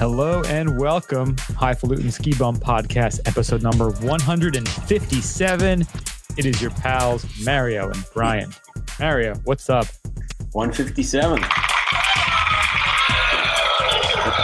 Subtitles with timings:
[0.00, 5.86] Hello and welcome, Highfalutin Ski Bum Podcast, episode number 157.
[6.38, 8.50] It is your pals, Mario and Brian.
[8.98, 9.84] Mario, what's up?
[10.52, 11.42] 157.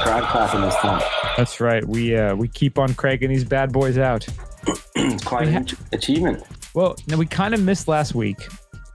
[0.02, 1.02] crowd clapping this time.
[1.38, 1.82] That's right.
[1.88, 4.28] We uh, we keep on cranking these bad boys out.
[5.24, 6.44] Quite an achievement.
[6.74, 8.46] Well, now we kind of missed last week,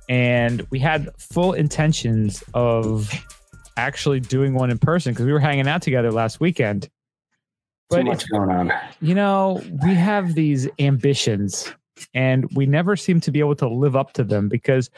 [0.09, 3.11] and we had full intentions of
[3.81, 6.89] actually doing one in person because we were hanging out together last weekend.
[7.89, 8.71] But Too much going on.
[9.01, 11.73] You know, we have these ambitions
[12.13, 14.89] and we never seem to be able to live up to them because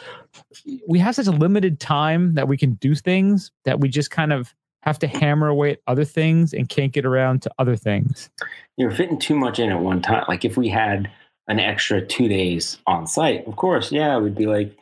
[0.87, 4.31] we have such a limited time that we can do things that we just kind
[4.31, 4.53] of
[4.83, 8.29] have to hammer away at other things and can't get around to other things.
[8.77, 10.25] You're fitting too much in at one time.
[10.27, 11.09] Like if we had
[11.47, 14.77] an extra two days on site, of course, yeah, we'd be like,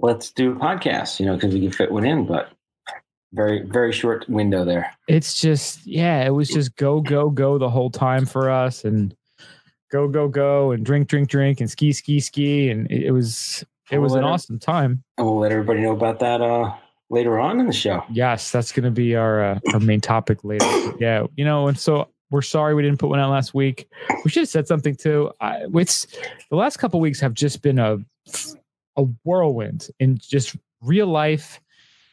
[0.00, 2.26] let's do a podcast, you know, because we can fit one in.
[2.26, 2.50] But
[3.32, 4.92] very very short window there.
[5.06, 9.14] It's just yeah it was just go go go the whole time for us and
[9.90, 12.70] go go go and drink drink drink and ski ski ski.
[12.70, 15.02] And it, was it was an awesome time.
[15.16, 16.74] And we'll let everybody know about that uh
[17.10, 18.02] later on in the show.
[18.10, 20.66] Yes that's going to be our uh, our main topic later.
[20.98, 23.88] Yeah you know and so we're sorry we didn't put one out last week.
[24.24, 25.32] We should have said something too.
[25.40, 26.06] I, it's
[26.50, 27.98] the last couple weeks have just been a
[28.96, 31.60] a whirlwind in just real life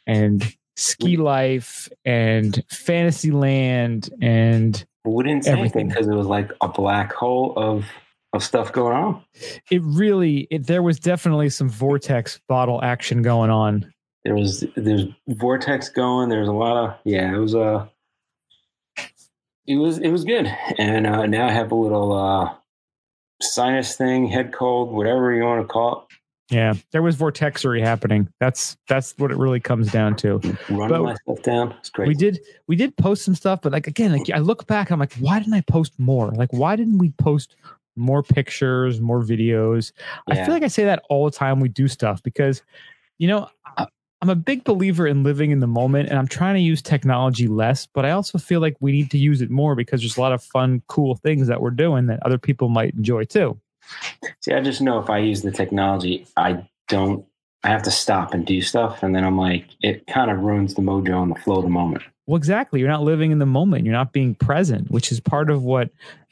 [0.07, 5.87] and ski life and fantasy land and we didn't say everything.
[5.87, 7.85] because it was like a black hole of
[8.33, 9.23] of stuff going on.
[9.71, 13.91] It really it, there was definitely some vortex bottle action going on.
[14.23, 17.87] There was there's vortex going there's a lot of yeah it was a uh,
[19.67, 20.47] it was it was good.
[20.77, 22.53] And uh, now i have a little uh
[23.41, 26.04] sinus thing head cold whatever you want to call it
[26.51, 28.29] yeah, there was vortexery happening.
[28.39, 30.39] That's that's what it really comes down to.
[30.69, 31.73] Running myself down.
[31.79, 32.07] It's great.
[32.07, 34.99] We did we did post some stuff, but like again, like I look back, I'm
[34.99, 36.29] like, why didn't I post more?
[36.31, 37.55] Like, why didn't we post
[37.95, 39.91] more pictures, more videos?
[40.27, 40.41] Yeah.
[40.41, 41.59] I feel like I say that all the time.
[41.59, 42.61] We do stuff because,
[43.17, 43.87] you know, I,
[44.21, 47.47] I'm a big believer in living in the moment, and I'm trying to use technology
[47.47, 47.87] less.
[47.87, 50.31] But I also feel like we need to use it more because there's a lot
[50.31, 53.59] of fun, cool things that we're doing that other people might enjoy too.
[54.41, 57.25] See, I just know if I use the technology, I don't.
[57.63, 60.75] I have to stop and do stuff, and then I'm like, it kind of ruins
[60.75, 62.03] the mojo and the flow of the moment.
[62.27, 62.79] Well, exactly.
[62.79, 63.85] You're not living in the moment.
[63.85, 65.89] You're not being present, which is part of what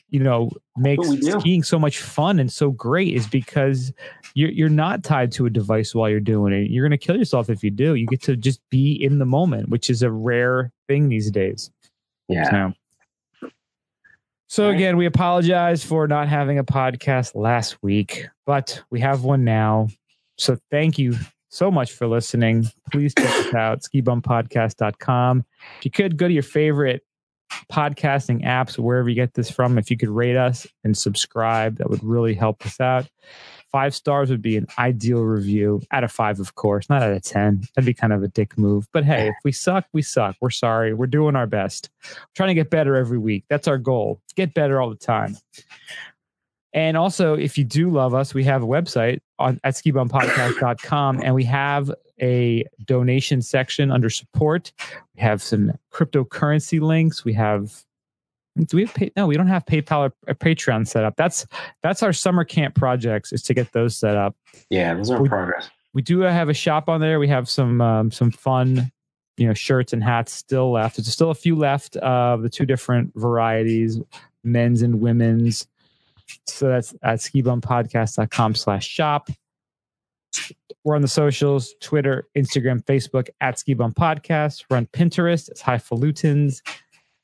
[0.10, 3.92] you know makes skiing so much fun and so great is because
[4.36, 6.70] you're you're not tied to a device while you're doing it.
[6.70, 7.96] You're going to kill yourself if you do.
[7.96, 11.72] You get to just be in the moment, which is a rare thing these days.
[12.28, 12.50] Yeah.
[12.50, 12.74] So,
[14.54, 19.44] so again, we apologize for not having a podcast last week, but we have one
[19.44, 19.88] now.
[20.38, 21.16] So thank you
[21.50, 22.66] so much for listening.
[22.92, 25.44] Please check us out, skibumpodcast.com.
[25.80, 27.02] If you could go to your favorite
[27.72, 31.90] podcasting apps, wherever you get this from, if you could rate us and subscribe, that
[31.90, 33.08] would really help us out.
[33.74, 35.82] Five stars would be an ideal review.
[35.92, 37.64] Out of five, of course, not out of 10.
[37.76, 38.88] That'd be kind of a dick move.
[38.94, 40.36] But hey, if we suck, we suck.
[40.40, 40.94] We're sorry.
[40.94, 41.90] We're doing our best.
[42.04, 43.46] We're trying to get better every week.
[43.50, 44.22] That's our goal.
[44.36, 45.38] Get better all the time.
[46.72, 51.34] And also, if you do love us, we have a website on, at skibumpodcast.com and
[51.34, 51.92] we have
[52.22, 54.72] a donation section under support.
[55.16, 57.26] We have some cryptocurrency links.
[57.26, 57.84] We have
[58.58, 61.16] do we have pay, no we don't have paypal or, or, patreon set up.
[61.16, 61.46] That's
[61.82, 64.36] that's our summer camp projects is to get those set up.
[64.70, 65.70] Yeah those are we, progress.
[65.94, 67.20] we do have a shop on there.
[67.20, 68.92] We have some um, some fun
[69.38, 70.98] you know shirts and hats still left.
[70.98, 74.00] There's still a few left of the two different varieties
[74.44, 75.68] men's and women's.
[76.48, 79.30] So that's at skibumpodcast.com slash shop.
[80.84, 84.66] We're on the socials twitter instagram facebook at skibum podcast.
[84.70, 86.62] We're on pinterest it's highfalutins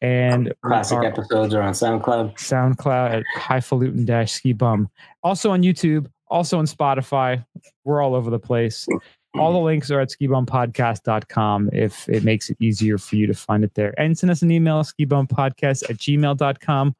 [0.01, 2.35] and classic episodes are on SoundCloud.
[2.35, 4.89] SoundCloud at highfalutin dash ski bum.
[5.23, 7.45] Also on YouTube, also on Spotify.
[7.83, 8.88] We're all over the place.
[9.35, 13.63] All the links are at skibumpodcast.com if it makes it easier for you to find
[13.63, 13.94] it there.
[14.00, 16.95] And send us an email, skibumpodcast at gmail.com.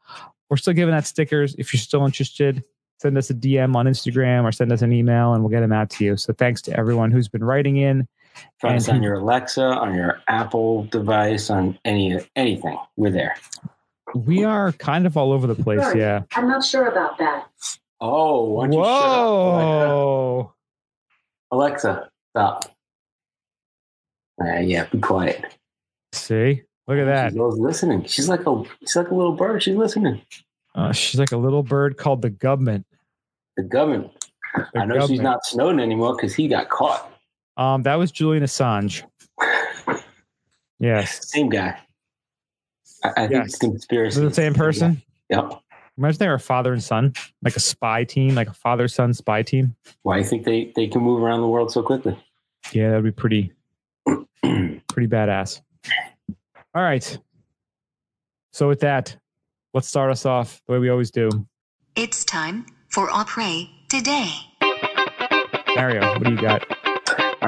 [0.50, 1.56] We're still giving out stickers.
[1.57, 2.63] If you're still interested,
[3.00, 5.71] send us a DM on Instagram or send us an email and we'll get them
[5.71, 6.18] out to you.
[6.18, 8.07] So thanks to everyone who's been writing in
[8.61, 12.77] Find us on your Alexa, on your Apple device, on any anything.
[12.97, 13.35] We're there.
[14.15, 15.79] We are kind of all over the place.
[15.81, 16.23] Sorry, yeah.
[16.35, 17.47] I'm not sure about that.
[18.01, 20.53] Oh, whoa!
[21.51, 22.65] Alexa, stop.
[24.41, 25.45] Uh, yeah, be quiet.
[26.13, 27.31] See, look at that.
[27.33, 28.05] She's listening.
[28.05, 29.61] She's like a she's like a little bird.
[29.63, 30.21] She's listening.
[30.75, 32.85] Uh, she's like a little bird called the government.
[33.57, 34.11] The government.
[34.55, 35.09] The I know government.
[35.09, 37.11] she's not Snowden anymore because he got caught.
[37.59, 39.03] Um, that was Julian Assange.
[40.79, 41.29] Yes.
[41.29, 41.77] Same guy.
[43.03, 43.45] I, I think Yes.
[43.47, 44.17] it's conspiracy.
[44.19, 45.01] Is it the same person?
[45.29, 45.61] Yep.
[45.97, 47.11] Imagine they were a father and son,
[47.44, 49.75] like a spy team, like a father son spy team.
[50.03, 52.17] Why do you think they, they can move around the world so quickly?
[52.71, 53.51] Yeah, that'd be pretty,
[54.05, 55.59] pretty badass.
[56.73, 57.17] All right.
[58.53, 59.17] So with that,
[59.73, 61.29] let's start us off the way we always do.
[61.97, 64.29] It's time for Après Today.
[65.75, 66.63] Mario, what do you got?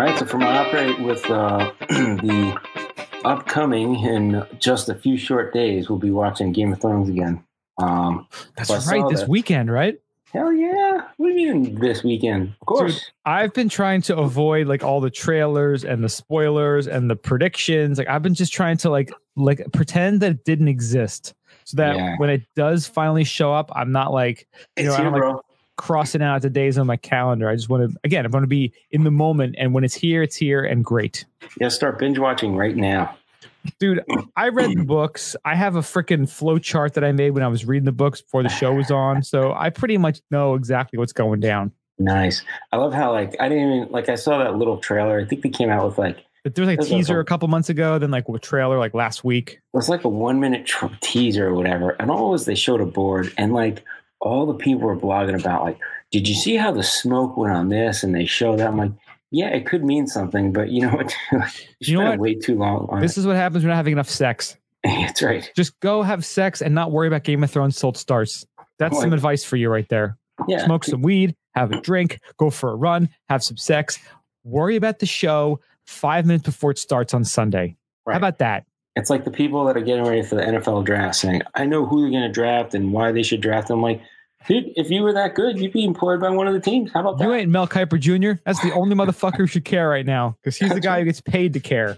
[0.01, 2.59] All right, so for my operate with uh, the
[3.23, 7.43] upcoming in just a few short days, we'll be watching Game of Thrones again.
[7.77, 8.27] Um,
[8.57, 9.07] That's right.
[9.11, 9.29] This that.
[9.29, 9.99] weekend, right?
[10.33, 11.01] hell yeah!
[11.17, 12.55] What do you mean this weekend?
[12.61, 13.11] Of course.
[13.25, 17.99] I've been trying to avoid like all the trailers and the spoilers and the predictions.
[17.99, 21.95] Like I've been just trying to like like pretend that it didn't exist, so that
[21.95, 22.15] Yeah.
[22.17, 25.21] when it does finally show up, I'm not like you know it's I here, like
[25.21, 25.41] bro.
[25.77, 27.49] Crossing out the days on my calendar.
[27.49, 29.95] I just want to again, I want to be in the moment, and when it's
[29.95, 31.25] here, it's here and great.
[31.59, 33.17] Yeah, start binge watching right now.
[33.79, 34.03] Dude,
[34.35, 35.35] I read the books.
[35.45, 38.21] I have a freaking flow chart that I made when I was reading the books
[38.21, 39.21] before the show was on.
[39.23, 41.71] So I pretty much know exactly what's going down.
[41.99, 42.41] Nice.
[42.71, 45.19] I love how like I didn't even like I saw that little trailer.
[45.19, 47.47] I think they came out with like But there was like a teaser a couple
[47.47, 49.51] months ago, then like a trailer like last week.
[49.51, 52.81] it was like a one minute tr- teaser or whatever, and all was they showed
[52.81, 53.83] a board and like
[54.21, 55.79] all the people were blogging about like,
[56.11, 58.03] did you see how the smoke went on this?
[58.03, 58.67] And they show that.
[58.67, 58.91] I'm like,
[59.31, 61.15] yeah, it could mean something, but you know what?
[61.79, 62.19] you know what?
[62.19, 64.57] way too long on This is what happens when you're not having enough sex.
[64.83, 65.49] That's right.
[65.55, 68.45] Just go have sex and not worry about Game of Thrones till it starts.
[68.77, 70.17] That's some Like- advice for you right there.
[70.47, 70.65] Yeah.
[70.65, 73.99] Smoke some weed, have a drink, go for a run, have some sex.
[74.43, 77.75] Worry about the show five minutes before it starts on Sunday.
[78.05, 78.13] Right.
[78.13, 78.65] How about that?
[78.95, 81.85] It's like the people that are getting ready for the NFL draft saying, I know
[81.85, 83.81] who they're going to draft and why they should draft them.
[83.81, 84.01] Like,
[84.47, 86.91] dude, if you were that good, you'd be employed by one of the teams.
[86.93, 87.23] How about that?
[87.25, 88.41] You ain't Mel Kiper Jr.
[88.45, 91.21] That's the only motherfucker who should care right now because he's the guy who gets
[91.21, 91.97] paid to care.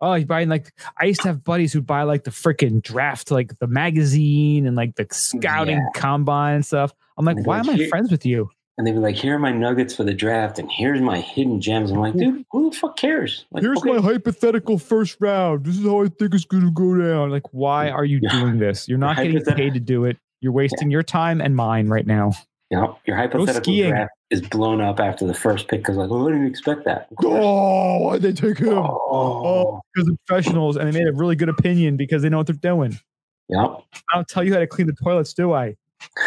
[0.00, 3.30] Oh, he's buying like I used to have buddies who buy like the freaking draft,
[3.32, 6.00] like the magazine and like the scouting Yeah.
[6.00, 6.92] combine and stuff.
[7.16, 8.50] I'm like, Like, why am I friends with you?
[8.76, 11.60] and they'd be like, here are my nuggets for the draft, and here's my hidden
[11.60, 11.90] gems.
[11.90, 13.44] I'm like, dude, who the fuck cares?
[13.50, 15.64] Like, here's okay, my hypothetical first round.
[15.66, 17.30] This is how I think it's going to go down.
[17.30, 18.88] Like, why are you doing this?
[18.88, 20.16] You're not getting paid to do it.
[20.40, 22.32] You're wasting your time and mine right now.
[22.70, 26.28] you know, your hypothetical draft is blown up after the first pick because, like, well,
[26.28, 27.08] I didn't expect that.
[27.24, 28.68] Oh, why'd they take him?
[28.74, 32.46] Oh, Because they're professionals and they made a really good opinion because they know what
[32.46, 32.98] they're doing.
[33.48, 35.76] yep, I don't tell you how to clean the toilets, do I?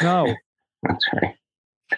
[0.02, 0.34] No.
[0.84, 1.36] that's right.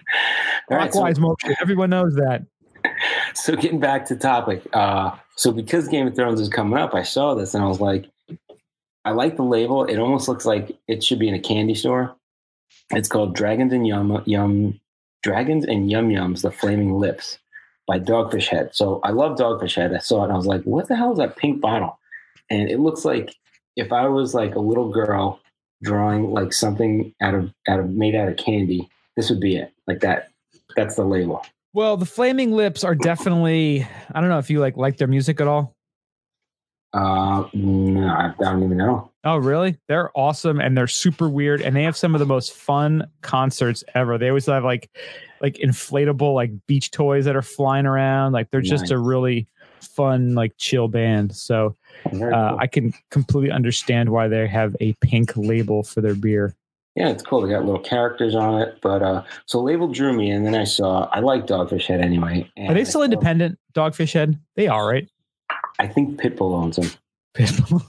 [0.69, 1.55] All right, so- Clockwise motion.
[1.61, 2.43] Everyone knows that.
[3.33, 7.01] so getting back to topic uh so because game of thrones is coming up i
[7.01, 8.09] saw this and i was like
[9.05, 9.85] i like the label.
[9.85, 12.15] It almost looks like it should be in a candy store.
[12.91, 14.79] It's called dragons and yum yum
[15.21, 17.39] dragons and yum yums the flaming lips
[17.87, 18.69] by dogfish head.
[18.73, 19.93] So i love dogfish head.
[19.93, 21.99] I saw it and i was like what the hell is that pink bottle?
[22.49, 23.35] And it looks like
[23.75, 25.39] if i was like a little girl
[25.81, 29.71] drawing like something out of out of made out of candy this would be it.
[29.87, 30.29] Like that
[30.75, 31.45] that's the label.
[31.73, 33.87] Well, the Flaming Lips are definitely.
[34.11, 35.75] I don't know if you like like their music at all.
[36.93, 39.77] Uh no i don't even know Oh, really?
[39.87, 43.81] They're awesome and they're super weird and they have some of the most fun concerts
[43.95, 44.17] ever.
[44.17, 44.89] They always have like
[45.41, 48.33] like inflatable like beach toys that are flying around.
[48.33, 49.47] Like they're just a really
[49.79, 51.33] fun like chill band.
[51.35, 51.73] So
[52.05, 52.31] uh, cool.
[52.59, 56.53] I can completely understand why they have a pink label for their beer.
[56.95, 57.41] Yeah, it's cool.
[57.41, 60.63] They got little characters on it, but uh, so label drew me, and then I
[60.63, 62.47] saw I like Dogfish Head anyway.
[62.67, 63.57] Are they still independent?
[63.73, 64.39] Dogfish Head?
[64.55, 65.09] They are, right?
[65.79, 66.89] I think Pitbull owns them.
[67.35, 67.81] Pitbull.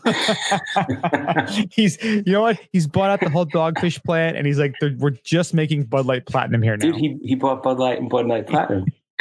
[1.72, 2.58] he's, you know what?
[2.72, 6.26] He's bought out the whole dogfish plant, and he's like, "We're just making Bud Light
[6.26, 8.86] Platinum here now." Dude, he he bought Bud Light and Bud Light Platinum.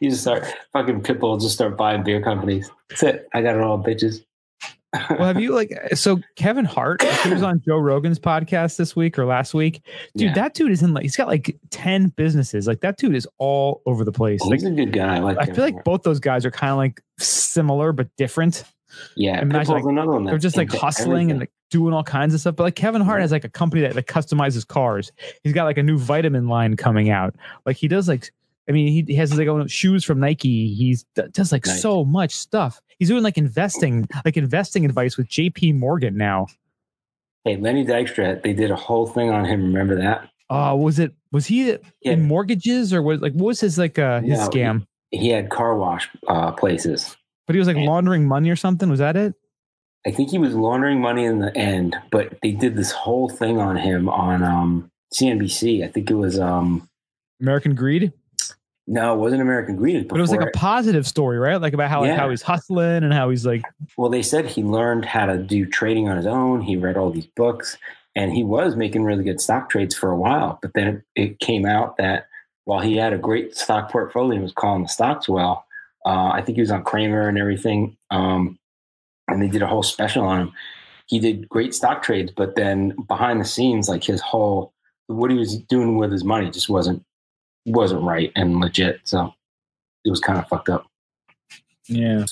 [0.00, 2.70] you just start fucking Pitbull, just start buying beer companies.
[2.90, 3.28] That's it.
[3.34, 4.24] I got it all, bitches.
[5.10, 7.02] Well, have you like uh, so Kevin Hart?
[7.02, 9.82] He was on Joe Rogan's podcast this week or last week.
[10.16, 10.34] Dude, Yeah.
[10.34, 12.66] that dude is in like he's got like ten businesses.
[12.66, 14.40] Like that dude is all over the place.
[14.40, 15.16] Like He's a good guy.
[15.16, 15.36] I like.
[15.38, 18.64] I feel like both those guys are kind of like similar but different.
[19.16, 20.24] yeah, imagine, like, another one.
[20.24, 22.56] They're just like hustling and like doing all kinds of stuff.
[22.56, 23.24] But like Kevin Hart Yeah.
[23.24, 25.12] has like a company that, that customizes cars.
[25.44, 27.34] He's got like a new vitamin line coming out.
[27.66, 28.32] Like he does like
[28.68, 30.72] I mean he, he has like own shoes from Nike.
[30.74, 31.82] He's does like Nice.
[31.82, 32.80] so much stuff.
[32.98, 36.46] He's doing like investing like investing advice with JP Morgan now.
[37.44, 39.66] Hey, Lenny Dykstra, they did a whole thing on him.
[39.66, 40.28] Remember that?
[40.50, 41.76] Uh was it was he Yeah.
[42.02, 44.86] in mortgages or was like what was his like uh his No, scam?
[45.10, 47.16] He had car wash uh, places.
[47.46, 47.84] But he was like Yeah.
[47.88, 48.90] laundering money or something.
[48.90, 49.34] Was that it?
[50.06, 53.58] I think he was laundering money in the end, but they did this whole thing
[53.58, 55.84] on him on um, CNBC.
[55.84, 56.88] I think it was um,
[57.40, 58.12] American Greed?
[58.90, 60.08] No, it wasn't American Greed.
[60.08, 61.60] But it was like a positive story, right?
[61.60, 63.62] Like about how like how he's hustling and how he's like
[63.98, 66.62] Well, they said he learned how to do trading on his own.
[66.62, 67.76] He read all these books
[68.16, 70.58] and he was making really good stock trades for a while.
[70.62, 72.28] But then it, it came out that
[72.64, 75.66] while he had a great stock portfolio and was calling the stocks well,
[76.06, 77.94] uh, I think he was on Cramer and everything.
[78.10, 78.58] Um,
[79.28, 80.52] and they did a whole special on him.
[81.06, 84.72] He did great stock trades, but then behind the scenes, like his whole
[85.08, 87.02] what he was doing with his money just wasn't
[87.66, 89.00] wasn't right and legit.
[89.04, 89.32] So
[90.04, 90.86] it was kind of fucked up.
[91.86, 92.24] yeah.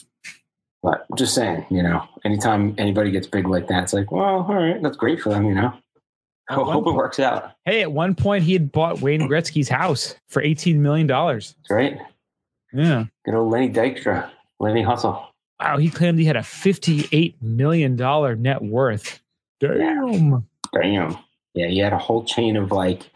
[0.82, 4.54] But just saying, you know, anytime anybody gets big like that, it's like, well, all
[4.54, 5.72] right, that's great for them, you know.
[6.48, 7.52] At Ho- one hope it works out.
[7.64, 11.56] Hey, at one point he had bought Wayne Gretzky's house for eighteen million dollars.
[11.58, 11.98] That's right.
[12.72, 13.06] Yeah.
[13.24, 14.30] Good old Lenny Dykstra,
[14.60, 15.26] Lenny Hustle.
[15.60, 19.18] Wow, he claimed he had a fifty-eight million dollar net worth.
[19.58, 20.46] Damn.
[20.72, 21.18] Damn.
[21.54, 23.10] Yeah, he had a whole chain of like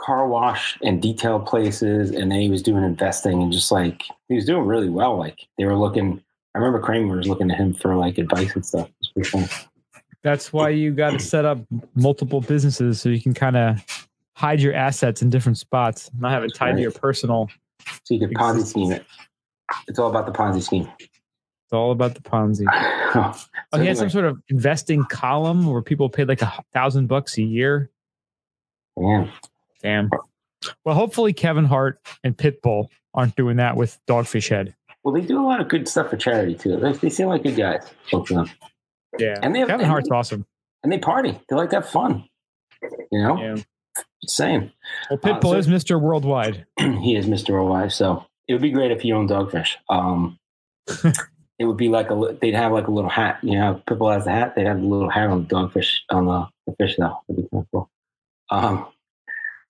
[0.00, 4.34] car wash and detail places, and then he was doing investing and just like he
[4.34, 5.16] was doing really well.
[5.16, 6.22] Like they were looking.
[6.54, 8.90] I remember Cramer was looking to him for like advice and stuff.
[9.14, 9.48] Pretty fun.
[10.22, 11.58] That's why you got to set up
[11.94, 16.42] multiple businesses so you can kind of hide your assets in different spots, not have
[16.44, 17.48] it tied to your personal.
[18.04, 19.04] So you can Ponzi scheme it.
[19.86, 20.90] It's all about the Ponzi scheme.
[20.98, 22.64] It's all about the Ponzi.
[23.14, 27.06] oh, Oh, he had some sort of investing column where people paid like a thousand
[27.06, 27.90] bucks a year.
[28.98, 29.30] yeah.
[29.82, 30.10] Damn.
[30.84, 34.74] Well, hopefully Kevin Hart and Pitbull aren't doing that with Dogfish Head.
[35.02, 36.76] Well, they do a lot of good stuff for charity too.
[36.76, 38.50] They, they seem like good guys, both of them,
[39.18, 39.36] Yeah.
[39.42, 40.44] And they have- Kevin Hart's awesome.
[40.82, 41.38] and they party.
[41.48, 42.24] They like to have fun.
[43.10, 43.54] You know, Yeah.
[44.22, 44.70] just saying.
[45.08, 46.00] Well, Pitbull so- is Mr.
[46.00, 46.66] Worldwide.
[46.78, 47.50] he is Mr.
[47.50, 49.76] Worldwide, so it would be great if he owned Dogfish.
[49.88, 50.38] Um,
[51.58, 53.38] it would be like a they'd have like a little hat.
[53.42, 54.54] You know, Pitbull has a hat.
[54.54, 57.16] They'd have a little hat on the dogfish on the, the fish though.
[57.28, 57.90] It'd be kind of cool.
[58.50, 58.86] Um,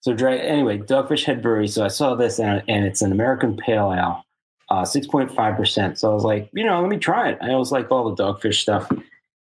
[0.00, 1.68] so dry, anyway, Dogfish Head Brewery.
[1.68, 4.24] So I saw this and, and it's an American Pale Ale,
[4.70, 5.98] uh, six point five percent.
[5.98, 7.38] So I was like, you know, let me try it.
[7.40, 8.90] I always like all the dogfish stuff,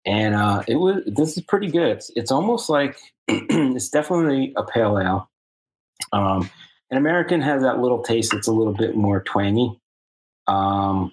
[0.04, 1.02] and uh, it was.
[1.06, 1.96] This is pretty good.
[1.96, 2.98] It's, it's almost like
[3.28, 5.30] it's definitely a pale ale.
[6.12, 6.50] Um,
[6.90, 9.78] an American has that little taste that's a little bit more twangy.
[10.46, 11.12] Um,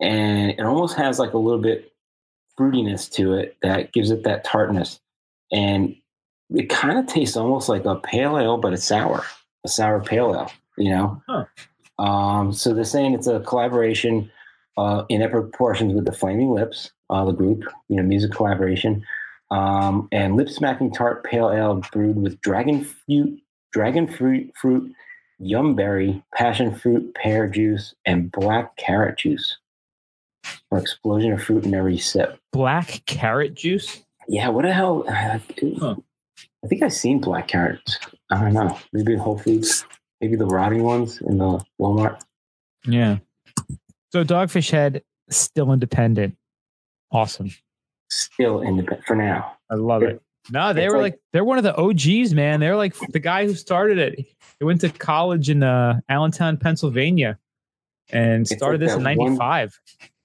[0.00, 1.92] and it almost has like a little bit
[2.58, 5.00] fruitiness to it that gives it that tartness.
[5.52, 5.96] And
[6.54, 9.24] it kind of tastes almost like a pale ale, but it's sour,
[9.64, 11.22] a sour pale ale, you know?
[11.28, 11.44] Huh.
[11.98, 14.30] Um, so they're saying it's a collaboration
[14.76, 19.04] uh, in epic proportions with the Flaming Lips, uh, the group, you know, music collaboration.
[19.50, 23.40] Um, and lip smacking tart pale ale brewed with dragon fruit,
[23.72, 24.92] dragon fruit, fruit,
[25.38, 29.58] yum berry, passion fruit, pear juice, and black carrot juice.
[30.70, 32.38] An explosion of fruit in every sip.
[32.52, 34.02] Black carrot juice.
[34.28, 35.04] Yeah, what the hell?
[35.78, 35.96] Huh.
[36.64, 37.98] I think I've seen black carrots.
[38.30, 38.78] I don't know.
[38.92, 39.84] Maybe in Whole Foods.
[40.20, 42.20] Maybe the rotting ones in the Walmart.
[42.86, 43.18] Yeah.
[44.12, 46.36] So Dogfish Head still independent.
[47.10, 47.50] Awesome.
[48.10, 49.56] Still independent for now.
[49.70, 50.22] I love it.
[50.50, 52.60] No, they It's were like- like, they're one of the OGs, man.
[52.60, 54.26] They're like the guy who started it.
[54.58, 57.38] He went to college in uh, Allentown, Pennsylvania,
[58.10, 59.80] and started like this in that one- '95.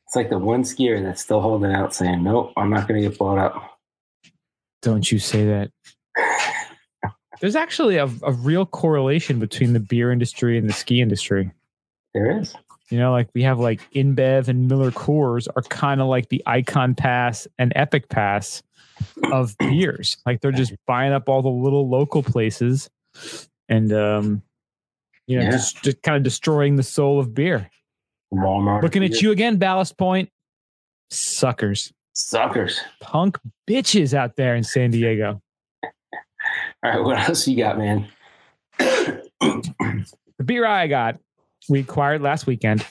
[0.07, 3.09] It's like the one skier that's still holding out saying, nope, I'm not going to
[3.09, 3.79] get bought up.
[4.81, 5.71] Don't you say that?
[7.41, 11.51] There's actually a, a real correlation between the beer industry and the ski industry.
[12.13, 12.53] There is.
[12.89, 16.41] You know, like we have like InBev and Miller Coors are kind of like the
[16.45, 18.61] Icon Pass and Epic Pass
[19.31, 20.17] of beers.
[20.25, 22.89] Like they're just buying up all the little local places
[23.69, 24.41] and um
[25.27, 25.51] you know Yeah.
[25.51, 27.69] just, just kind of destroying the soul of beer.
[28.33, 28.81] Walmart.
[28.83, 30.29] Looking at you again, Ballast Point.
[31.11, 31.93] Suckers.
[32.13, 32.81] Suckers.
[33.01, 33.37] Punk
[33.69, 35.41] bitches out there in San Diego.
[36.83, 38.07] All right, what else you got, man?
[38.79, 41.19] The beer I got,
[41.67, 42.85] we acquired last weekend.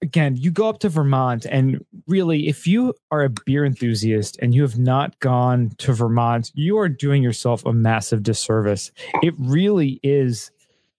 [0.00, 4.54] Again, you go up to Vermont, and really, if you are a beer enthusiast and
[4.54, 8.90] you have not gone to Vermont, you are doing yourself a massive disservice.
[9.22, 10.50] It really is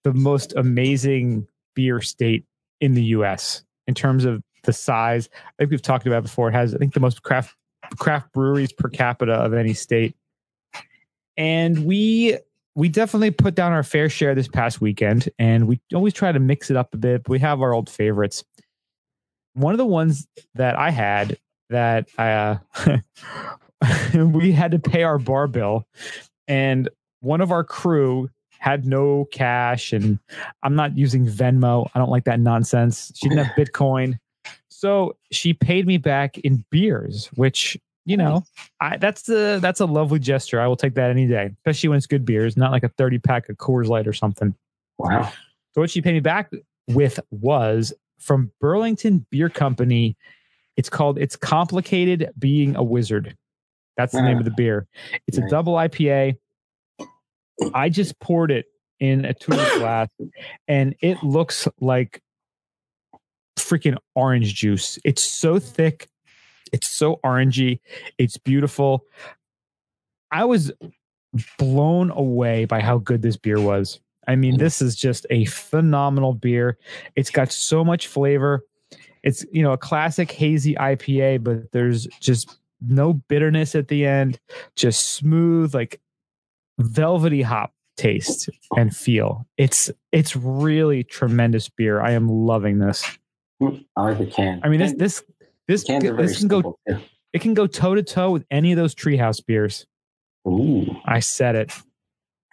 [0.04, 2.44] the most amazing beer state
[2.80, 5.28] in the US in terms of the size.
[5.34, 6.48] I think we've talked about before.
[6.48, 7.56] It has, I think, the most craft
[7.98, 10.16] craft breweries per capita of any state.
[11.36, 12.38] And we
[12.76, 16.40] we definitely put down our fair share this past weekend, and we always try to
[16.40, 17.24] mix it up a bit.
[17.24, 18.44] But we have our old favorites.
[19.54, 21.38] One of the ones that I had
[21.70, 22.98] that I, uh,
[24.14, 25.86] we had to pay our bar bill,
[26.48, 26.88] and
[27.20, 30.18] one of our crew had no cash, and
[30.62, 31.88] I'm not using Venmo.
[31.94, 33.12] I don't like that nonsense.
[33.14, 34.18] She didn't have Bitcoin,
[34.68, 38.44] so she paid me back in beers, which you know
[38.80, 40.60] I, that's the that's a lovely gesture.
[40.60, 43.18] I will take that any day, especially when it's good beers, not like a thirty
[43.18, 44.54] pack of Coors Light or something.
[44.98, 45.30] Wow.
[45.72, 46.50] So what she paid me back
[46.88, 50.16] with was from Burlington Beer Company.
[50.76, 53.36] It's called It's Complicated Being a Wizard.
[53.96, 54.40] That's the name Ah.
[54.40, 54.86] of the beer.
[55.26, 56.36] It's a double IPA.
[57.72, 58.66] I just poured it
[59.00, 60.08] in a liter glass
[60.66, 62.20] and it looks like
[63.58, 64.98] freaking orange juice.
[65.04, 66.08] It's so thick.
[66.74, 67.78] It's so orangey.
[68.18, 69.06] It's beautiful.
[70.32, 70.72] I was
[71.56, 74.00] blown away by how good this beer was.
[74.26, 76.76] I mean, this is just a phenomenal beer.
[77.14, 78.64] It's got so much flavor.
[79.22, 84.40] It's, you know, a classic hazy IPA, but there's just no bitterness at the end,
[84.74, 86.00] just smooth, like
[86.80, 89.46] velvety hop taste and feel.
[89.56, 92.00] It's it's really tremendous beer.
[92.00, 93.06] I am loving this.
[93.62, 94.60] I like the can.
[94.64, 95.22] I mean, this this
[95.68, 96.76] this very this can go
[97.32, 99.86] it can go toe to toe with any of those treehouse beers.
[100.46, 101.72] Ooh, I said it.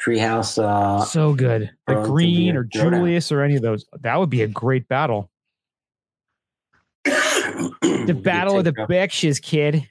[0.01, 0.57] Treehouse.
[0.57, 1.69] Uh, So good.
[1.87, 2.63] The Green or.
[2.63, 3.85] Julius or any of those.
[3.99, 5.29] That would be a great battle.
[7.05, 9.87] The battle of the Berkshires, kid.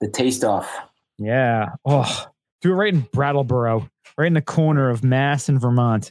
[0.00, 0.70] the taste off.
[1.18, 1.70] Yeah.
[1.84, 2.26] Oh,
[2.60, 3.88] do it right in Brattleboro,
[4.18, 6.10] right in the corner of Mass and Vermont.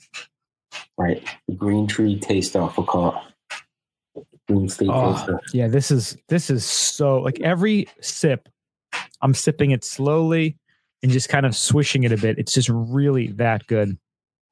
[0.98, 2.78] Right, the green tree taste off.
[2.78, 3.16] We'll call it
[4.68, 8.48] state Oh, ah, yeah, this is this is so like every sip,
[9.22, 10.58] I'm sipping it slowly
[11.04, 12.38] and just kind of swishing it a bit.
[12.40, 13.98] It's just really that good.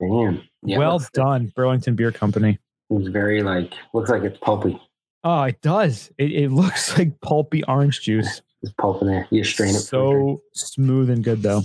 [0.02, 0.44] Damn.
[0.64, 2.60] Yeah, well done, Burlington Beer Company.
[2.90, 4.80] It's very like looks like it's pulpy.
[5.24, 6.12] Oh, it does.
[6.18, 8.42] It, it looks like pulpy orange juice.
[8.62, 9.28] There's pulp in there.
[9.32, 9.82] You strain it.
[9.84, 10.40] for a drink.
[10.56, 11.62] So smooth and good, though.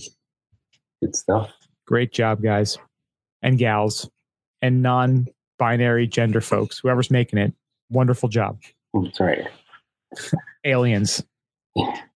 [1.03, 1.51] good stuff.
[1.87, 2.79] Great job, guys
[3.43, 4.09] and gals
[4.63, 5.27] and non
[5.59, 7.53] binary gender folks, whoever's making it.
[7.91, 8.59] Wonderful job.
[8.95, 9.47] That's right.
[10.65, 11.23] Aliens,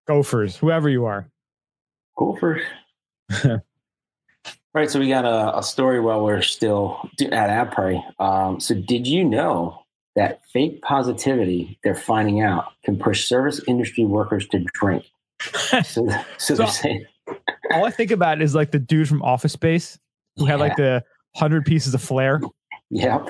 [0.06, 1.28] gophers, whoever you are.
[2.16, 2.62] Gophers.
[4.74, 4.90] right.
[4.90, 8.02] So we got a, a story while we're still at Après.
[8.20, 9.80] Um, so did you know
[10.16, 15.04] that fake positivity they're finding out can push service industry workers to drink?
[15.84, 17.04] So, so they're So- saying,
[17.72, 19.98] All I think about is like the dude from Office Space
[20.36, 21.02] who had like the
[21.34, 22.40] 100 pieces of flair.
[22.90, 23.28] Yep.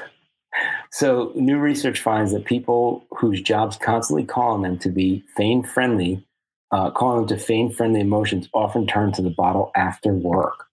[0.94, 5.64] So, new research finds that people whose jobs constantly call on them to be feign
[5.64, 6.24] friendly,
[6.70, 10.66] uh, calling them to feign friendly emotions, often turn to the bottle after work.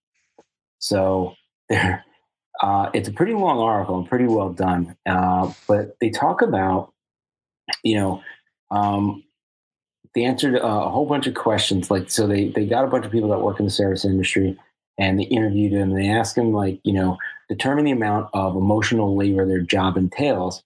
[0.78, 1.34] So,
[1.70, 2.06] there,
[2.62, 4.96] uh, it's a pretty long article and pretty well done.
[5.08, 6.94] Uh, but they talk about,
[7.84, 8.22] you know,
[8.70, 9.24] um,
[10.14, 11.90] they answered a whole bunch of questions.
[11.90, 14.56] Like, so they they got a bunch of people that work in the service industry,
[15.02, 15.92] and they interviewed them.
[15.92, 17.18] And they asked them, like, you know
[17.52, 20.64] determine the amount of emotional labor their job entails.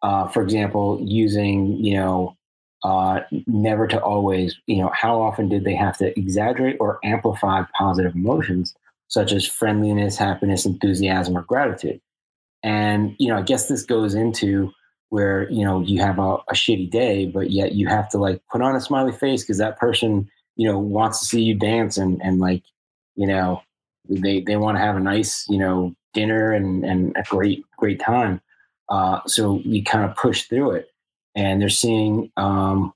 [0.00, 2.36] Uh, for example, using you know
[2.82, 7.62] uh, never to always, you know, how often did they have to exaggerate or amplify
[7.78, 8.74] positive emotions
[9.06, 12.00] such as friendliness, happiness, enthusiasm, or gratitude?
[12.62, 14.72] And you know, I guess this goes into
[15.10, 18.40] where you know you have a, a shitty day, but yet you have to like
[18.50, 21.98] put on a smiley face because that person you know wants to see you dance
[21.98, 22.62] and and like
[23.16, 23.60] you know
[24.08, 28.00] they they want to have a nice you know dinner and and a great great
[28.00, 28.40] time.
[28.88, 30.90] Uh so we kind of push through it.
[31.34, 32.92] And they're seeing um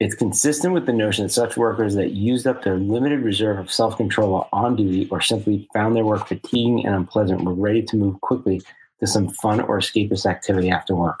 [0.00, 3.70] it's consistent with the notion that such workers that used up their limited reserve of
[3.70, 7.96] self-control while on duty or simply found their work fatiguing and unpleasant were ready to
[7.96, 8.62] move quickly
[9.00, 11.20] to some fun or escapist activity after work.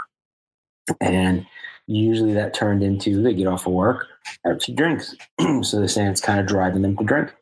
[1.00, 1.46] And
[1.86, 4.06] usually that turned into they get off of work
[4.44, 5.16] have a drinks.
[5.62, 7.34] So they're saying it's kind of driving them to drink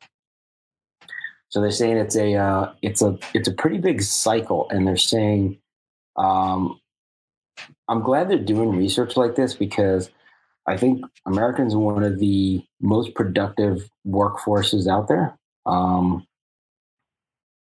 [1.48, 4.96] so they're saying it's a uh, it's a it's a pretty big cycle, and they're
[4.96, 5.58] saying,
[6.16, 6.80] um,
[7.88, 10.10] I'm glad they're doing research like this because
[10.66, 15.38] I think Americans are one of the most productive workforces out there.
[15.66, 16.26] Um,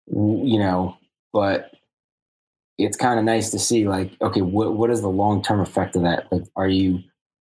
[0.07, 0.97] you know,
[1.33, 1.71] but
[2.79, 5.97] it's kind of nice to see like, okay, what what is the long term effect
[5.97, 6.31] of that?
[6.33, 7.01] Like, are you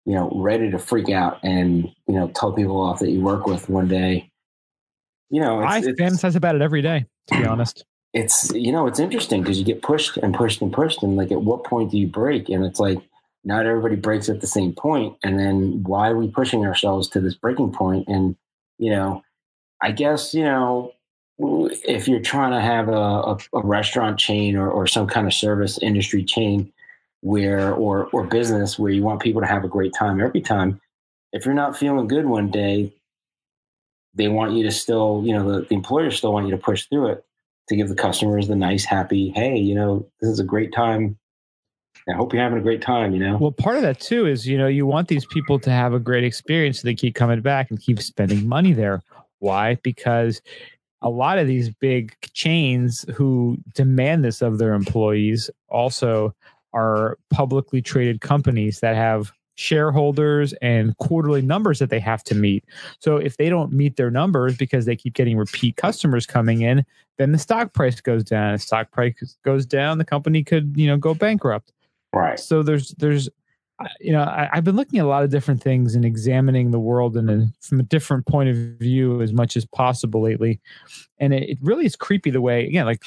[0.07, 3.47] you know ready to freak out and you know tell people off that you work
[3.47, 4.28] with one day?
[5.31, 7.85] You know, I it's, it's, fantasize about it every day, to be honest.
[8.15, 11.31] it's you know it's interesting because you get pushed and pushed and pushed and like
[11.31, 12.99] at what point do you break and it's like
[13.45, 17.21] not everybody breaks at the same point and then why are we pushing ourselves to
[17.21, 18.07] this breaking point?
[18.07, 18.37] point and
[18.79, 19.23] you know
[19.83, 20.91] i guess you know
[21.39, 25.35] if you're trying to have a, a, a restaurant chain or, or some kind of
[25.35, 26.73] service industry chain
[27.21, 30.81] where or or business where you want people to have a great time every time
[31.33, 32.93] if you're not feeling good one day
[34.15, 36.87] they want you to still you know the, the employers still want you to push
[36.87, 37.25] through it
[37.69, 41.19] to give the customers the nice, happy, hey, you know, this is a great time.
[42.09, 43.37] I hope you're having a great time, you know?
[43.37, 45.99] Well, part of that too is, you know, you want these people to have a
[45.99, 49.03] great experience so they keep coming back and keep spending money there.
[49.41, 49.77] Why?
[49.83, 50.41] Because
[51.03, 56.35] a lot of these big chains who demand this of their employees also
[56.73, 62.65] are publicly traded companies that have shareholders and quarterly numbers that they have to meet.
[63.01, 66.87] So if they don't meet their numbers because they keep getting repeat customers coming in,
[67.19, 68.55] then the stock price goes down.
[68.55, 71.73] If stock price goes down, the company could, you know, go bankrupt.
[72.13, 72.39] Right.
[72.39, 73.29] So there's there's
[73.81, 76.71] uh, you know I, have been looking at a lot of different things and examining
[76.71, 80.61] the world in a, from a different point of view as much as possible lately,
[81.19, 83.05] and it, it really is creepy the way again like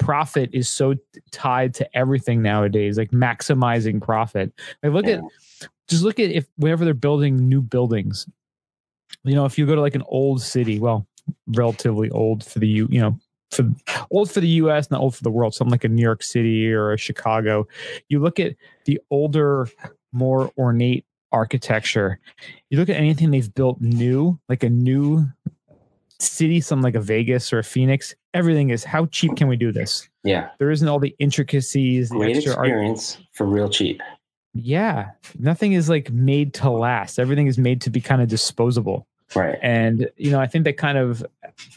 [0.00, 0.96] profit is so
[1.30, 4.52] tied to everything nowadays, like maximizing profit.
[4.82, 5.18] Like look yeah.
[5.18, 8.26] at just look at if whenever they're building new buildings,
[9.22, 11.06] you know, if you go to like an old city, well,
[11.46, 13.16] relatively old for the you you know
[13.52, 13.68] for
[14.10, 16.72] old for the US, not old for the world, something like a New York City
[16.72, 17.68] or a Chicago.
[18.08, 19.68] You look at the older,
[20.12, 22.18] more ornate architecture.
[22.70, 25.26] You look at anything they've built new, like a new
[26.18, 28.14] city, something like a Vegas or a Phoenix.
[28.32, 30.08] Everything is how cheap can we do this?
[30.22, 30.50] Yeah.
[30.58, 32.10] There isn't all the intricacies.
[32.10, 34.00] Great the experience art- for real cheap.
[34.54, 35.10] Yeah.
[35.38, 37.18] Nothing is like made to last.
[37.18, 39.06] Everything is made to be kind of disposable.
[39.34, 39.58] Right.
[39.62, 41.24] And, you know, I think that kind of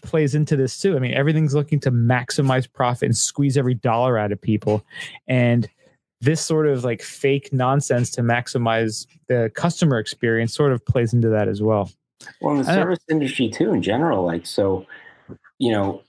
[0.02, 0.96] plays into this too.
[0.96, 4.84] I mean, everything's looking to maximize profit and squeeze every dollar out of people.
[5.28, 5.70] And
[6.20, 11.30] this sort of like fake nonsense to maximize the customer experience sort of plays into
[11.30, 11.92] that as well.
[12.42, 14.86] Well, in the service industry too, in general, like, so,
[15.60, 16.02] you know,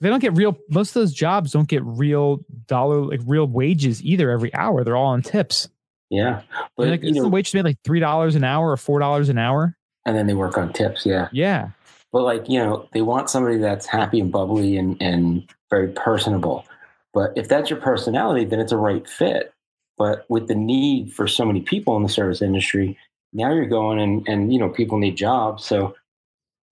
[0.00, 4.02] they don't get real, most of those jobs don't get real dollar, like real wages
[4.02, 4.84] either every hour.
[4.84, 5.68] They're all on tips.
[6.08, 6.42] Yeah.
[6.76, 9.76] But, like, you know, the wage made like $3 an hour or $4 an hour
[10.06, 11.04] and then they work on tips.
[11.04, 11.28] Yeah.
[11.32, 11.70] Yeah.
[12.12, 16.64] But like, you know, they want somebody that's happy and bubbly and, and very personable.
[17.12, 19.52] But if that's your personality, then it's a right fit.
[19.96, 22.98] But with the need for so many people in the service industry,
[23.32, 25.64] now you're going and, and you know, people need jobs.
[25.64, 25.94] So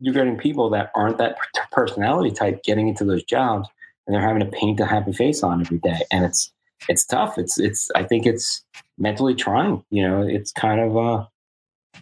[0.01, 1.37] you're getting people that aren't that
[1.73, 3.69] personality type getting into those jobs
[4.07, 6.01] and they're having to paint a happy face on every day.
[6.13, 6.53] And it's,
[6.89, 7.39] it's tough.
[7.39, 8.65] It's, it's, I think it's
[8.99, 11.27] mentally trying, you know, it's kind of, uh,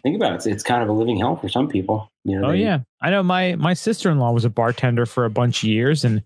[0.03, 0.35] think about it.
[0.35, 2.11] It's, it's kind of a living hell for some people.
[2.23, 3.23] You know, oh they, yeah, I know.
[3.23, 6.21] My my sister in law was a bartender for a bunch of years, and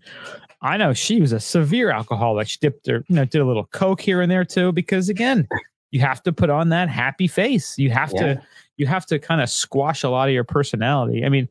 [0.60, 2.48] I know she was a severe alcoholic.
[2.48, 5.46] She dipped her, you know, did a little coke here and there too, because again,
[5.92, 7.78] you have to put on that happy face.
[7.78, 8.20] You have yeah.
[8.20, 8.42] to
[8.76, 11.24] you have to kind of squash a lot of your personality.
[11.24, 11.48] I mean,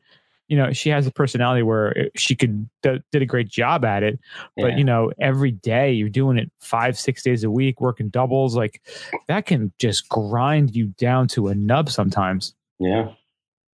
[0.52, 4.20] you know she has a personality where she could did a great job at it
[4.58, 4.76] but yeah.
[4.76, 8.82] you know every day you're doing it five six days a week working doubles like
[9.28, 13.08] that can just grind you down to a nub sometimes yeah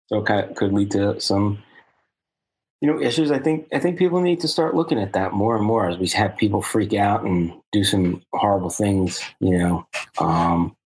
[0.06, 1.58] so it could lead to some
[2.80, 5.56] you know issues i think i think people need to start looking at that more
[5.56, 9.88] and more as we have people freak out and do some horrible things you know
[10.20, 10.77] um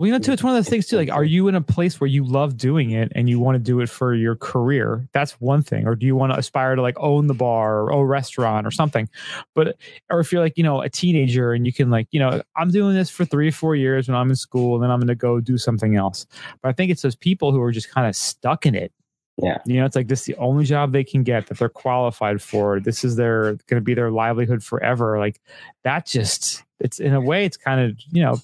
[0.00, 0.96] well, you know, too, it's one of those things too.
[0.96, 3.58] Like, are you in a place where you love doing it and you want to
[3.58, 5.06] do it for your career?
[5.12, 5.86] That's one thing.
[5.86, 8.66] Or do you want to aspire to like own the bar or own a restaurant
[8.66, 9.10] or something?
[9.54, 9.76] But,
[10.08, 12.70] or if you're like, you know, a teenager and you can like, you know, I'm
[12.70, 15.08] doing this for three or four years when I'm in school and then I'm going
[15.08, 16.24] to go do something else.
[16.62, 18.92] But I think it's those people who are just kind of stuck in it.
[19.36, 19.58] Yeah.
[19.66, 22.40] You know, it's like this is the only job they can get that they're qualified
[22.40, 22.80] for.
[22.80, 25.18] This is their going to be their livelihood forever.
[25.18, 25.42] Like
[25.84, 28.38] that just, it's in a way, it's kind of, you know,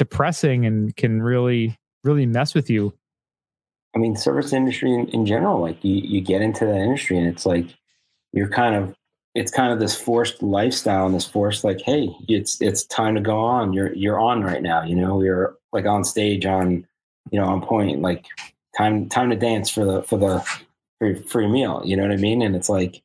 [0.00, 2.94] depressing and can really really mess with you.
[3.94, 7.26] I mean service industry in, in general like you, you get into that industry and
[7.26, 7.66] it's like
[8.32, 8.96] you're kind of
[9.34, 13.20] it's kind of this forced lifestyle and this forced like hey it's it's time to
[13.20, 13.74] go on.
[13.74, 16.86] You're you're on right now you know you're like on stage on
[17.30, 18.24] you know on point like
[18.74, 20.40] time time to dance for the for the
[20.98, 22.40] free, your meal you know what i mean?
[22.40, 23.02] And it's like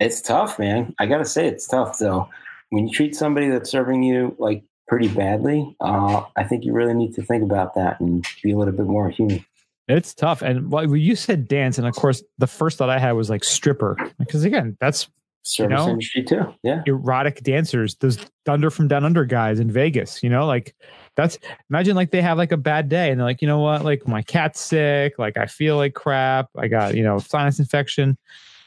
[0.00, 0.96] it's tough man.
[0.98, 2.28] I gotta say it's tough so
[2.70, 6.94] when you treat somebody that's serving you like pretty badly, uh, I think you really
[6.94, 9.44] need to think about that and be a little bit more human.
[9.86, 10.42] It's tough.
[10.42, 13.44] And well, you said dance, and of course, the first thought I had was like
[13.44, 15.08] stripper, because again, that's
[15.42, 16.54] service you know, industry too.
[16.62, 20.22] Yeah, erotic dancers, those Thunder from Down Under guys in Vegas.
[20.22, 20.74] You know, like
[21.16, 21.38] that's
[21.70, 24.06] imagine like they have like a bad day, and they're like, you know what, like
[24.06, 28.18] my cat's sick, like I feel like crap, I got you know sinus infection.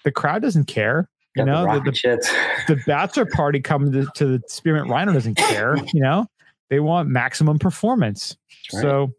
[0.04, 1.08] The crowd doesn't care.
[1.36, 5.78] You know, the, the, the, bachelor party coming to, to, the Spearmint Rhino doesn't care.
[5.94, 6.28] You know,
[6.70, 8.36] they want maximum performance.
[8.74, 8.82] Right.
[8.82, 9.14] So,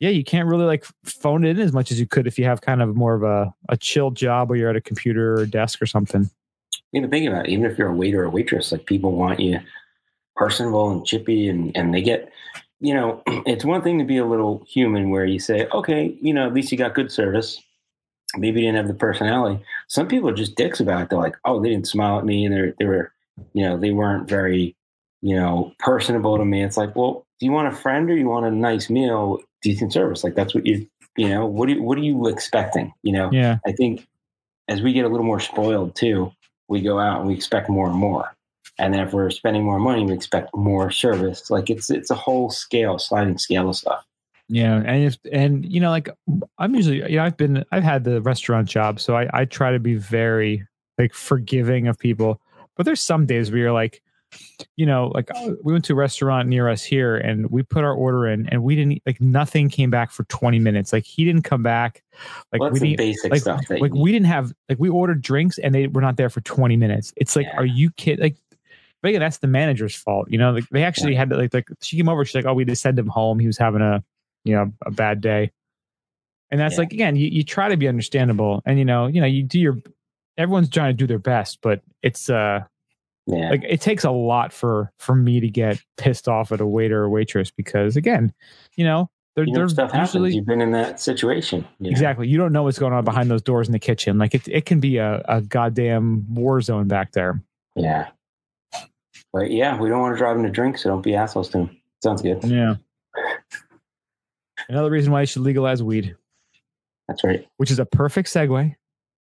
[0.00, 2.46] yeah, you can't really like phone it in as much as you could if you
[2.46, 5.44] have kind of more of a, a chill job where you're at a computer or
[5.44, 6.30] desk or something.
[6.92, 7.52] You know, think about it.
[7.52, 9.60] Even if you're a waiter or waitress, like people want you
[10.36, 12.30] personable and chippy, and and they get.
[12.80, 16.32] You know, it's one thing to be a little human where you say, okay, you
[16.32, 17.62] know, at least you got good service
[18.36, 19.62] maybe didn't have the personality.
[19.88, 21.10] Some people are just dicks about it.
[21.10, 23.12] They're like, oh, they didn't smile at me, and they they were,
[23.52, 24.76] you know, they weren't very,
[25.22, 26.62] you know, personable to me.
[26.62, 29.92] It's like, well, do you want a friend or you want a nice meal, decent
[29.92, 30.24] service?
[30.24, 32.92] Like that's what you, you know, what do you, what are you expecting?
[33.02, 33.58] You know, yeah.
[33.66, 34.06] I think
[34.68, 36.32] as we get a little more spoiled too,
[36.68, 38.34] we go out and we expect more and more.
[38.78, 41.50] And then if we're spending more money, we expect more service.
[41.50, 44.04] Like it's it's a whole scale, sliding scale of stuff.
[44.48, 46.10] Yeah, and if and you know, like
[46.58, 49.72] I'm usually, you know, I've been, I've had the restaurant job, so I I try
[49.72, 50.66] to be very
[50.98, 52.40] like forgiving of people.
[52.76, 54.02] But there's some days where you're like,
[54.76, 57.84] you know, like uh, we went to a restaurant near us here, and we put
[57.84, 60.92] our order in, and we didn't like nothing came back for 20 minutes.
[60.92, 62.02] Like he didn't come back.
[62.52, 62.98] Like we didn't.
[62.98, 66.28] basic Like, like we didn't have like we ordered drinks and they were not there
[66.28, 67.12] for 20 minutes.
[67.16, 67.56] It's like, Yeah.
[67.56, 68.22] are you kidding?
[68.22, 68.36] Like,
[69.00, 70.30] but again, that's the manager's fault.
[70.30, 72.24] You know, like they actually had to like like she came over.
[72.24, 73.38] She's like, oh, we just sent him home.
[73.38, 74.02] He was having a
[74.44, 75.50] you know a bad day,
[76.50, 76.80] and that's Yeah.
[76.80, 79.58] like again, you, you try to be understandable, and you know, you know, you do
[79.58, 79.76] your.
[80.36, 82.64] Everyone's trying to do their best, but it's uh
[83.26, 83.50] yeah.
[83.50, 87.04] like it takes a lot for for me to get pissed off at a waiter
[87.04, 88.32] or waitress because again,
[88.76, 90.14] you know, they're you know, they're stuff happens.
[90.14, 91.66] usually You've been in that situation.
[91.78, 91.90] you know?
[91.90, 92.28] Exactly.
[92.28, 94.18] You don't know what's going on behind those doors in the kitchen.
[94.18, 97.40] Like it, it can be a, a goddamn war zone back there.
[97.76, 98.08] Yeah.
[99.32, 101.58] But yeah, we don't want to drive him to drink, so don't be assholes to
[101.58, 101.76] him.
[102.02, 102.44] Sounds good.
[102.44, 102.74] Yeah.
[104.68, 106.16] Another reason why you should legalize weed,
[107.08, 107.46] That's right.
[107.58, 108.74] which is a perfect segue.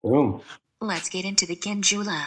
[0.03, 0.41] Boom.
[0.81, 2.25] Let's get into the Genjula.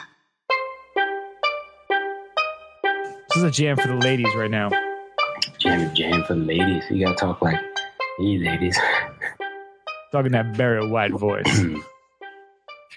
[3.28, 4.70] This is a jam for the ladies right now.
[5.58, 6.84] Jam jam for the ladies.
[6.90, 7.60] You gotta talk like
[8.18, 8.78] hey ladies.
[10.12, 11.62] Talking that Barry White voice.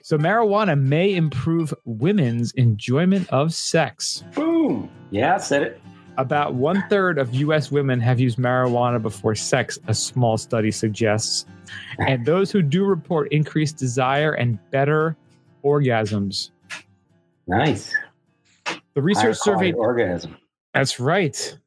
[0.06, 4.22] So marijuana may improve women's enjoyment of sex.
[4.36, 4.90] Boom.
[5.12, 5.82] Yeah, I said it.
[6.18, 7.72] About one third of U.S.
[7.72, 11.46] women have used marijuana before sex, a small study suggests.
[12.00, 15.16] And those who do report increased desire and better
[15.64, 16.52] orgasms.
[17.48, 17.94] Nice.
[18.94, 19.76] The research surveyed.
[19.76, 20.38] orgasm.
[20.74, 21.58] That's right.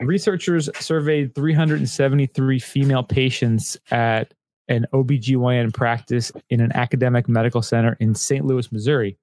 [0.00, 4.34] Researchers surveyed 373 female patients at
[4.68, 8.44] an OBGYN practice in an academic medical center in St.
[8.44, 9.18] Louis, Missouri.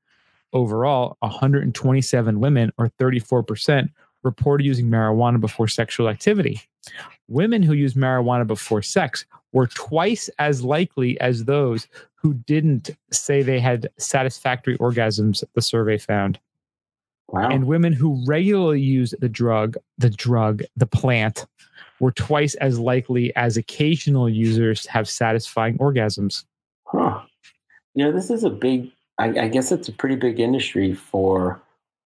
[0.54, 3.90] Overall, 127 women, or 34%,
[4.26, 6.62] reported using marijuana before sexual activity.
[7.30, 13.42] Women who use marijuana before sex were twice as likely as those who didn't say
[13.42, 16.40] they had satisfactory orgasms, the survey found
[17.30, 17.50] Wow.
[17.50, 21.48] and women who regularly use the drug, the drug, the plant,
[22.00, 26.46] were twice as likely as occasional users to have satisfying orgasms.
[26.86, 27.22] Huh.
[27.96, 31.60] You know, this is a big, I, I guess it's a pretty big industry for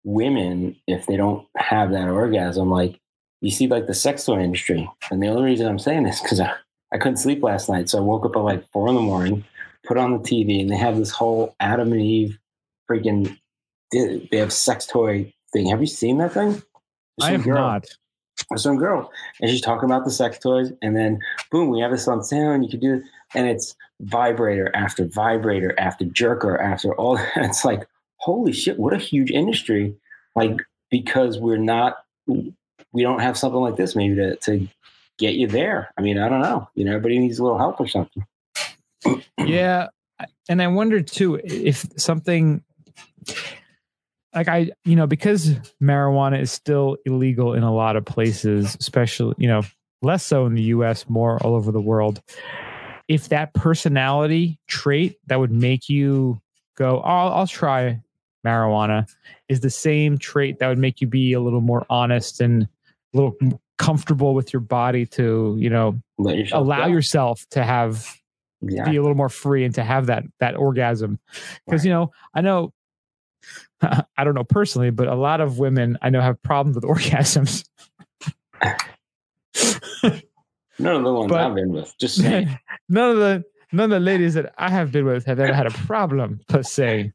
[0.05, 2.71] women if they don't have that orgasm.
[2.71, 3.01] Like,
[3.40, 4.88] you see, like the sex toy industry.
[5.11, 6.53] And the only reason I'm saying this because I,
[6.93, 7.88] I couldn't sleep last night.
[7.88, 9.45] So I woke up at like four in the morning,
[9.85, 12.38] put on the TV, and they have this whole Adam and Eve
[12.90, 13.37] freaking,
[13.93, 15.69] they have sex toy thing.
[15.71, 16.62] Have you seen that thing?
[17.21, 17.87] I have girl- not.
[18.57, 21.21] some girl and she's talking about the sex toys and then
[21.53, 23.01] boom we have this on sound you can do
[23.33, 27.87] and it's vibrator after vibrator after jerker after all that it's like
[28.24, 29.94] holy shit what a huge industry
[30.34, 30.56] like
[30.90, 34.66] because we're not we don't have something like this maybe to, to
[35.18, 37.80] get you there i mean i don't know you know everybody needs a little help
[37.80, 38.24] or something
[39.38, 39.88] Yeah.
[40.48, 42.62] And I wonder too if something
[44.34, 45.50] like I, you know, because
[45.82, 49.62] marijuana is still illegal in a lot of places, especially, you know,
[50.02, 52.20] less so in the US, more all over the world.
[53.08, 56.40] If that personality trait that would make you
[56.76, 58.02] go, oh, I'll, I'll try
[58.44, 59.07] marijuana
[59.48, 62.68] is the same trait that would make you be a little more honest and a
[63.16, 63.35] little
[63.78, 66.92] comfortable with your body to, you know, yourself allow go.
[66.92, 68.07] yourself to have
[68.61, 68.88] yeah.
[68.88, 71.18] be a little more free and to have that that orgasm.
[71.66, 71.85] Because Right.
[71.87, 72.72] you know i know
[73.83, 77.64] i don't know personally but a lot of women i know have problems with orgasms.
[80.78, 82.59] None of the ones but- i've been with just saying.
[82.88, 85.66] none of the none of the ladies that i have been with have ever had
[85.66, 87.12] a problem per se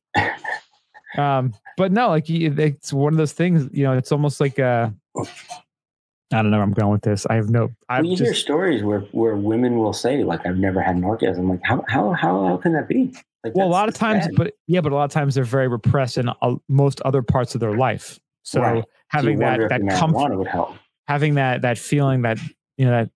[1.17, 4.89] um but no like it's one of those things you know it's almost like uh
[5.17, 8.83] i don't know where i'm going with this i have no i you hear stories
[8.83, 12.45] where, where women will say like i've never had an orgasm like how how how,
[12.45, 13.11] how can that be
[13.43, 14.35] like well a lot of times bad.
[14.35, 17.55] but yeah but a lot of times they're very repressed in uh, most other parts
[17.55, 18.83] of their life so Right.
[19.09, 20.75] Having wonder that that comfort would help
[21.07, 22.37] having that that feeling that
[22.77, 23.09] you know that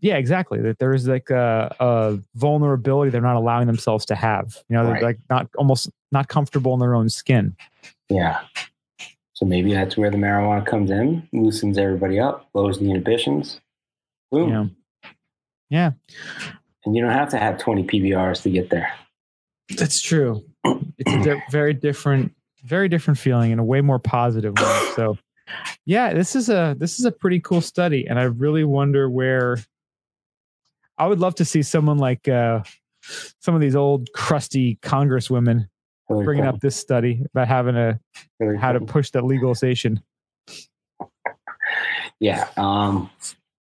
[0.00, 4.56] yeah exactly that there is like a, a vulnerability they're not allowing themselves to have
[4.68, 5.02] you know they're Right.
[5.02, 7.56] like not almost not comfortable in their own skin
[8.08, 8.40] Yeah.
[9.34, 13.60] So maybe that's where the marijuana comes in, loosens everybody up, lowers the inhibitions.
[14.30, 14.50] Boom.
[14.50, 14.70] know
[15.70, 15.92] yeah
[16.84, 18.92] And you don't have to have 20 PBRs to get there.
[19.76, 20.44] that's true
[20.98, 22.32] it's a very different
[22.64, 25.16] very different feeling and a way more positive one so
[25.86, 29.58] yeah this is a this is a pretty cool study and i really wonder where
[30.98, 32.62] i would love to see someone like uh
[33.40, 35.68] some of these old crusty congresswomen
[36.16, 36.46] Bringing Clinton.
[36.46, 38.00] up this study about having a
[38.58, 40.02] how to push that legalization.
[42.18, 42.48] Yeah.
[42.56, 43.10] Um,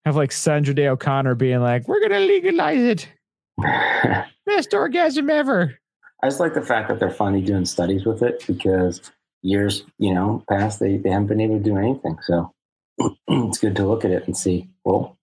[0.06, 3.10] Have like Sandra Day O'Connor being like, "We're gonna legalize it,
[4.46, 5.78] best orgasm ever."
[6.24, 10.14] I just like the fact that they're finally doing studies with it because years, you
[10.14, 12.18] know, past they, they haven't been able to do anything.
[12.24, 12.52] So
[13.28, 15.18] it's good to look at it and see, well,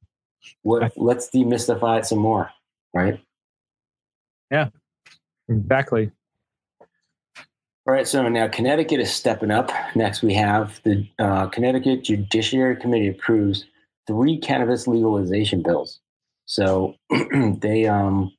[0.62, 2.50] what let's demystify it some more,
[2.94, 3.20] right?
[4.50, 4.68] Yeah,
[5.48, 6.10] exactly.
[7.84, 9.72] All right, so now Connecticut is stepping up.
[9.96, 13.64] Next, we have the uh, Connecticut Judiciary Committee approves
[14.06, 15.98] three cannabis legalization bills.
[16.46, 16.94] So
[17.58, 18.32] they, um,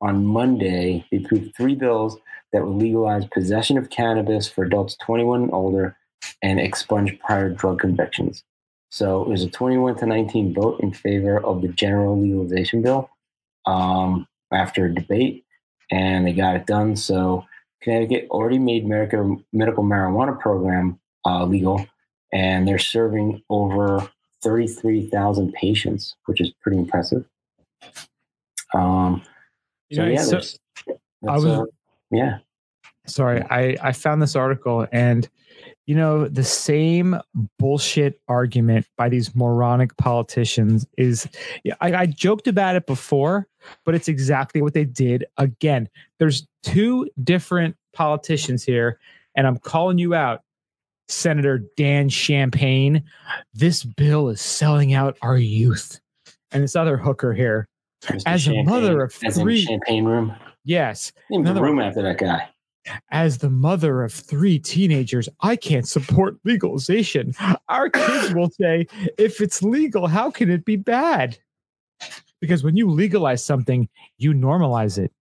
[0.00, 2.18] on Monday, they approved three bills
[2.52, 5.96] that would legalize possession of cannabis for adults 21 and older
[6.40, 8.44] and expunge prior drug convictions.
[8.92, 13.10] So it was a 21 to 19 vote in favor of the general legalization bill
[13.66, 15.44] um, after a debate,
[15.90, 16.94] and they got it done.
[16.94, 17.44] So
[17.90, 21.86] Connecticut already made medical medical marijuana program uh, legal,
[22.32, 24.10] and they're serving over
[24.42, 27.24] thirty three thousand patients, which is pretty impressive.
[28.74, 29.22] Um,
[29.92, 30.40] so yeah, so-
[31.28, 31.64] I was- uh,
[32.10, 32.38] yeah,
[33.06, 35.28] sorry i i found this article and
[35.86, 37.18] you know the same
[37.58, 41.28] bullshit argument by these moronic politicians is
[41.80, 43.46] I, I joked about it before
[43.84, 48.98] but it's exactly what they did again there's two different politicians here
[49.36, 50.42] and i'm calling you out
[51.08, 53.04] senator dan champagne
[53.54, 56.00] this bill is selling out our youth
[56.50, 57.68] and this other hooker here
[58.02, 58.22] Mr.
[58.26, 62.48] as a mother of three- champagne room, yes name the room after that guy.
[63.10, 67.34] As the mother of three teenagers, I can't support legalization.
[67.68, 68.86] Our kids will say,
[69.18, 71.38] if it's legal, how can it be bad?
[72.40, 75.12] Because when you legalize something, you normalize it.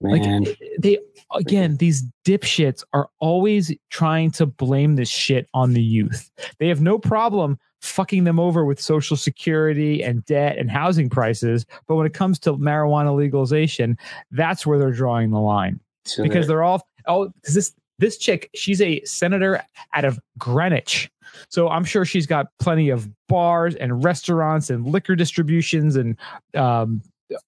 [0.00, 0.46] Like Man,
[0.78, 0.98] they
[1.34, 6.30] again, these dipshits are always trying to blame this shit on the youth.
[6.58, 11.66] They have no problem fucking them over with social security and debt and housing prices,
[11.88, 13.98] but when it comes to marijuana legalization,
[14.30, 18.16] that's where they're drawing the line so because they're- they're all oh because this this
[18.18, 19.62] chick she's a senator
[19.94, 21.10] out of Greenwich.
[21.48, 26.16] So I'm sure she's got plenty of bars and restaurants and liquor distributions and
[26.54, 27.02] um,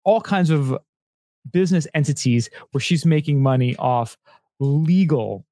[0.04, 0.76] all kinds of
[1.52, 4.16] business entities where she's making money off
[4.58, 5.46] legal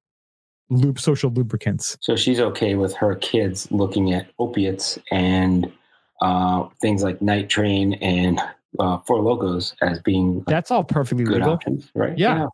[0.68, 1.96] lube social lubricants.
[2.00, 5.72] So she's okay with her kids looking at opiates and
[6.20, 8.40] uh, things like Night Train and
[8.78, 11.50] uh, Four Lokos as being That's all perfectly legal.
[11.52, 12.16] options, right?
[12.18, 12.46] Yeah.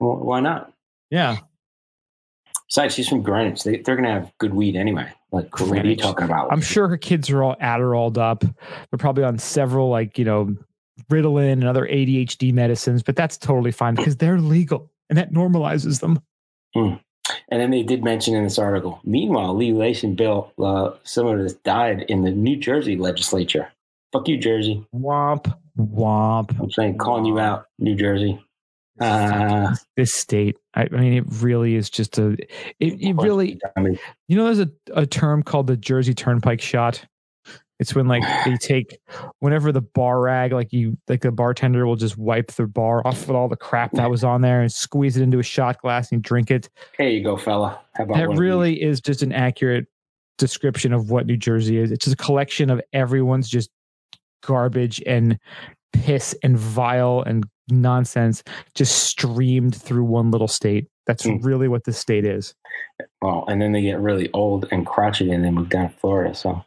[0.00, 0.72] Well, why not?
[1.10, 1.38] Yeah.
[2.68, 3.64] Besides, she's from Greenwich.
[3.64, 5.10] They, they're going to have good weed anyway.
[5.32, 6.52] Like, what are you talking about?
[6.52, 8.40] I'm sure her kids are all Adderalled up.
[8.40, 10.56] They're probably on several, like, you know,
[11.10, 16.00] Ritalin and other ADHD medicines, but that's totally fine because they're legal and that normalizes
[16.00, 16.20] them.
[16.74, 17.00] And
[17.50, 22.02] then they did mention in this article, meanwhile, legalization bill, uh, some of this died
[22.08, 23.70] in the New Jersey legislature.
[24.12, 24.86] Fuck you, Jersey.
[24.94, 26.58] Womp, womp.
[26.58, 28.42] I'm saying, calling you out, New Jersey.
[29.00, 33.80] Uh, This state, I, I mean, it really is just a, it, it really, I
[33.80, 37.04] mean, you know, there's a, a term called the Jersey Turnpike shot.
[37.78, 38.98] It's when like they take
[39.38, 43.28] whenever the bar rag, like you like the bartender will just wipe the bar off
[43.28, 46.10] with all the crap that was on there and squeeze it into a shot glass
[46.10, 46.68] and drink it.
[46.96, 47.80] here you go, fella.
[47.96, 49.86] That really is just an accurate
[50.38, 51.90] description of what New Jersey is.
[51.90, 53.70] It's just a collection of everyone's just
[54.42, 55.38] garbage and
[55.92, 58.42] piss and vile and nonsense
[58.74, 60.86] just streamed through one little state.
[61.06, 61.36] That's Hmm.
[61.38, 62.54] really what this state is.
[63.22, 66.34] Well, and then they get really old and crotchety and they move down to Florida.
[66.34, 66.62] So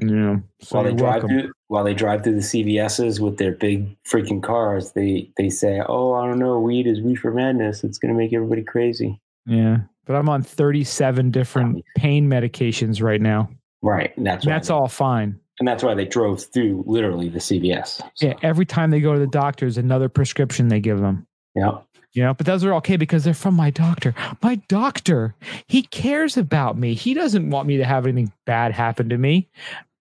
[0.00, 0.38] Yeah.
[0.60, 1.28] So while they drive welcome.
[1.40, 5.80] through while they drive through the CVS's with their big freaking cars, they they say,
[5.88, 7.82] "Oh, I don't know, weed is reefer madness.
[7.82, 9.78] It's going to make everybody crazy." Yeah.
[10.04, 13.48] But I'm on 37 different pain medications right now.
[13.82, 15.40] Right, and that's And that's they- all fine.
[15.58, 18.02] And that's why they drove through literally the CVS.
[18.14, 18.34] So, Yeah.
[18.42, 21.26] Every time they go to the doctor, there's another prescription they give them.
[21.54, 21.78] yeah.
[22.12, 24.14] You know, but those are okay because they're from my doctor.
[24.42, 25.34] My doctor,
[25.68, 26.94] he cares about me.
[26.94, 29.50] He doesn't want me to have anything bad happen to me.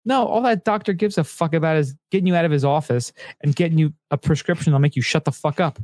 [0.05, 3.13] No, all that doctor gives a fuck about is getting you out of his office
[3.43, 5.81] and getting you a prescription that'll make you shut the fuck up.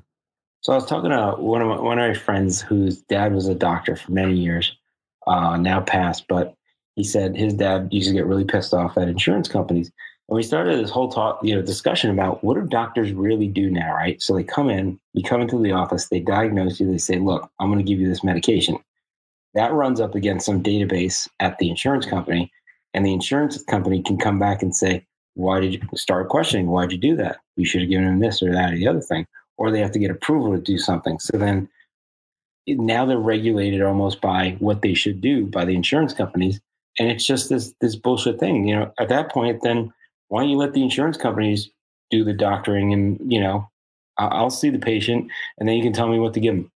[0.60, 3.48] So I was talking to one of my, one of my friends whose dad was
[3.48, 4.76] a doctor for many years,
[5.26, 6.54] uh, now passed, but
[7.00, 9.90] he said his dad used to get really pissed off at insurance companies.
[10.28, 13.70] And we started this whole talk, you know, discussion about what do doctors really do
[13.70, 14.20] now, right?
[14.20, 17.50] So they come in, you come into the office, they diagnose you, they say, look,
[17.58, 18.78] I'm going to give you this medication.
[19.54, 22.52] That runs up against some database at the insurance company,
[22.92, 26.66] and the insurance company can come back and say, why did you start questioning?
[26.66, 27.38] Why'd you do that?
[27.56, 29.26] You should have given him this or that or the other thing
[29.60, 31.18] or they have to get approval to do something.
[31.18, 31.68] So then
[32.66, 36.60] now they're regulated almost by what they should do by the insurance companies.
[36.98, 38.66] And it's just this this bullshit thing.
[38.66, 39.92] You know, at that point, then
[40.28, 41.70] why don't you let the insurance companies
[42.10, 43.68] do the doctoring and, you know,
[44.18, 46.70] I'll see the patient and then you can tell me what to give them.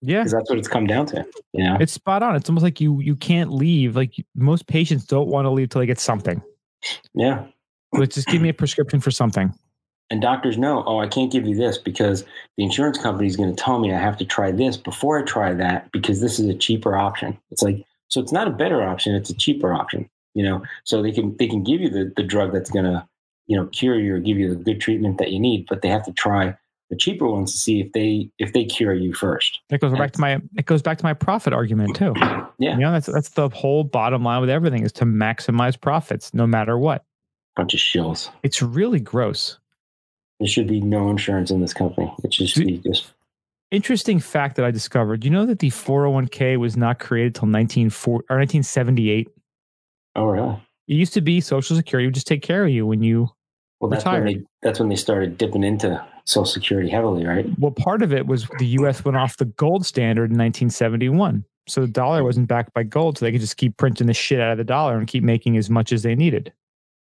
[0.00, 0.24] Yeah.
[0.24, 1.26] That's what it's come down to.
[1.52, 1.76] You know?
[1.80, 2.36] It's spot on.
[2.36, 3.96] It's almost like you you can't leave.
[3.96, 6.40] Like most patients don't want to leave till they get something.
[7.14, 7.46] Yeah.
[7.92, 9.52] But just give me a prescription for something.
[10.10, 12.24] And doctors know, oh, I can't give you this because
[12.56, 15.22] the insurance company is going to tell me I have to try this before I
[15.22, 17.36] try that because this is a cheaper option.
[17.50, 20.08] It's like so it's not a better option, it's a cheaper option.
[20.34, 23.08] You know, so they can they can give you the, the drug that's gonna,
[23.46, 25.88] you know, cure you or give you the good treatment that you need, but they
[25.88, 26.56] have to try
[26.90, 29.60] the cheaper ones to see if they if they cure you first.
[29.68, 32.14] That goes back to my it goes back to my profit argument too.
[32.60, 32.72] Yeah.
[32.72, 36.44] You know, that's that's the whole bottom line with everything is to maximize profits no
[36.44, 37.04] matter what.
[37.54, 38.30] Bunch of shills.
[38.42, 39.60] It's really gross.
[40.40, 42.12] There should be no insurance in this company.
[42.24, 43.12] It should just be just
[43.70, 45.24] Interesting fact that I discovered.
[45.24, 49.28] You know that the 401k was not created till 1940 or 1978.
[50.16, 50.62] oh really?
[50.88, 53.28] It used to be Social Security would just take care of you when you
[53.80, 57.46] Well that's when they that's when they started dipping into Social Security heavily, right?
[57.58, 59.04] well, part of it was the U.S.
[59.04, 63.24] went off the gold standard in 1971, so the dollar wasn't backed by gold, so
[63.24, 65.68] they could just keep printing the shit out of the dollar and keep making as
[65.68, 66.52] much as they needed,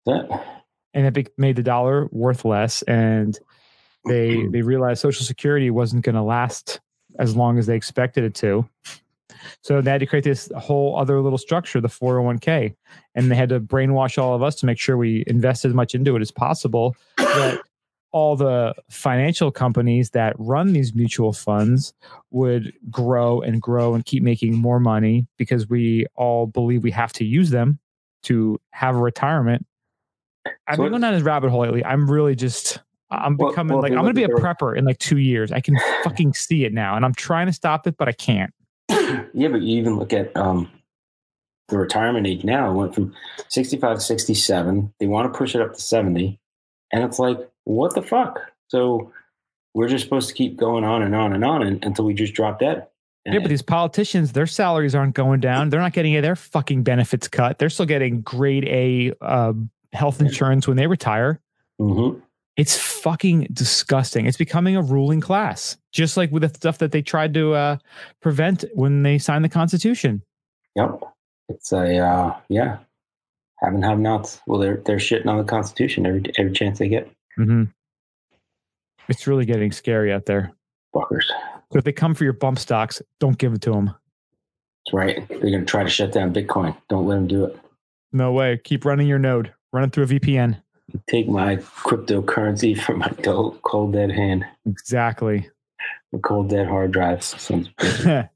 [0.05, 0.29] That
[0.93, 2.81] and it made the dollar worth less.
[2.83, 3.37] And
[4.07, 6.79] they they realized Social Security wasn't going to last
[7.19, 8.67] as long as they expected it to,
[9.61, 12.75] so they had to create this whole other little structure, the 401k,
[13.15, 15.95] and they had to brainwash all of us to make sure we invest as much
[15.95, 16.95] into it as possible.
[17.17, 17.61] That
[18.11, 21.93] all the financial companies that run these mutual funds
[22.31, 27.13] would grow and grow and keep making more money because we all believe we have
[27.13, 27.79] to use them
[28.23, 29.65] to have a retirement.
[30.67, 31.83] I've So been going down this rabbit hole lately.
[31.83, 32.79] I'm really just
[33.09, 35.51] I'm Well- becoming well, like I'm gonna be a prepper in like two years.
[35.51, 38.53] I can fucking see it now, and I'm trying to stop it, but I can't.
[38.89, 40.69] yeah, but you even look at um,
[41.69, 42.69] the retirement age now.
[42.71, 43.13] It went from
[43.49, 44.93] 65 to 67.
[44.99, 46.39] They want to push it up to 70.
[46.93, 48.39] And it's like, what the fuck?
[48.69, 49.11] So
[49.73, 52.33] we're just supposed to keep going on and on and on and, until we just
[52.33, 52.87] drop dead.
[53.25, 55.69] And Yeah, but these politicians, their salaries aren't going down.
[55.69, 57.59] They're not getting any of their fucking benefits cut.
[57.59, 59.51] They're still getting grade A uh,
[59.91, 61.41] health insurance when they retire.
[61.79, 62.21] Mhm.
[62.57, 64.25] It's fucking disgusting.
[64.25, 67.77] It's becoming a ruling class, just like with the stuff that they tried to uh,
[68.19, 70.23] prevent when they signed the Constitution.
[70.75, 71.01] Yep.
[71.49, 72.79] It's a, uh, yeah,
[73.59, 74.41] having have nots.
[74.47, 77.09] Well, they're, they're shitting on the Constitution every, every chance they get.
[77.35, 77.65] hmm
[79.07, 80.51] It's really getting scary out there.
[80.95, 81.27] Fuckers.
[81.71, 83.93] So if they come for your bump stocks, don't give it to them.
[84.85, 85.27] That's right.
[85.27, 86.75] They're going to try to shut down Bitcoin.
[86.89, 87.59] Don't let them do it.
[88.13, 88.59] No way.
[88.63, 89.53] Keep running your node.
[89.73, 90.61] Run it through a VPN.
[91.09, 95.49] Take my cryptocurrency from my cold, cold dead hand, Exactly.
[96.11, 97.25] the cold dead hard drives.
[97.41, 98.29] Sons of bitches.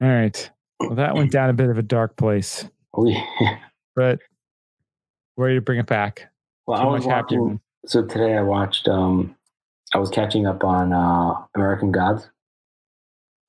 [0.00, 0.50] All right.
[0.80, 3.58] Well, that went down a bit of a dark place, Oh, yeah.
[3.94, 4.18] but
[5.36, 6.30] we're ready to bring it back.
[6.66, 7.60] Well, Too I was watching.
[7.86, 8.88] So today I watched.
[8.88, 9.36] um
[9.94, 12.28] I was catching up on uh American Gods.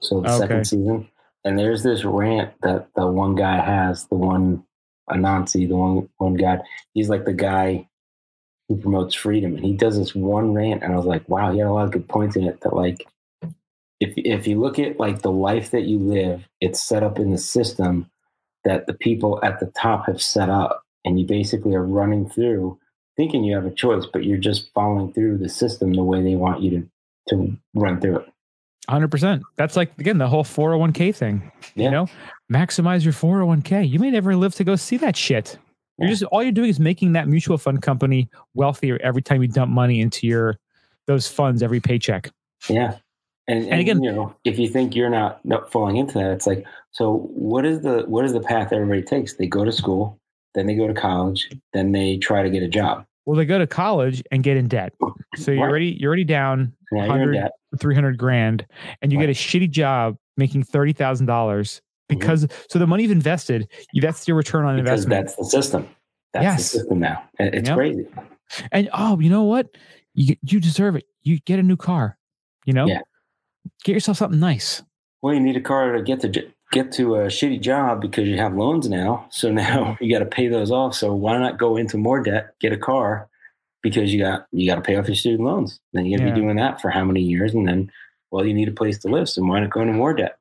[0.01, 0.37] So the Okay.
[0.39, 1.07] second season,
[1.45, 4.05] and there's this rant that the one guy has.
[4.07, 4.63] The one
[5.09, 6.59] Anansi, the one one guy.
[6.93, 7.87] He's like the guy
[8.69, 11.59] who promotes freedom, and he does this one rant, and I was like, wow, he
[11.59, 12.61] had a lot of good points in it.
[12.61, 13.05] That like,
[13.99, 17.31] if if you look at like the life that you live, it's set up in
[17.31, 18.09] the system
[18.63, 22.79] that the people at the top have set up, and you basically are running through
[23.15, 26.35] thinking you have a choice, but you're just following through the system the way they
[26.35, 26.89] want you to
[27.29, 28.32] to run through it.
[28.89, 29.41] 100%.
[29.55, 31.51] That's like, again, the whole 401k thing.
[31.75, 31.85] Yeah.
[31.85, 32.07] You know,
[32.51, 33.89] maximize your 401k.
[33.89, 35.57] You may never live to go see that shit.
[35.99, 39.47] You're just, all you're doing is making that mutual fund company wealthier every time you
[39.47, 40.57] dump money into your,
[41.05, 42.31] those funds every paycheck.
[42.67, 42.97] Yeah.
[43.47, 46.47] And, and, again- you know, if you think you're not, not falling into that, it's
[46.47, 49.33] like, so what is the what is the path everybody takes?
[49.33, 50.19] They go to school,
[50.53, 53.05] then they go to college, then they try to get a job.
[53.25, 54.93] Well, they go to college and get in debt.
[55.35, 55.69] So you're Right.
[55.69, 57.49] already, you're already down you're 100
[57.79, 58.65] 300 grand
[59.01, 63.67] and you get a shitty job making $30,000 because, so the money you've invested,
[64.01, 64.83] that's your return on Mm-hmm.
[64.83, 65.25] because investment.
[65.27, 65.87] that's the system.
[66.33, 66.71] That's Yes.
[66.71, 67.23] the system now.
[67.39, 67.77] It's Yep.
[67.77, 68.05] crazy.
[68.71, 69.69] And oh, you know what?
[70.13, 71.05] You you deserve it.
[71.23, 72.17] You get a new car.
[72.65, 72.99] You know, Yeah.
[73.83, 74.83] get yourself something nice.
[75.21, 76.27] Well, you need a car to get to
[76.73, 79.27] get to a shitty job because you have loans now.
[79.29, 80.95] So now you got to pay those off.
[80.95, 83.29] So why not go into more debt, get a car,
[83.81, 85.79] because you got you got to pay off your student loans.
[85.93, 86.35] Then you're gonna Yeah.
[86.35, 87.91] be doing that for how many years, and then
[88.31, 89.29] well, you need a place to live.
[89.29, 90.37] So why not go into more debt?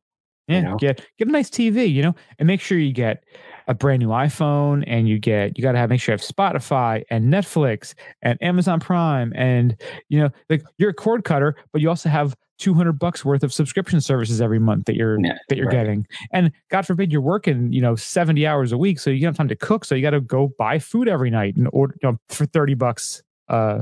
[0.49, 0.77] Yeah, know?
[0.77, 1.93] get get a nice TV.
[1.93, 3.25] You know, and make sure you get
[3.69, 6.27] a brand new iPhone and you get you got to have make sure you have
[6.27, 9.77] Spotify and Netflix and Amazon Prime and
[10.09, 13.53] you know like you're a cord cutter, but you also have 200 bucks worth of
[13.53, 15.73] subscription services every month that you're Yeah, that you're right.
[15.77, 16.07] getting.
[16.33, 19.37] And God forbid you're working, you know, 70 hours a week, so you don't have
[19.37, 22.11] time to cook, so you got to go buy food every night and order you
[22.11, 23.81] know, for 30 bucks uh,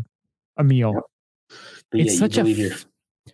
[0.56, 0.92] a meal.
[0.94, 1.58] Yep.
[1.90, 2.76] But It's yet such you a believe you're,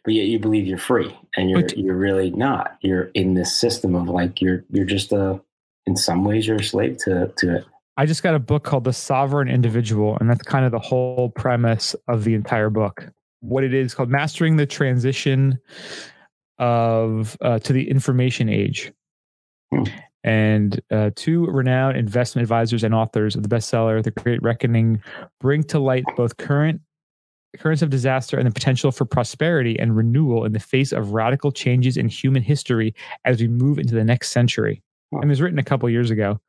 [0.04, 2.76] but yet you believe you're free, and you're But- you're really not.
[2.80, 5.40] You're in this system of like you're you're just a.
[5.86, 7.64] In some ways, you're a slave to to it.
[7.96, 11.30] I just got a book called The Sovereign Individual, and that's kind of the whole
[11.30, 13.08] premise of the entire book.
[13.48, 15.58] What it is called Mastering the Transition
[16.58, 18.92] of uh, to the Information Age.
[19.72, 19.84] Hmm.
[20.24, 25.00] And uh, two renowned investment advisors and authors of the bestseller The Great Reckoning
[25.40, 26.80] bring to light both current
[27.58, 31.52] currents of disaster and the potential for prosperity and renewal in the face of radical
[31.52, 32.94] changes in human history
[33.24, 34.82] as we move into the next century.
[35.12, 36.40] And it was written a couple years ago.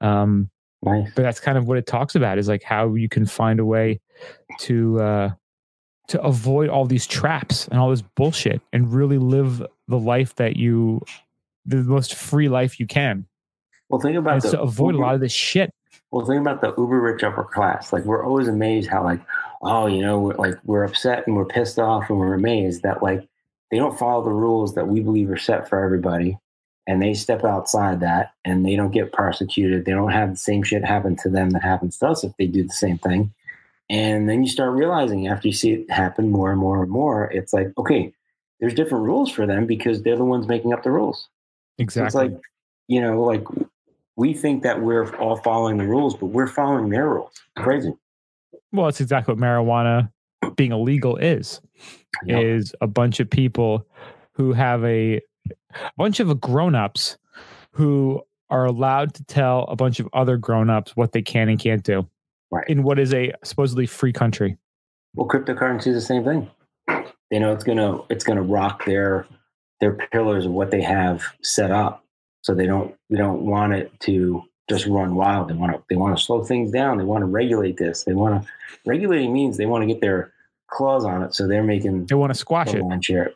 [0.00, 0.50] Um,
[0.82, 1.10] Nice.
[1.16, 3.64] but that's kind of what it talks about is like how you can find a
[3.64, 3.98] way
[4.60, 5.30] to uh
[6.08, 10.56] to avoid all these traps and all this bullshit and really live the life that
[10.56, 11.04] you
[11.64, 13.26] the most free life you can
[13.88, 15.72] Well, think about the to avoid a lot of this shit
[16.10, 17.92] Well, think about the uber rich upper class.
[17.92, 19.20] Like we're always amazed how like,
[19.62, 23.02] oh, you know, we're, like we're upset and we're pissed off and we're amazed that
[23.02, 23.26] like
[23.70, 26.38] they don't follow the rules that we believe are set for everybody,
[26.86, 29.84] and they step outside that and they don't get persecuted.
[29.84, 32.46] They don't have the same shit happen to them that happens to us if they
[32.46, 33.34] do the same thing.
[33.88, 37.30] And then you start realizing after you see it happen more and more and more,
[37.30, 38.12] it's like okay,
[38.60, 41.28] there's different rules for them because they're the ones making up the rules.
[41.78, 42.40] So exactly It's like,
[42.88, 43.44] you know, like
[44.16, 47.32] we think that we're all following the rules, but we're following their rules.
[47.56, 47.92] Crazy.
[48.72, 50.10] well it's exactly what marijuana
[50.56, 51.60] being illegal is
[52.24, 52.42] Yep.
[52.44, 53.86] is a bunch of people
[54.32, 55.20] who have a,
[55.50, 57.18] a bunch of grown-ups
[57.72, 61.82] who are allowed to tell a bunch of other grown-ups what they can and can't
[61.84, 62.08] do
[62.50, 62.68] Right.
[62.68, 64.56] in what is a supposedly free country
[65.14, 66.50] Well, cryptocurrency is the same thing.
[67.30, 69.26] You know, it's gonna it's gonna rock their
[69.80, 72.04] their pillars of what they have set up.
[72.42, 75.48] So they don't they don't want it to just run wild.
[75.48, 76.98] They want to they want to slow things down.
[76.98, 78.04] They want to regulate this.
[78.04, 78.48] They want to
[78.84, 80.32] regulating means they want to get their
[80.68, 81.34] claws on it.
[81.34, 83.32] So they're making they want to squash it share.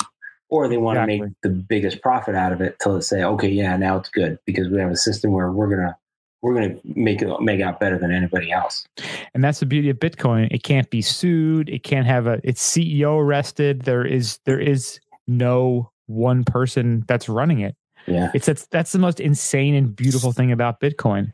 [0.48, 3.48] Or they want to make the biggest profit out of it till they say, okay,
[3.48, 5.96] yeah, now it's good because we have a system where we're gonna
[6.42, 8.86] we're gonna make it make out better than anybody else.
[9.34, 12.62] and that's the beauty of bitcoin it can't be sued it can't have a its
[12.74, 17.76] ceo arrested there is there is no one person that's running it
[18.06, 18.30] Yeah.
[18.34, 21.32] it's that's that's the most insane and beautiful thing about bitcoin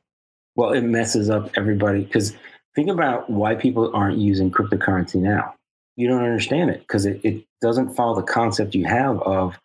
[0.56, 2.34] Well, it messes up everybody because
[2.74, 5.54] think about why people aren't using cryptocurrency now.
[5.96, 9.58] You don't understand it because it, it doesn't follow the concept you have of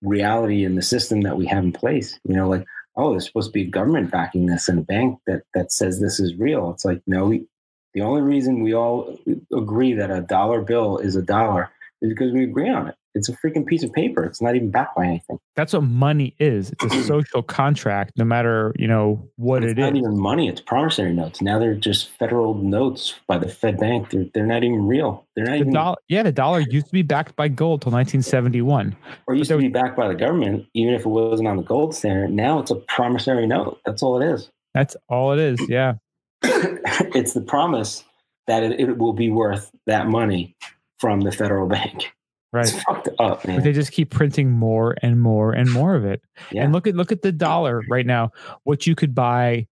[0.00, 2.18] reality and the system that we have in place.
[2.28, 2.64] You know, like,
[2.96, 6.20] oh, there's supposed to be government backing this and a bank that, that says this
[6.20, 6.70] is real.
[6.70, 7.46] It's like, no, we,
[7.94, 9.18] the only reason we all
[9.52, 11.70] agree that a dollar bill is a dollar
[12.00, 12.94] is because we agree on it.
[13.14, 14.24] It's a freaking piece of paper.
[14.24, 15.38] It's not even backed by anything.
[15.54, 19.78] that's what money is it's a social contract no matter you know what it's it
[19.78, 21.42] not is even money; it's promissory notes.
[21.42, 24.10] Now they're just federal notes by the Fed Bank.
[24.10, 25.26] They're they're not even real.
[25.36, 27.92] They're not the even, dollar yeah the dollar used to be backed by gold till
[27.92, 28.96] 1971
[29.26, 31.94] or used to be backed by the government, even if it wasn't on the gold
[31.94, 32.30] standard.
[32.30, 33.80] Now it's a promissory note.
[33.84, 34.50] That's all it is.
[34.74, 35.94] that's all it is yeah
[36.42, 38.04] it's the promise
[38.46, 40.56] that it, it will be worth that money
[40.98, 42.12] from the federal bank.
[42.52, 46.04] Right It's fucked up, but they just keep printing more and more and more of
[46.04, 46.64] it Yeah.
[46.64, 48.30] And look at look at the dollar right now.
[48.64, 49.66] What you could buy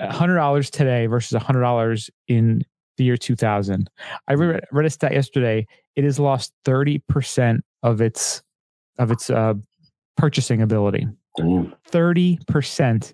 [0.00, 2.62] hundred dollars today versus hundred dollars in
[2.96, 3.90] the year two thousand.
[4.28, 5.66] I read, read a stat yesterday.
[5.96, 8.42] It has lost thirty percent of its
[8.98, 9.54] of its uh,
[10.16, 11.06] purchasing ability.
[11.88, 13.12] Thirty percent.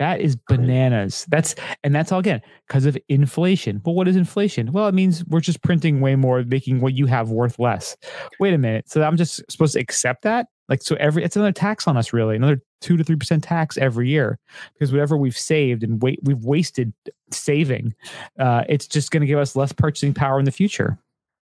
[0.00, 1.26] That is bananas.
[1.28, 3.78] That's and that's all again because of inflation.
[3.84, 4.72] But what is inflation?
[4.72, 7.98] Well, it means we're just printing way more, making what you have worth less.
[8.40, 8.88] Wait a minute.
[8.88, 10.46] So I'm just supposed to accept that?
[10.70, 12.34] Like so every it's another tax on us, really.
[12.34, 14.38] Another two to three percent tax every year.
[14.72, 16.94] Because whatever we've saved and wait we've wasted
[17.30, 17.94] saving,
[18.38, 20.96] uh, it's just gonna give us less purchasing power in the future.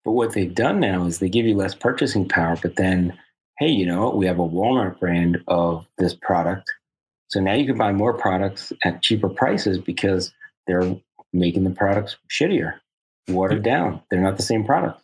[0.05, 3.19] But what they've done now is they give you less purchasing power, but then,
[3.59, 4.17] hey, you know what?
[4.17, 6.71] We have a Walmart brand of this product.
[7.29, 10.33] So now you can buy more products at cheaper prices because
[10.67, 10.97] they're
[11.33, 12.75] making the products shittier,
[13.29, 13.65] watered hmm.
[13.65, 14.03] down.
[14.11, 15.01] They're not the same product.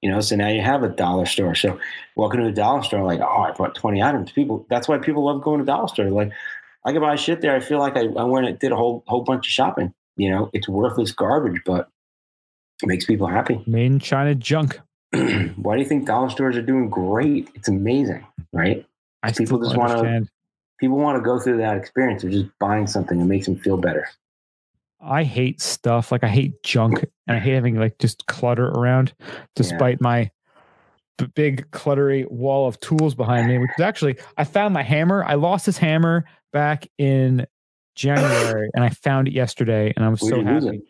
[0.00, 1.54] You know, so now you have a dollar store.
[1.54, 1.78] So
[2.16, 4.32] walking to a dollar store, like, oh, I bought 20 items.
[4.32, 6.10] People that's why people love going to dollar store.
[6.10, 6.32] Like,
[6.84, 7.54] I can buy shit there.
[7.54, 9.94] I feel like I, I went and did a whole whole bunch of shopping.
[10.16, 11.88] You know, it's worthless garbage, but
[12.82, 13.62] it makes people happy.
[13.66, 14.80] Main China junk.
[15.12, 17.48] why do you think dollar stores are doing great?
[17.54, 18.84] It's amazing, right?
[19.22, 20.28] I People just wanna- understand.
[20.82, 23.76] People want to go through that experience of just buying something that makes them feel
[23.76, 24.04] better.
[25.00, 29.14] I hate stuff like I hate junk and I hate having like just clutter around,
[29.54, 30.28] despite my
[31.18, 33.58] b- big cluttery wall of tools behind me.
[33.58, 35.24] Which is actually, I found my hammer.
[35.24, 37.46] I lost this hammer back in
[37.94, 40.82] January, and I found it yesterday, and I was Where'd so happy.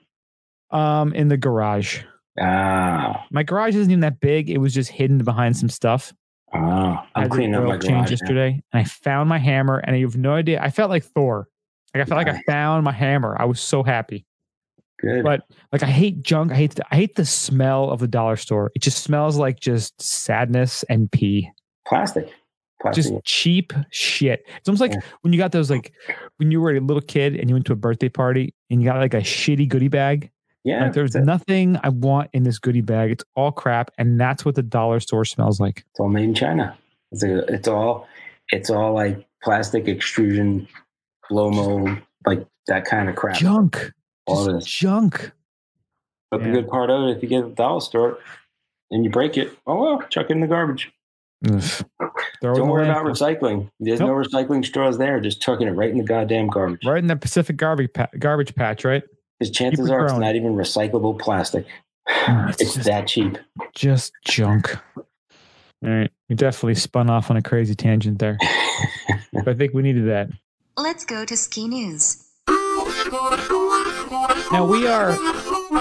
[0.71, 2.01] Um, in the garage.
[2.41, 4.49] Ah, My garage isn't even that big.
[4.49, 6.15] It was just hidden behind some stuff.
[6.53, 7.07] Ah.
[7.15, 10.17] I I'm cleaning up my change yesterday, and I found my hammer, and you have
[10.17, 10.61] no idea.
[10.63, 11.49] I felt like Thor.
[11.95, 13.37] Like I felt like I found my hammer.
[13.39, 14.25] I was so happy.
[15.01, 15.25] Good.
[15.25, 15.43] But
[15.73, 16.53] like I hate junk.
[16.53, 18.71] I hate the, I hate the smell of the dollar store.
[18.75, 21.51] It just smells like just sadness and pee.
[21.87, 22.33] plastic.
[22.81, 23.05] Plastic.
[23.05, 24.45] Just cheap shit.
[24.57, 25.01] It's almost like Yeah.
[25.21, 25.93] when you got those like
[26.39, 28.89] when you were a little kid and you went to a birthday party and you
[28.89, 30.32] got like a shitty goodie bag.
[30.65, 30.85] Yeah.
[30.85, 33.11] like there's nothing I want in this goodie bag.
[33.11, 35.85] It's all crap, and that's what the dollar store smells like.
[35.91, 36.77] it's all made in China.
[37.11, 38.07] It's, a, it's all
[38.51, 40.69] it's all like plastic extrusion,
[41.29, 41.91] blow mold,
[42.27, 43.37] like that kind of crap.
[43.37, 43.93] Junk.
[44.27, 44.67] All Just this.
[44.67, 45.33] junk.
[46.31, 46.47] But Yeah.
[46.47, 48.19] the good part of it, if you get the dollar store
[48.91, 50.91] and you break it, oh well, chuck it in the garbage.
[51.47, 51.61] Ugh.
[52.41, 53.69] Throw it in Don't worry about recycling.
[53.81, 55.19] There's no recycling straws there.
[55.21, 56.85] Just chucking it right in the goddamn garbage.
[56.87, 59.03] Right in the Pacific garbage pa- garbage patch, right?
[59.43, 61.67] Because chances are it's not even recyclable plastic.
[62.09, 63.39] Oh, it's It's just- that cheap.
[63.75, 64.77] just junk.
[64.97, 68.39] All right, you definitely spun off on a crazy tangent there,
[69.33, 70.29] but I think we needed that.
[70.77, 72.25] Let's go to ski news.
[74.53, 75.11] Now we are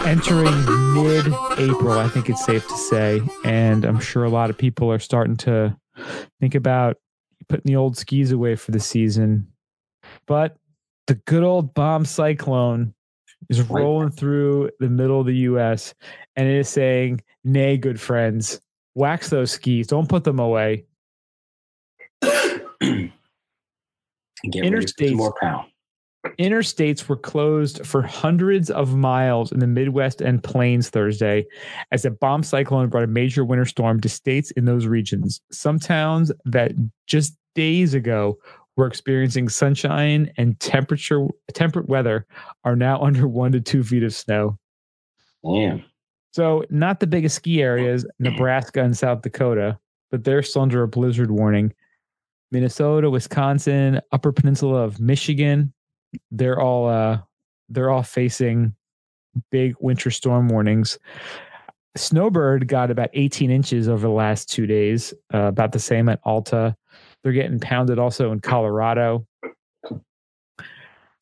[0.07, 1.91] entering mid-April.
[1.99, 5.36] I think it's safe to say, and I'm sure a lot of people are starting
[5.38, 5.78] to
[6.39, 6.97] think about
[7.49, 9.47] putting the old skis away for the season.
[10.26, 10.55] But
[11.07, 12.93] the good old bomb cyclone
[13.52, 15.93] is rolling through the middle of the U.S.
[16.36, 18.60] and it is saying, "Nay, good friends,
[18.95, 19.88] wax those skis.
[19.88, 20.86] Don't put them away."
[22.22, 22.32] Get
[22.82, 23.12] ready
[24.41, 25.14] for Interstates.
[25.14, 25.68] more pound.
[26.39, 31.45] Interstates were closed for hundreds of miles in the Midwest and Plains Thursday
[31.91, 35.41] as a bomb cyclone brought a major winter storm to states in those regions.
[35.52, 36.74] Some towns that
[37.08, 38.38] just days ago
[38.78, 42.26] were experiencing sunshine and temperature temperate weather
[42.63, 44.57] are now under one to two feet of snow.
[45.43, 45.84] Damn.
[46.34, 49.78] So, not the biggest ski areas, Nebraska and South Dakota,
[50.11, 51.74] but they're still under a blizzard warning.
[52.51, 55.74] Minnesota, Wisconsin, Upper Peninsula of Michigan,
[56.32, 57.19] they're all uh
[57.69, 58.76] they're all facing
[59.49, 60.99] big winter storm warnings.
[61.95, 66.19] Snowbird got about 18 inches over the last two days, uh, about the same at
[66.24, 66.76] Alta.
[67.24, 69.26] They're getting pounded also in Colorado.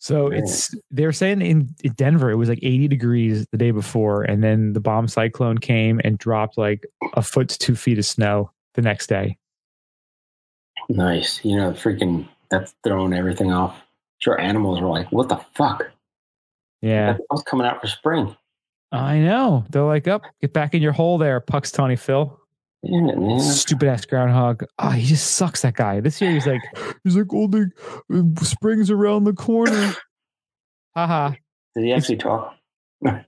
[0.02, 4.24] So it's they're saying in, in Denver it was like 80 degrees the day before,
[4.24, 8.06] and then the bomb cyclone came and dropped like a foot to two feet of
[8.06, 9.38] snow the next day.
[10.88, 11.44] Nice.
[11.44, 13.82] You know, freaking that's throwing everything off.
[14.20, 15.84] Sure, animals were like, "What the fuck?"
[16.82, 18.36] Yeah, I was coming out for spring.
[18.92, 19.66] I know.
[19.70, 22.40] They're like, up, get back in your hole there, Punxsutawney Phil.
[22.84, 23.40] Yeah.
[23.40, 24.64] Stupid ass groundhog.
[24.78, 25.62] Oh, he just sucks.
[25.64, 26.00] That guy.
[26.00, 26.62] This year he's like,
[27.04, 27.66] he's like, oh, uh,
[28.10, 29.94] the spring's around the corner.
[30.96, 31.34] Haha.
[31.76, 32.56] Did he actually talk?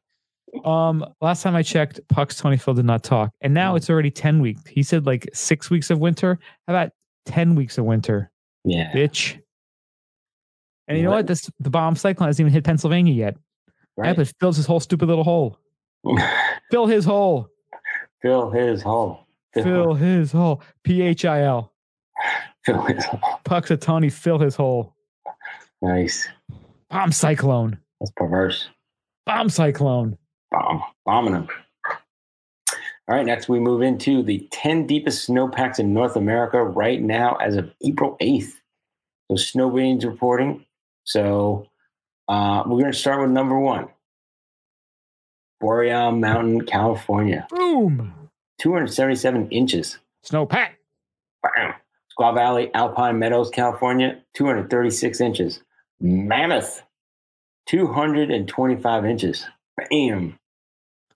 [0.66, 3.78] Um, last time I checked, Punxsutawney Phil did not talk, and now hmm.
[3.78, 4.62] it's already ten weeks.
[4.68, 6.40] He said like six weeks of winter.
[6.68, 6.92] How about
[7.26, 8.32] ten weeks of winter,
[8.66, 8.92] Yeah.
[8.92, 9.40] bitch?
[10.88, 11.28] And you know what?
[11.28, 13.38] This the bomb cyclone hasn't even hit Pennsylvania yet.
[13.98, 14.16] Yeah, Right.
[14.16, 15.58] but fills his whole stupid little hole.
[16.72, 17.48] Fill his hole.
[18.22, 19.26] Fill his hole.
[19.54, 20.62] Fill his hole.
[20.84, 21.74] P H I L.
[22.66, 23.20] Fill his hole.
[23.46, 24.96] Punxsutawney fill his hole.
[25.82, 26.28] Nice.
[26.90, 27.80] Bomb cyclone.
[28.00, 28.68] That's perverse.
[29.26, 30.18] Bomb cyclone.
[30.52, 30.84] Bomb.
[31.06, 31.48] Bombing them.
[33.08, 37.36] All right, next we move into the 10 deepest snowpacks in North America right now
[37.36, 38.54] as of April 8th.
[39.30, 40.66] So SnowBrains reporting.
[41.04, 41.68] So
[42.28, 43.90] uh, we're going to start with number one.
[45.60, 47.48] Boreal Mountain, California.
[47.50, 48.14] Boom.
[48.62, 49.98] 277 inches.
[50.26, 50.70] Snowpack.
[52.18, 55.62] Squaw Valley, Alpine Meadows, California, 236 inches.
[56.00, 56.84] Mammoth,
[57.68, 59.46] 225 inches.
[59.78, 60.38] Bam.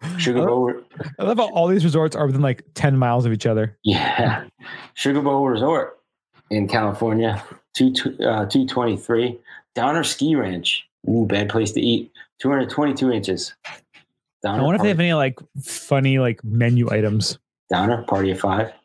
[0.18, 0.46] Sugar Oh.
[0.48, 0.74] Bowl,
[1.20, 3.78] I love how all these resorts are within like 10 miles of each other.
[3.84, 4.46] yeah.
[4.96, 6.00] Sugar Bowl Resort
[6.50, 7.44] in California,
[7.76, 7.88] two,
[8.22, 9.40] uh, 223.
[9.76, 13.54] Donner Ski Ranch, ooh, bad place to eat, 222 inches.
[14.46, 17.40] Donner, I wonder if they have any like funny like menu items.
[17.72, 18.72] Donner, party of five.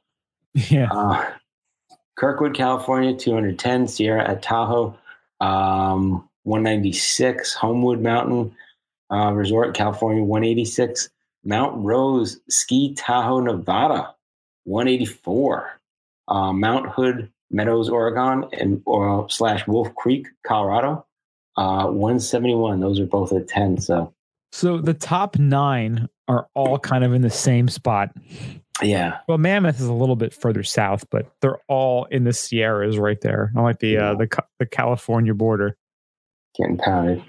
[0.69, 0.89] Yeah.
[0.91, 1.31] Uh,
[2.17, 3.87] Kirkwood, California, 210.
[3.87, 4.99] Sierra at Tahoe,
[5.41, 7.55] um, 196.
[7.55, 8.53] Homewood Mountain
[9.13, 11.09] uh, Resort, California, 186.
[11.45, 14.13] Mount Rose Ski Tahoe, Nevada,
[14.65, 15.81] 184.
[16.27, 21.07] Uh, Mount Hood Meadows, Oregon, and or slash Wolf Creek, Colorado.
[21.57, 22.81] Uh, 171.
[22.81, 23.81] Those are both at 10.
[23.83, 24.13] So,
[24.53, 28.11] So the top nine are all kind of in the same spot.
[28.83, 29.19] yeah.
[29.29, 33.21] Well, Mammoth is a little bit further south, but they're all in the Sierras right
[33.21, 34.29] there, like the uh, the
[34.59, 35.77] the California border.
[36.57, 37.23] Getting pounded.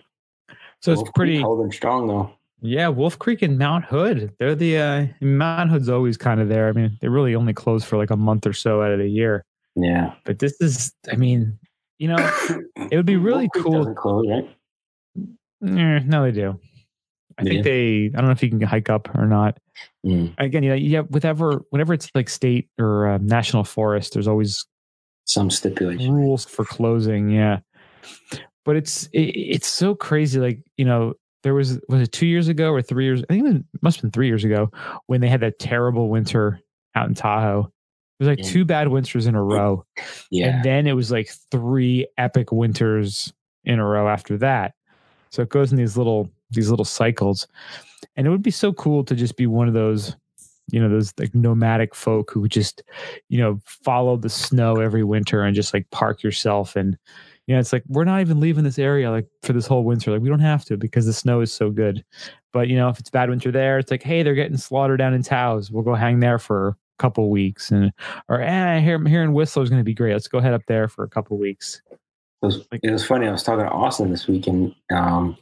[0.82, 2.32] So it's pretty Creek holding strong though.
[2.64, 4.34] Yeah, Wolf Creek and Mount Hood.
[4.38, 6.68] They're the uh, Mount Hood's always kind of there.
[6.70, 9.08] I mean, they really only close for like a month or so out of the
[9.08, 9.46] year.
[9.76, 10.14] Yeah.
[10.26, 11.58] But this is, I mean,
[11.98, 12.18] you know,
[12.92, 13.96] it would be really Wolf cool.
[13.96, 14.58] Close, right?
[15.64, 16.60] Eh, no, they do.
[17.42, 17.62] I think Yeah.
[17.72, 18.06] they.
[18.14, 19.58] I don't know if you can hike up or not.
[20.06, 20.34] Mm.
[20.38, 24.66] Again, you know, have whatever, whenever it's like state or uh, national forest, there's always
[25.26, 26.14] Some stipulation.
[26.14, 27.30] rules for closing.
[27.30, 27.60] Yeah,
[28.66, 30.40] but it's it, it's so crazy.
[30.40, 31.14] Like you know,
[31.44, 33.24] there was was it two years ago or three years?
[33.30, 34.70] I think it must have been three years ago
[35.08, 36.60] when they had that terrible winter
[36.96, 37.72] out in Tahoe.
[38.20, 38.52] It was like Yeah.
[38.52, 39.84] two bad winters in a row,
[40.30, 40.48] Yeah.
[40.58, 43.34] and then it was like three epic winters
[43.64, 44.74] in a row after that.
[45.32, 47.48] So it goes in these little these little cycles,
[48.16, 50.16] and it would be so cool to just be one of those
[50.72, 52.82] you know those like nomadic folk who just
[53.30, 56.76] you know follow the snow every winter and just like park yourself.
[56.76, 56.98] And
[57.48, 60.12] you know it's like we're not even leaving this area like for this whole winter.
[60.12, 62.04] Like we don't have to because the snow is so good.
[62.54, 65.14] But you know if it's bad winter there it's like hey they're getting slaughtered down
[65.14, 65.72] in Taos.
[65.72, 67.92] We'll go hang there for a couple weeks and
[68.30, 70.14] or eh, here here in Whistler is going to be great.
[70.14, 71.82] Let's go head up there for a couple weeks.
[71.92, 73.28] It was, it was funny.
[73.28, 75.38] I was talking to Austin this weekend, um,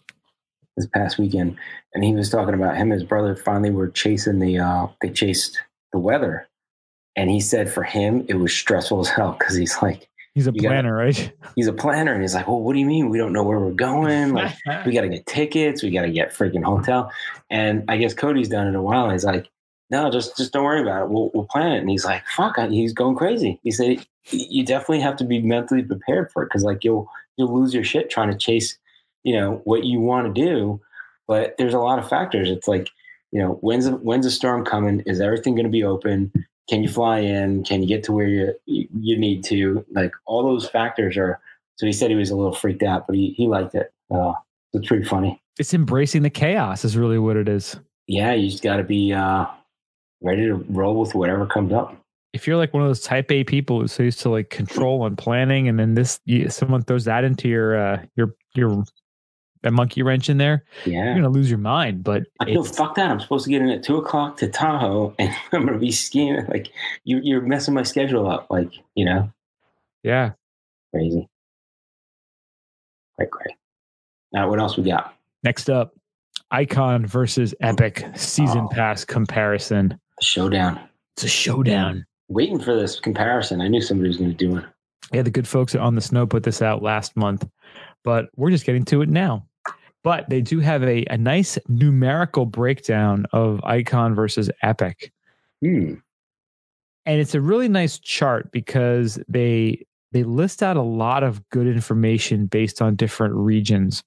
[0.80, 1.58] this past weekend,
[1.94, 5.10] and he was talking about him and his brother finally were chasing the, uh, they
[5.10, 5.60] chased
[5.94, 6.48] the weather.
[7.16, 10.52] And he said for him, it was stressful as hell because he's like, he's a
[10.54, 12.14] You gotta- planner right he's a planner.
[12.14, 13.10] And he's like, well, what do you mean?
[13.10, 14.34] We don't know where we're going.
[14.34, 15.84] Like, we got to get tickets.
[15.84, 17.12] We got to get freaking hotel.
[17.50, 19.04] And I guess Cody's done it a while.
[19.06, 19.50] And he's like,
[19.92, 21.10] no, just just don't worry about it.
[21.10, 21.80] We'll we'll plan it.
[21.80, 23.60] And he's like, fuck, I- he's going crazy.
[23.64, 27.54] He said, you definitely have to be mentally prepared for it because like you'll you'll
[27.60, 28.78] lose your shit trying to chase,
[29.30, 30.82] you know, what you want to do.
[31.28, 32.50] But there's a lot of factors.
[32.50, 32.90] It's like,
[33.32, 35.02] you know, when's a, when's a storm coming?
[35.06, 36.32] Is everything going to be open?
[36.68, 37.64] Can you fly in?
[37.64, 39.86] Can you get to where you you need to?
[39.92, 41.40] Like all those factors are.
[41.76, 43.94] So he said he was a little freaked out, but he he liked it.
[44.10, 44.34] Uh,
[44.74, 45.40] it's pretty funny.
[45.60, 47.78] it's embracing the chaos is really what it is
[48.08, 49.46] Yeah, you just got to be uh,
[50.22, 51.96] ready to roll with whatever comes up.
[52.34, 55.16] if you're like one of those type A people who's used to like control and
[55.18, 58.84] planning, and then this you, someone throws that into your uh, your your
[59.64, 61.06] a monkey wrench in there, Yeah.
[61.06, 62.04] you're gonna lose your mind.
[62.04, 63.10] But I feel fuck that.
[63.12, 66.46] I'm supposed to get in at two o'clock to Tahoe, and I'm gonna be skiing.
[66.48, 66.70] Like
[67.04, 68.48] you, you're messing my schedule up.
[68.50, 69.32] Like you know,
[70.04, 70.32] yeah,
[70.94, 71.28] crazy.
[73.18, 73.56] Great, great.
[74.32, 75.16] Now, what else we got?
[75.44, 75.94] next up,
[76.52, 78.70] Icon versus Epic season Oh.
[78.70, 79.90] pass comparison.
[80.20, 80.80] The showdown.
[81.16, 82.06] It's a showdown.
[82.28, 83.60] Waiting for this comparison.
[83.62, 84.66] I knew somebody was going to do it.
[85.14, 87.48] Yeah, the good folks at on the snow put this out last month,
[88.04, 89.46] but we're just getting to it now.
[90.04, 95.12] But they do have a, a nice numerical breakdown of Icon versus Epic.
[95.62, 95.96] Hmm.
[97.06, 101.68] and it's a really nice chart because they they list out a lot of good
[101.68, 104.04] information based on different regions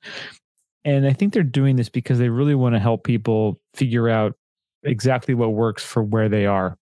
[0.84, 4.34] and i think they're doing this because they really want to help people figure out
[4.82, 6.78] exactly what works for where they are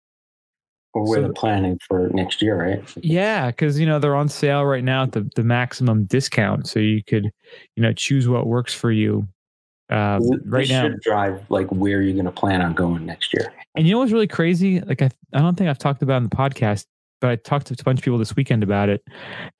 [0.96, 2.82] Or where So- they're planning for next year, right?
[3.02, 6.78] yeah because you know they're on sale right now at the, the maximum discount so
[6.80, 7.24] you could
[7.76, 9.28] you know choose what works for you
[9.90, 13.52] uh, right now should drive like where you're going to plan on going next year.
[13.76, 14.80] And you know what's really crazy?
[14.80, 16.86] Like I, I don't think I've talked about it in the podcast,
[17.20, 19.04] but I talked to a bunch of people this weekend about it.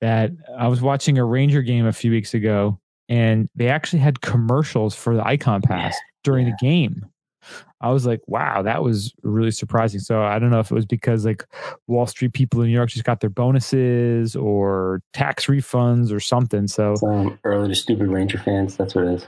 [0.01, 4.21] That I was watching a Ranger game a few weeks ago, and they actually had
[4.21, 6.53] commercials for the Icon Pass during yeah.
[6.59, 7.05] the game.
[7.81, 9.99] I was like, wow, that was really surprising.
[9.99, 11.45] So I don't know if it was because like
[11.87, 16.67] Wall Street people in New York just got their bonuses or tax refunds or something.
[16.67, 18.75] So Some early to stupid Ranger fans.
[18.77, 19.27] That's what it is.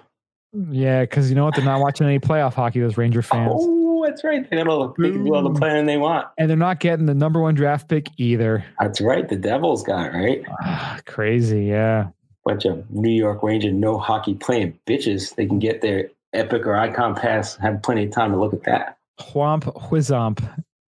[0.71, 1.55] yeah, because you know what?
[1.55, 3.53] They're not watching any playoff hockey, those Ranger fans.
[3.55, 4.49] Oh, that's right.
[4.49, 6.27] They got all the, they can do all the planning they want.
[6.39, 8.65] And they're not getting the number one draft pick either.
[8.79, 9.27] That's right.
[9.29, 10.43] The Devils got it, right.
[10.63, 12.07] Ah, crazy, yeah.
[12.45, 15.35] Bunch of New York Ranger no hockey playing bitches.
[15.35, 17.55] They can get their epic or icon pass.
[17.57, 18.97] Have plenty of time to look at that.
[19.19, 20.39] Whomp whizomp.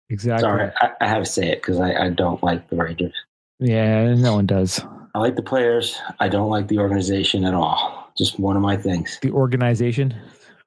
[0.09, 0.41] Exactly.
[0.41, 3.15] Sorry, I, I have to say it because I, I don't like the Rangers.
[3.59, 4.83] Yeah, no one does.
[5.15, 5.97] I like the players.
[6.19, 8.11] I don't like the organization at all.
[8.17, 9.19] Just one of my things.
[9.21, 10.13] The organization.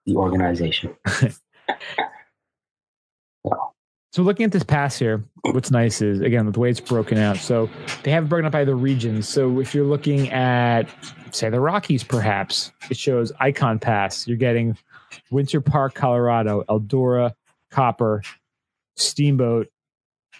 [0.07, 0.97] The organization.
[4.17, 7.37] So looking at this pass here, what's nice is again the way it's broken out.
[7.37, 7.69] So
[8.03, 9.29] they have it broken up by the regions.
[9.29, 10.89] So if you're looking at
[11.33, 14.27] say the Rockies, perhaps it shows Icon Pass.
[14.27, 14.75] You're getting
[15.31, 17.35] Winter Park, Colorado, Eldora,
[17.71, 18.23] Copper,
[18.97, 19.69] Steamboat,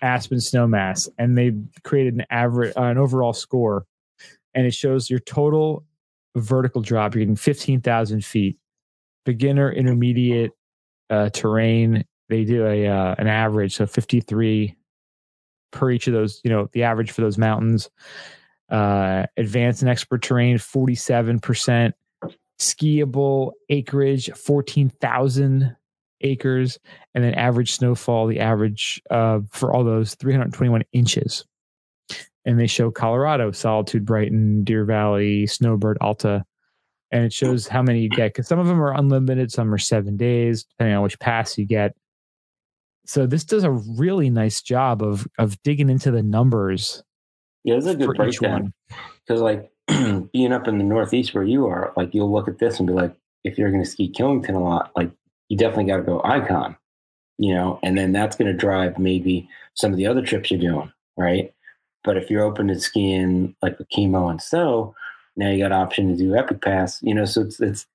[0.01, 1.53] Aspen Snowmass, and they
[1.83, 3.85] created an average, uh, an overall score,
[4.55, 5.85] and it shows your total
[6.35, 7.15] vertical drop.
[7.15, 8.57] You're getting fifteen thousand feet.
[9.27, 10.53] Beginner, intermediate,
[11.11, 12.07] uh, terrain.
[12.29, 14.77] They do a uh, an average, so fifty three
[15.73, 16.41] per each of those.
[16.45, 17.91] You know, the average for those mountains.
[18.69, 21.95] Uh, advanced and expert terrain, forty seven percent.
[22.59, 25.77] Skiable acreage, fourteen thousand
[26.23, 26.79] acres,
[27.15, 31.45] and then average snowfall, the average uh, for all those 321 inches.
[32.45, 36.45] And they show Colorado, Solitude, Brighton, Deer Valley, Snowbird, Alta,
[37.11, 39.79] and it shows how many you get because some of them are unlimited, some are
[39.79, 41.95] seven days, depending on which pass you get.
[43.07, 47.03] So this does a really nice job of of digging into the numbers.
[47.65, 48.73] Yeah, it's a good breakdown
[49.27, 49.71] because, like,
[50.33, 52.93] being up in the Northeast where you are, like, you'll look at this and be
[52.93, 55.11] like, if you're going to ski Killington a lot, like,
[55.49, 56.77] you definitely got to go icon,
[57.39, 60.61] you know, and then that's going to drive maybe some of the other trips you're
[60.61, 61.53] doing, right?
[62.05, 64.95] But if you're open to skiing like the Okemo and so,
[65.37, 67.25] now you got option to do Epic Pass, you know.
[67.25, 67.87] So it's it's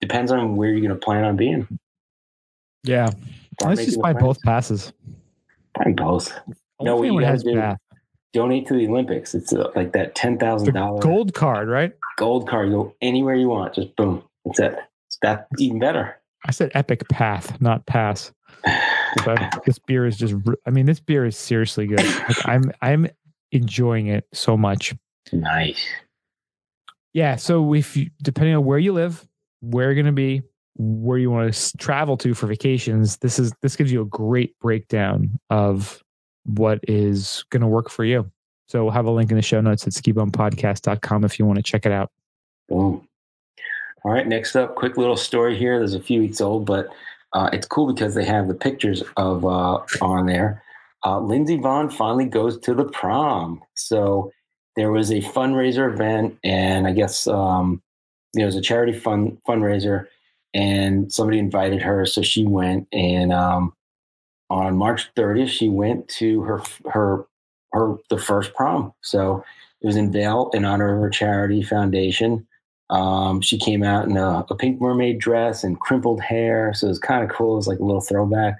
[0.00, 1.78] depends on where you're going to plan on being.
[2.82, 3.10] Yeah,
[3.62, 4.92] let's just buy both passes.
[5.74, 6.32] Buy both.
[6.80, 7.76] No, what you got to do.
[8.32, 9.34] Donate to the Olympics.
[9.34, 11.92] It's uh, like that ten thousand dollars gold card, right?
[12.16, 12.70] Gold card.
[12.70, 13.74] Go anywhere you want.
[13.74, 14.24] Just boom.
[14.44, 14.76] That's it.
[15.22, 16.16] That's even better.
[16.46, 18.32] I said epic path, not pass.
[19.24, 20.34] but this beer is just
[20.66, 22.04] I mean this beer is seriously good.
[22.04, 23.08] Like I'm I'm
[23.52, 24.94] enjoying it so much.
[25.32, 25.86] Nice.
[27.12, 29.26] Yeah, so if you depending on where you live,
[29.60, 30.42] where you're going to be,
[30.76, 34.58] where you want to travel to for vacations, this is this gives you a great
[34.58, 36.02] breakdown of
[36.44, 38.30] what is going to work for you.
[38.66, 41.62] So we'll have a link in the show notes at skibumpodcast.com if you want to
[41.62, 42.10] check it out.
[42.68, 43.06] Boom.
[44.04, 45.78] All right, next up, quick little story here.
[45.78, 46.88] There's a few weeks old, but
[47.32, 50.62] uh, it's cool because they have the pictures of uh, on there.
[51.04, 53.62] Uh, Lindsey Vonn finally goes to the prom.
[53.74, 54.30] So
[54.76, 57.82] there was a fundraiser event, and I guess um,
[58.34, 60.06] it was a charity fund fundraiser,
[60.54, 62.86] and somebody invited her, so she went.
[62.92, 63.74] And um,
[64.48, 67.26] on March 30th, she went to her her
[67.72, 68.92] her the first prom.
[69.02, 69.44] So
[69.82, 72.46] it was in Vail in honor of her charity foundation.
[72.90, 76.90] Um, she came out in a, a, pink mermaid dress and crimpled hair, so it
[76.90, 77.54] was kind of cool.
[77.54, 78.58] It was like a little throwback.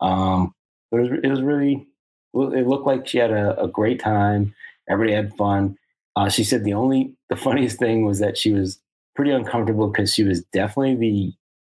[0.00, 0.54] Um,
[0.90, 1.86] but it was, it was, really,
[2.32, 4.54] it looked like she had a, a great time.
[4.88, 5.76] Everybody had fun.
[6.14, 8.78] Uh, she said the only, the funniest thing was that she was
[9.16, 10.94] pretty uncomfortable because she was definitely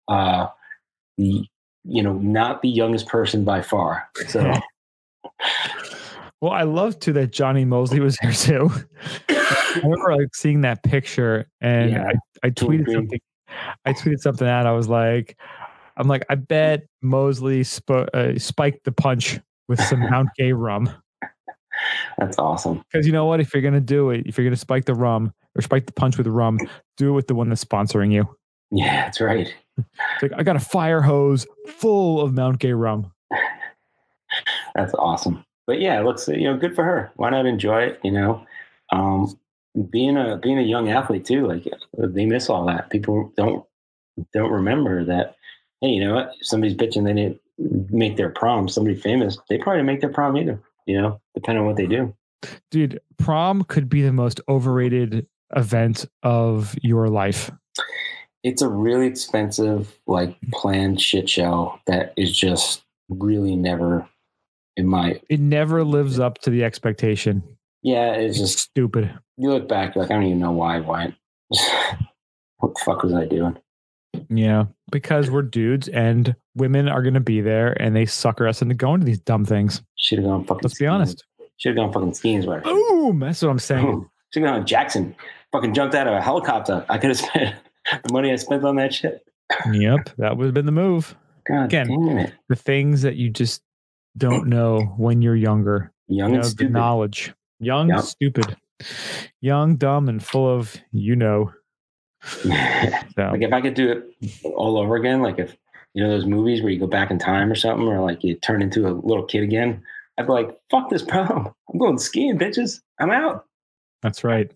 [0.08, 0.48] the, uh,
[1.18, 1.46] the,
[1.84, 4.10] you know, not the youngest person by far.
[4.28, 4.54] So.
[6.42, 8.70] Well, I love too that Jonny Moseley was there too.
[9.30, 12.12] I remember like seeing that picture and yeah.
[12.44, 13.20] I, I tweeted something.
[13.86, 14.68] I tweeted something out.
[14.68, 15.40] I was like,
[15.98, 20.90] I'm like, I bet Moseley sp- uh, spiked the punch with some Mount Gay rum.
[22.18, 22.84] That's awesome.
[22.92, 23.40] Because you know what?
[23.40, 26.18] If you're gonna do it, if you're gonna spike the rum or spike the punch
[26.18, 26.60] with rum,
[26.98, 28.28] do it with the one that's sponsoring you.
[28.72, 29.54] Yeah, that's right.
[29.78, 33.12] It's like I got a fire hose full of Mount Gay rum.
[34.76, 37.12] That's awesome but yeah, it looks you know good for her.
[37.16, 38.00] Why not enjoy it?
[38.04, 38.46] You know,
[38.92, 39.38] um,
[39.90, 41.48] being a being a young athlete too.
[41.48, 42.90] Like they miss all that.
[42.90, 43.66] People don't
[44.34, 45.36] don't remember that.
[45.82, 46.32] Hey, you know what?
[46.40, 47.40] If somebody's bitching they didn't
[47.92, 48.68] make their prom.
[48.70, 50.62] Somebody famous, they probably didn't make their prom either.
[50.86, 52.16] You know, depending on what they do.
[52.70, 55.26] Dude, prom could be the most overrated
[55.56, 57.52] event of your life.
[58.44, 60.52] It's a really expensive, like mm-hmm.
[60.52, 64.08] planned shit show that is just really never
[64.78, 67.44] in my It never lives up to the expectation.
[67.82, 69.14] Yeah, it's, it's just stupid.
[69.38, 71.16] You look back, like I don't even know why I went.
[72.58, 73.58] what the fuck was I doing?
[74.30, 78.62] Yeah, because we're dudes and women are going to be there and they sucker us
[78.62, 79.82] into going to these dumb things.
[79.96, 80.62] Should have gone fucking.
[80.64, 81.24] Let's be honest.
[81.58, 82.42] Should have gone fucking skiing.
[82.42, 83.20] Boom!
[83.20, 84.10] That's what I'm saying.
[84.36, 85.16] Should have gone Jackson.
[85.54, 86.86] Fucking jumped out of a helicopter.
[86.90, 87.56] I could have spent
[88.04, 89.26] the money I spent on that shit.
[89.72, 91.16] yep, that would have been the move.
[91.48, 93.62] God Again, the things that you just
[94.18, 95.94] don't know when you're younger.
[96.10, 96.74] Young you know, and stupid.
[96.74, 97.34] knowledge.
[97.62, 98.02] Young, yep.
[98.02, 98.58] stupid.
[99.40, 101.54] Young, dumb, and full of you know.
[102.22, 102.50] so.
[102.50, 105.56] Like if I could do it all over again, like if
[105.94, 108.36] you know those movies where you go back in time or something, or like you
[108.36, 109.82] turn into a little kid again,
[110.18, 111.54] I'd be like, "Fuck this problem!
[111.72, 112.82] I'm going skiing, bitches!
[113.00, 113.46] I'm out."
[114.06, 114.56] That's right.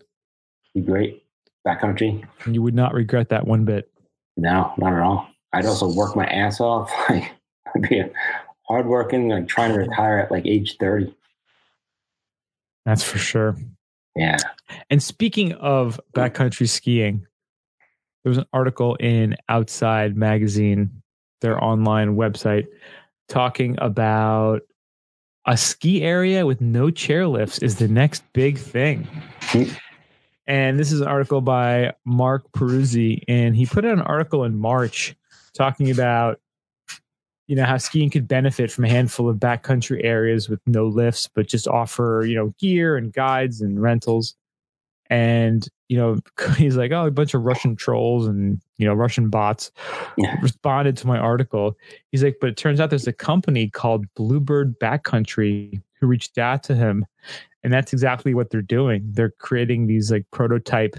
[0.76, 1.24] Be great
[1.66, 2.24] backcountry.
[2.44, 3.90] And you would not regret that one bit.
[4.36, 5.26] No, not at all.
[5.52, 6.92] I'd also work my ass off.
[7.10, 7.32] Like
[7.74, 8.04] I'd be
[8.68, 11.12] hardworking, like trying to retire at like age 30.
[12.86, 13.56] That's for sure.
[14.14, 14.36] Yeah.
[14.88, 17.26] And speaking of backcountry skiing,
[18.22, 21.02] there was an article in Outside Magazine,
[21.40, 22.66] their online website,
[23.28, 24.62] talking about
[25.50, 29.08] a ski area with no chairlifts is the next big thing.
[30.46, 34.56] And this is an article by Marc Peruzzi, and he put out an article in
[34.56, 35.16] March
[35.52, 36.38] talking about
[37.48, 41.28] you know how skiing could benefit from a handful of backcountry areas with no lifts,
[41.34, 44.36] but just offer you know gear and guides and rentals.
[45.10, 46.18] And you know
[46.56, 49.70] he's like, oh, a bunch of Russian trolls and you know Russian bots
[50.16, 50.36] Yeah.
[50.40, 51.76] responded to my article.
[52.12, 56.62] He's like, but it turns out there's a company called Bluebird Backcountry who reached out
[56.64, 57.04] to him,
[57.64, 59.02] and that's exactly what they're doing.
[59.12, 60.96] They're creating these like prototype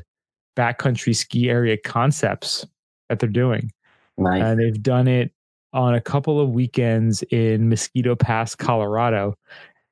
[0.58, 2.68] backcountry ski area concepts
[3.08, 3.72] that they're doing
[4.18, 4.44] Nice.
[4.44, 5.32] and they've done it
[5.74, 9.36] on a couple of weekends in Mosquito Pass, Colorado.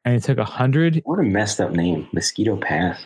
[0.03, 1.01] And it took a hundred.
[1.05, 3.05] what a messed up name, Mosquito Pass.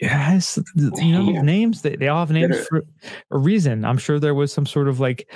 [0.00, 1.82] Yes, you know names.
[1.82, 2.84] They, they all have names for
[3.30, 3.84] a reason.
[3.84, 5.30] I'm sure there was some sort of like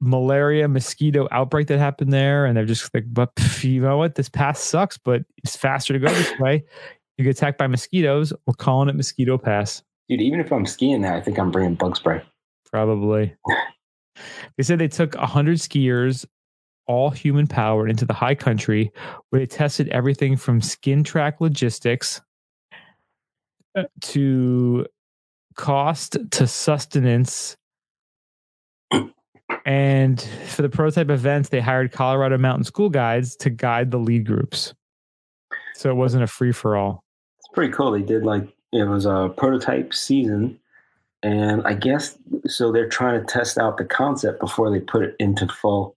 [0.00, 4.14] malaria mosquito outbreak that happened there, and they're just like, but pff, you know what?
[4.14, 6.64] This pass sucks, but it's faster to go this way.
[7.18, 8.32] You get attacked by mosquitoes.
[8.46, 9.82] We're calling it Mosquito Pass.
[10.08, 12.22] Dude, even if I'm skiing that, I think I'm bringing bug spray.
[12.70, 13.34] Probably.
[14.56, 16.26] they said they took 100 skiers,
[16.86, 18.92] all human powered, into the high country
[19.30, 22.20] where they tested everything from skin track logistics
[24.02, 24.86] to
[25.56, 27.56] cost to sustenance.
[29.64, 34.24] And for the prototype events, they hired Colorado Mountain School guides to guide the lead
[34.26, 34.72] groups.
[35.74, 37.02] So it wasn't a free for all.
[37.38, 37.90] It's pretty cool.
[37.90, 40.58] They did like it was a prototype season,
[41.22, 42.16] and I guess
[42.46, 42.70] so.
[42.72, 45.96] They're trying to test out the concept before they put it into full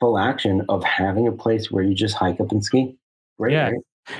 [0.00, 2.96] full action of having a place where you just hike up and ski.
[3.38, 3.70] Great, Yeah.
[3.70, 3.74] right?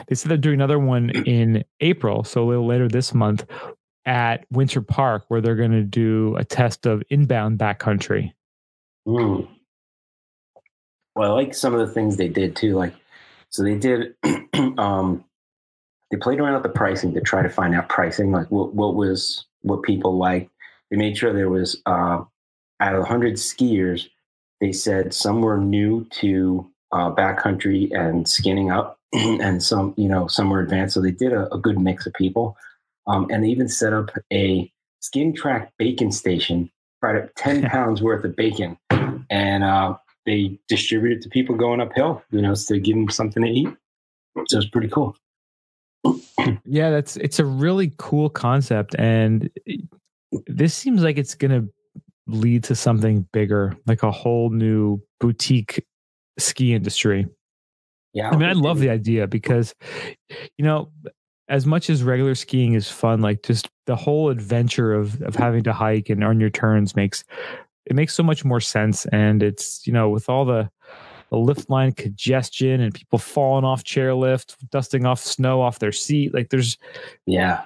[0.06, 3.44] They said they're doing another one in April, so a little later this month
[4.04, 8.32] at Winter Park, where they're going to do a test of inbound backcountry.
[9.06, 9.48] Mm.
[11.14, 12.74] Well, I like some of the things they did too.
[12.74, 12.94] Like,
[13.50, 14.14] so they did,
[14.78, 15.24] um,
[16.10, 18.94] they played around with the pricing to try to find out pricing, like what, what
[18.94, 20.50] was, what people liked.
[20.90, 22.22] They made sure there was, uh,
[22.80, 24.08] out of 100 skiers,
[24.60, 30.26] they said some were new to uh, backcountry and skinning up, and some, you know,
[30.26, 30.94] some were advanced.
[30.94, 32.56] So they did a, a good mix of people.
[33.06, 38.02] Um, and they even set up a skin track bacon station, right up 10 pounds
[38.02, 38.76] worth of bacon
[39.30, 39.96] and uh,
[40.26, 43.68] they distribute it to people going uphill, you know, to give them something to eat.
[44.48, 45.16] So it's pretty cool.
[46.64, 49.50] Yeah, that's it's a really cool concept, and
[50.46, 51.68] this seems like it's going to
[52.26, 55.84] lead to something bigger, like a whole new boutique
[56.38, 57.26] ski industry.
[58.14, 59.74] Yeah, I mean, I love the idea because,
[60.56, 60.90] you know,
[61.48, 65.62] as much as regular skiing is fun, like just the whole adventure of of having
[65.64, 67.24] to hike and earn your turns makes
[67.86, 69.06] it makes so much more sense.
[69.06, 70.70] And it's you know with all the
[71.30, 76.32] the lift line congestion and people falling off chairlift, dusting off snow off their seat,
[76.34, 76.78] like there's
[77.26, 77.64] Yeah,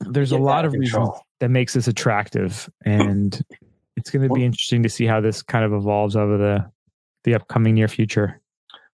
[0.00, 1.06] there's a Get lot of control.
[1.06, 3.40] reasons that makes this attractive, and
[3.96, 6.70] it's going to be interesting to see how this kind of evolves over the
[7.24, 8.40] the upcoming near future.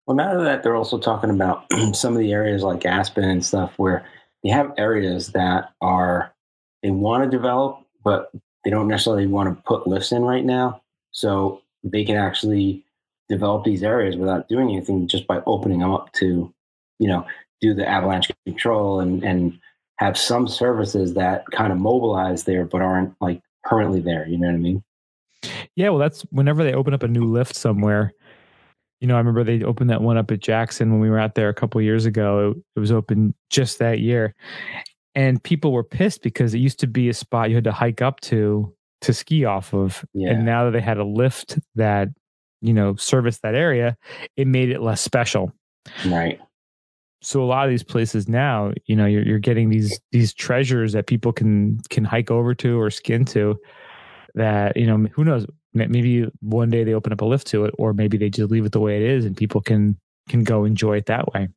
[0.09, 3.73] Well, now that they're also talking about some of the areas like Aspen and stuff
[3.77, 4.03] where
[4.43, 6.33] they have areas that are
[6.81, 8.31] they want to develop, but
[8.63, 10.81] they don't necessarily want to put lifts in right now.
[11.11, 12.83] So they can actually
[13.27, 16.51] develop these areas without doing anything just by opening them up to,
[16.97, 17.27] you know,
[17.61, 19.59] do the avalanche control and and
[19.97, 24.27] have some services that kind of mobilize there but aren't like permanently there.
[24.27, 24.83] You know what I mean?
[25.75, 28.11] Yeah, well, that's whenever they open up a new lift somewhere.
[29.01, 31.35] You know, I remember they opened that one up at Jackson when we were out
[31.35, 32.51] there a couple years ago.
[32.51, 34.35] It, it was open just that year,
[35.15, 38.01] and people were pissed because it used to be a spot you had to hike
[38.01, 40.31] up to to ski off of, Yeah.
[40.31, 42.09] and now that they had a lift that
[42.61, 43.95] you know serviced that area,
[44.35, 45.53] it made it less special.
[46.05, 46.37] Right.
[47.21, 50.91] so a lot of these places now, you know, you're you're getting these these treasures
[50.93, 53.57] that people can can hike over to or skin to.
[54.35, 55.45] That you know, who knows?
[55.73, 58.65] Maybe one day they open up a lift to it, or maybe they just leave
[58.65, 61.49] it the way it is, and people can can go enjoy it that way.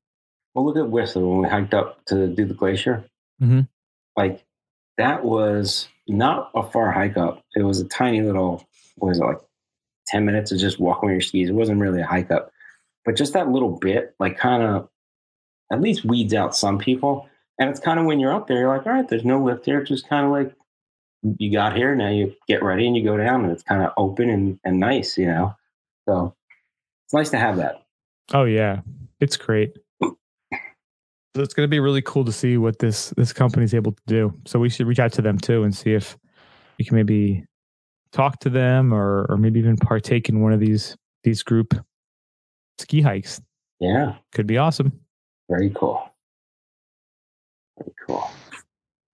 [0.54, 3.04] Well, look at Whistler when we hiked up to do the glacier.
[3.42, 3.68] Mhm.
[4.16, 4.44] Like
[4.98, 7.42] that was not a far hike up.
[7.54, 8.66] It was a tiny little,
[8.96, 9.38] what was it like,
[10.06, 11.48] ten minutes of just walking with your skis.
[11.48, 12.50] It wasn't really a hike up,
[13.04, 14.88] but just that little bit, like, kind of,
[15.72, 17.28] at least weeds out some people.
[17.58, 19.64] And it's kind of when you're up there, you're like, all right, there's no lift
[19.64, 19.80] here.
[19.80, 20.54] It's just kind of like
[21.38, 23.92] you got here, now you get ready and you go down, and it's kind of
[23.96, 25.54] open and and nice, you know.
[26.08, 26.34] So
[27.06, 27.84] it's nice to have that.
[28.32, 28.80] Oh yeah,
[29.20, 29.76] it's great.
[31.34, 33.92] So it's going to be really cool to see what this this company is able
[33.92, 34.34] to do.
[34.46, 36.18] So we should reach out to them too and see if
[36.78, 37.44] we can maybe
[38.12, 41.74] talk to them or or maybe even partake in one of these these group
[42.78, 43.40] ski hikes.
[43.80, 44.16] Yeah.
[44.32, 44.92] Could be awesome.
[45.48, 46.06] Very cool.
[47.78, 48.30] Very cool.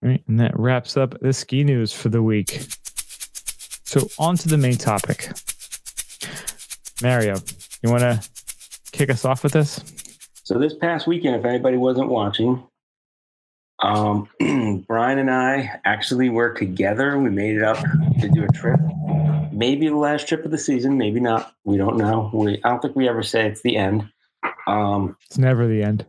[0.02, 2.60] All right, and that wraps up the ski news for the week.
[3.84, 5.30] So on to the main topic.
[7.02, 7.36] Mario,
[7.82, 8.22] you want to
[8.92, 9.80] kick us off with this?
[10.44, 12.62] So this past weekend, if anybody wasn't watching,
[13.80, 14.28] um,
[14.86, 17.18] Brian and I actually were together.
[17.18, 17.78] We made it up
[18.20, 18.80] to do a trip.
[19.52, 21.52] Maybe the last trip of the season, maybe not.
[21.64, 22.30] We don't know.
[22.32, 24.08] We I don't think we ever say it's the end.
[24.66, 26.06] Um, It's never the end.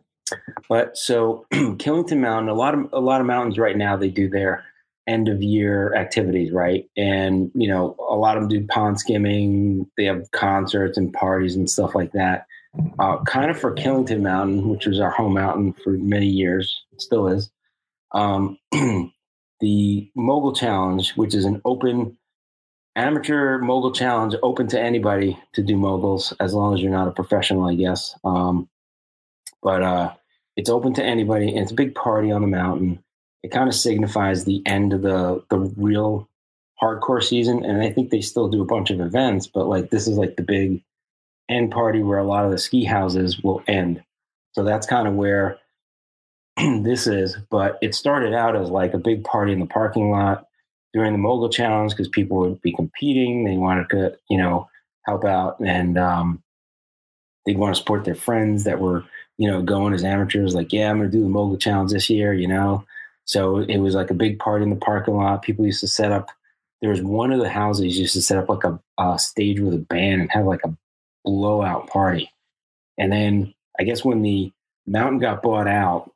[0.68, 4.30] But so Killington Mountain, a lot of a lot of mountains right now they do
[4.30, 4.64] their
[5.08, 6.88] end of year activities, right?
[6.96, 9.90] And you know, a lot of them do pond skimming.
[9.98, 12.46] They have concerts and parties and stuff like that.
[13.00, 17.28] Uh, kind of for Killington Mountain, which was our home mountain for many years, still
[17.28, 17.50] is.
[18.12, 22.18] Um, the Mogul Challenge, which is an open
[22.96, 27.12] amateur mogul challenge, open to anybody to do moguls as long as you're not a
[27.12, 28.16] professional, I guess.
[28.24, 28.70] Um,
[29.62, 30.14] but uh,
[30.60, 33.02] it's open to anybody, and it's a big party on the mountain.
[33.44, 36.28] It kind of signifies the end of the the real
[36.84, 40.06] hardcore season, and I think they still do a bunch of events, but like this
[40.06, 40.84] is like the big
[41.48, 44.04] end party where a lot of the ski houses will end.
[44.52, 45.60] So that's kind of where
[46.58, 47.38] this is.
[47.50, 50.46] But it started out as like a big party in the parking lot
[50.94, 53.46] during the mogul challenge because people would be competing.
[53.46, 54.68] They wanted to, you know,
[55.06, 56.44] help out and um,
[57.46, 59.06] they'd want to support their friends that were,
[59.40, 60.54] you know, going as amateurs.
[60.54, 62.84] Like, yeah, I'm going to do the mogul challenge this year, you know.
[63.24, 65.44] So it was like a big party in the parking lot.
[65.44, 66.30] People used to set up.
[66.82, 69.74] There was one of the houses used to set up like a, a stage with
[69.74, 70.76] a band and have like a
[71.24, 72.30] blowout party.
[72.98, 74.52] And then I guess when the
[74.86, 76.12] mountain got bought out,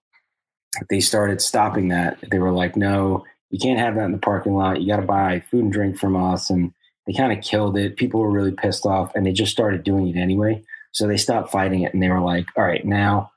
[0.90, 2.18] they started stopping that.
[2.30, 4.82] They were like, no, you can't have that in the parking lot.
[4.82, 6.50] You got to buy food and drink from us.
[6.50, 6.74] And
[7.08, 7.96] they kind of killed it.
[7.96, 10.62] People were really pissed off and they just started doing it anyway.
[10.94, 13.32] So they stopped fighting it and they were like, all right, now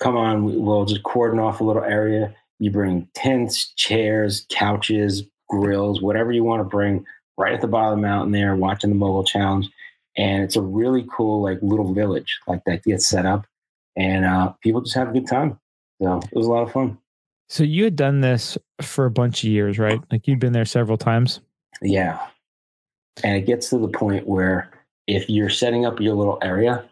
[0.00, 2.34] come on, we'll just cordon off a little area.
[2.58, 7.04] You bring tents, chairs, couches, grills, whatever you want to bring
[7.38, 9.68] right at the bottom of the mountain there, watching the mogul challenge.
[10.16, 13.46] And it's a really cool, like little village like that gets set up
[13.96, 15.58] and uh, people just have a good time.
[16.00, 16.98] So it was a lot of fun.
[17.48, 20.00] So you had done this for a bunch of years, right?
[20.10, 21.40] Like you'd been there several times.
[21.80, 22.18] Yeah.
[23.22, 24.70] And it gets to the point where
[25.06, 26.84] if you're setting up your little area,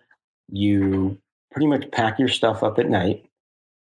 [0.48, 1.18] you
[1.52, 3.24] pretty much pack your stuff up at night.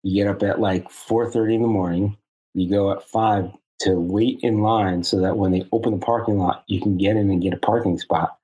[0.04, 2.18] You get up at like 4:30 in the morning.
[2.54, 3.52] You go at 5
[3.82, 7.16] to wait in line so that when they open the parking lot, you can get
[7.16, 8.38] in and get a parking spot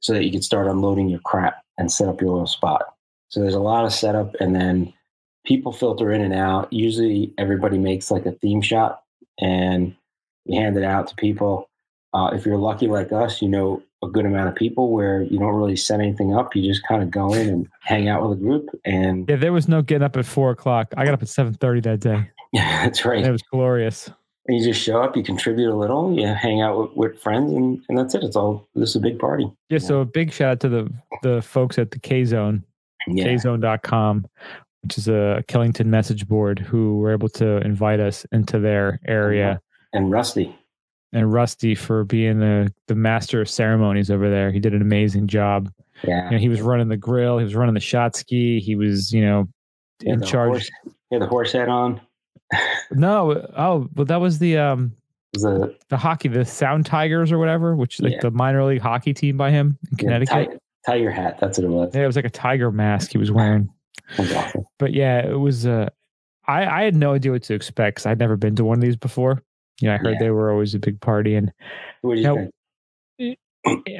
[0.00, 2.82] so that you can start unloading your crap and set up your little spot.
[3.28, 4.92] So there's a lot of setup and then
[5.44, 6.72] people filter in and out.
[6.72, 9.02] Usually everybody makes like a theme shot
[9.40, 9.96] and
[10.44, 11.68] you hand it out to people.
[12.12, 15.38] Uh, if you're lucky like us, you know a good amount of people where you
[15.38, 16.54] don't really set anything up.
[16.56, 18.68] You just kind of go in and hang out with a group.
[18.84, 20.92] And Yeah, there was no getting up at four o'clock.
[20.96, 22.30] I got up at seven thirty that day.
[22.52, 23.18] yeah, that's right.
[23.18, 24.10] And it was glorious.
[24.48, 27.52] And you just show up, you contribute a little, you hang out with, with friends,
[27.52, 28.24] and, and that's it.
[28.24, 29.48] It's all this is a big party.
[29.68, 30.92] Yeah, so a big shout out to the
[31.22, 32.64] the folks at the K Zone,
[33.06, 33.26] Yeah.
[33.26, 34.26] kzone.com,
[34.82, 39.60] which is a Killington message board who were able to invite us into their area.
[39.92, 40.58] And Rusty.
[41.14, 44.50] And Rusty for being the, the master of ceremonies over there.
[44.50, 45.70] He did an amazing job.
[46.04, 46.24] Yeah.
[46.26, 49.12] You know, he was running the grill, he was running the shot ski, he was,
[49.12, 49.46] you know,
[50.00, 50.48] in charge.
[50.48, 50.70] Horse,
[51.10, 52.00] yeah, the horse head on.
[52.90, 54.92] No, oh, well, that was the um
[55.32, 58.20] The the hockey, the Sound Tigers or whatever, which like Yeah.
[58.20, 60.50] the minor league hockey team by him in yeah, Connecticut.
[60.52, 61.38] ti- tiger hat.
[61.40, 61.94] That's what it was.
[61.94, 63.68] Yeah, it was like a tiger mask he was wearing.
[64.18, 64.64] Awesome.
[64.78, 65.64] But yeah, it was.
[65.66, 65.88] Uh,
[66.46, 68.82] I I had no idea what to expect because I'd never been to one of
[68.82, 69.42] these before.
[69.80, 70.18] You know, I heard Yeah.
[70.20, 71.52] they were always a big party, and
[72.02, 72.34] What do you No.
[72.36, 73.38] think?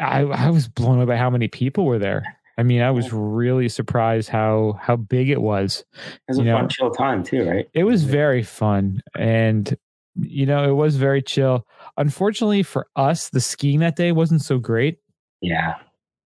[0.00, 2.22] I I was blown away by how many people were there.
[2.58, 5.84] I mean, I was really surprised how how big it was.
[5.94, 7.66] It was a know- fun, chill time too, right?
[7.74, 9.74] It was very fun, and
[10.16, 11.66] you know, it was very chill.
[11.96, 14.98] Unfortunately for us, the skiing that day wasn't so great.
[15.40, 15.74] Yeah.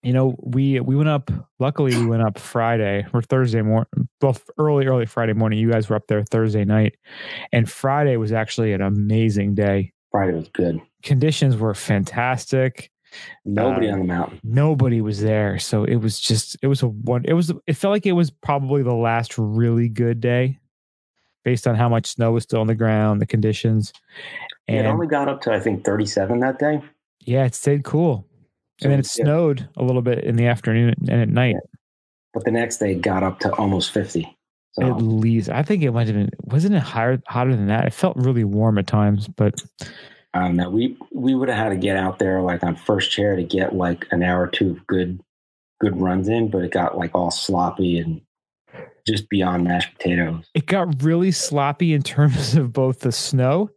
[0.03, 3.87] You know we we went up luckily we went up friday or thursday morning
[4.23, 6.95] well early early friday morning you guys were up there thursday night
[7.53, 10.81] and friday was actually an amazing day Friday was good.
[11.03, 12.91] conditions were fantastic
[13.45, 14.41] Nobody Uh, on the mountain.
[14.43, 17.93] nobody was there so it was just it was a one it was it felt
[17.93, 20.59] like it was probably the last really good day
[21.45, 23.93] based on how much snow was still on the ground the conditions
[24.69, 26.81] and it only got up to I think 37 that day.
[27.21, 28.27] yeah it stayed cool
[28.81, 31.57] So and then it snowed a little bit in the afternoon and at night
[32.33, 34.37] But the next day it got up to almost 50.
[34.73, 37.87] So At least I think it might have been wasn't it higher hotter than that?
[37.87, 39.61] It felt really warm at times, but
[40.33, 40.71] I don't know.
[40.71, 43.75] We we would have had to get out there like on first chair to get
[43.75, 45.21] like an hour or two of good
[45.81, 48.21] good runs in, but it got like all sloppy and
[49.07, 50.49] just beyond mashed potatoes.
[50.55, 53.71] It got really sloppy in terms of both the snow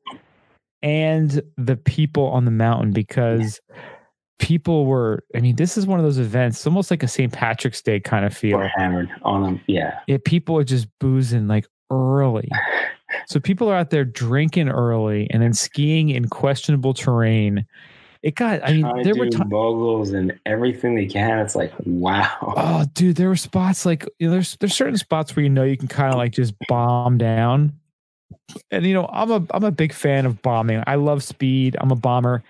[0.83, 3.59] and the people on the mountain because
[4.39, 7.31] people were I mean, this is one of those events, almost like a St.
[7.31, 8.57] Patrick's Day kind of feel.
[8.57, 9.61] Or hammered on them.
[9.67, 9.99] Yeah.
[10.07, 12.49] Yeah, people are just boozing like early.
[13.27, 17.65] So people are out there drinking early and then skiing in questionable terrain.
[18.21, 19.51] It got, I mean, there were times.
[19.51, 21.39] moguls and everything they can.
[21.39, 22.53] It's like, wow.
[22.55, 25.63] Oh, dude, there were spots like you know, there's there's certain spots where you know
[25.63, 27.73] you can kind of like just bomb down.
[28.71, 30.83] And you know, I'm a I'm a big fan of bombing.
[30.87, 31.75] I love speed.
[31.79, 32.43] I'm a bomber.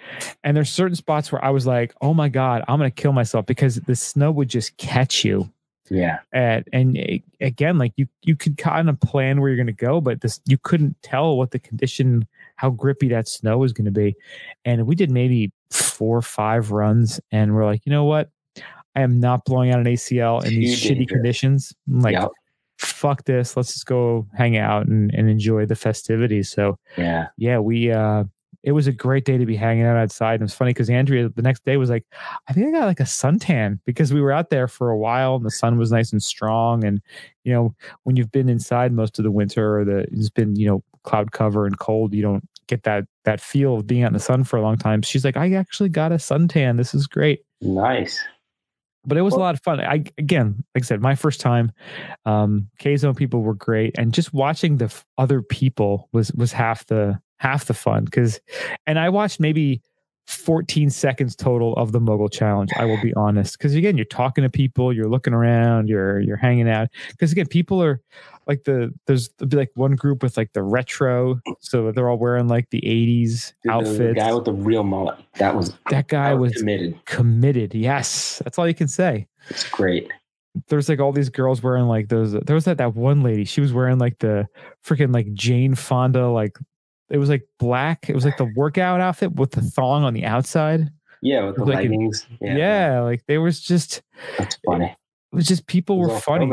[0.43, 3.13] And there's certain spots where I was like, "Oh my god, I'm going to kill
[3.13, 5.49] myself because the snow would just catch you."
[5.89, 6.19] Yeah.
[6.31, 10.01] And and again, like you you could kind of plan where you're going to go,
[10.01, 13.91] but this you couldn't tell what the condition how grippy that snow was going to
[13.91, 14.15] be.
[14.65, 18.29] And we did maybe four or five runs and we're like, "You know what?
[18.95, 21.73] I am not blowing out an ACL in these shitty conditions.
[21.87, 22.29] I'm like, Yep.
[23.03, 23.57] Fuck this.
[23.57, 26.49] Let's just go hang out and, and enjoy the festivities.
[26.49, 27.27] So Yeah.
[27.37, 28.23] yeah, we uh
[28.63, 30.35] it was a great day to be hanging out outside.
[30.35, 32.05] And it was funny because Andrea the next day was like,
[32.47, 35.35] I think I got like a suntan because we were out there for a while
[35.35, 36.85] and the sun was nice and strong.
[36.85, 37.01] And
[37.43, 40.65] you know, when you've been inside most of the winter or the it's been, you
[40.65, 44.13] know, cloud cover and cold, you don't get that that feel of being out in
[44.13, 45.01] the sun for a long time.
[45.01, 46.77] She's like, I actually got a suntan.
[46.77, 48.23] This is great Nice.
[49.05, 49.79] But it was a lot of fun.
[49.79, 51.71] I again, like I said, my first time.
[52.25, 56.51] Um, K Zone people were great, and just watching the f- other people was was
[56.51, 58.05] half the half the fun.
[58.05, 58.39] Because,
[58.87, 59.81] and I watched maybe
[60.27, 62.69] 14 seconds total of the Mogul Challenge.
[62.77, 66.37] I will be honest, because again, you're talking to people, you're looking around, you're you're
[66.37, 66.87] hanging out.
[67.09, 68.01] Because again, people are
[68.47, 72.47] like the there's be like one group with like the retro, so they're all wearing
[72.47, 75.19] like the 80s The- the guy with the real mullet.
[75.39, 77.05] That was, that guy that was was committed.
[77.05, 77.73] committed.
[77.75, 80.09] Yes, that's all you can say It's great.
[80.67, 83.59] there's like all these girls wearing like those there was that that one lady she
[83.59, 84.45] was wearing like the
[84.85, 86.57] freaking like jane fonda like
[87.13, 90.25] it was like black it was like the workout outfit with the thong on the
[90.25, 90.89] outside
[91.21, 92.27] Yeah, with the Like a- leggings.
[92.41, 94.01] yeah, like there was just
[94.37, 94.87] That's funny.
[94.87, 96.51] it was just people were funny.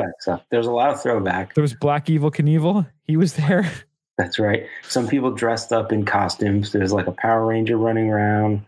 [0.51, 1.55] There's a lot of throwback.
[1.55, 3.69] there was black Evel Knievel he was there
[4.19, 4.67] That's right.
[4.83, 6.73] Some people dressed up in costumes.
[6.73, 8.67] There's like a Power Ranger running around.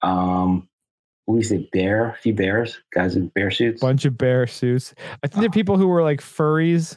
[0.00, 0.66] Um,
[1.26, 1.68] what do you say?
[1.74, 2.08] Bear?
[2.10, 2.80] A few bears.
[2.94, 3.82] Guys in bear suits.
[3.82, 6.96] bunch of bear suits i think there are people who were like furries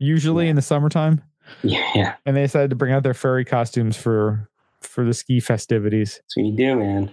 [0.00, 0.50] usually Yeah.
[0.50, 1.22] in the summertime
[1.62, 4.48] Yeah, and they decided to bring out their furry costumes for
[4.80, 7.12] for the ski festivities that's what you do, man.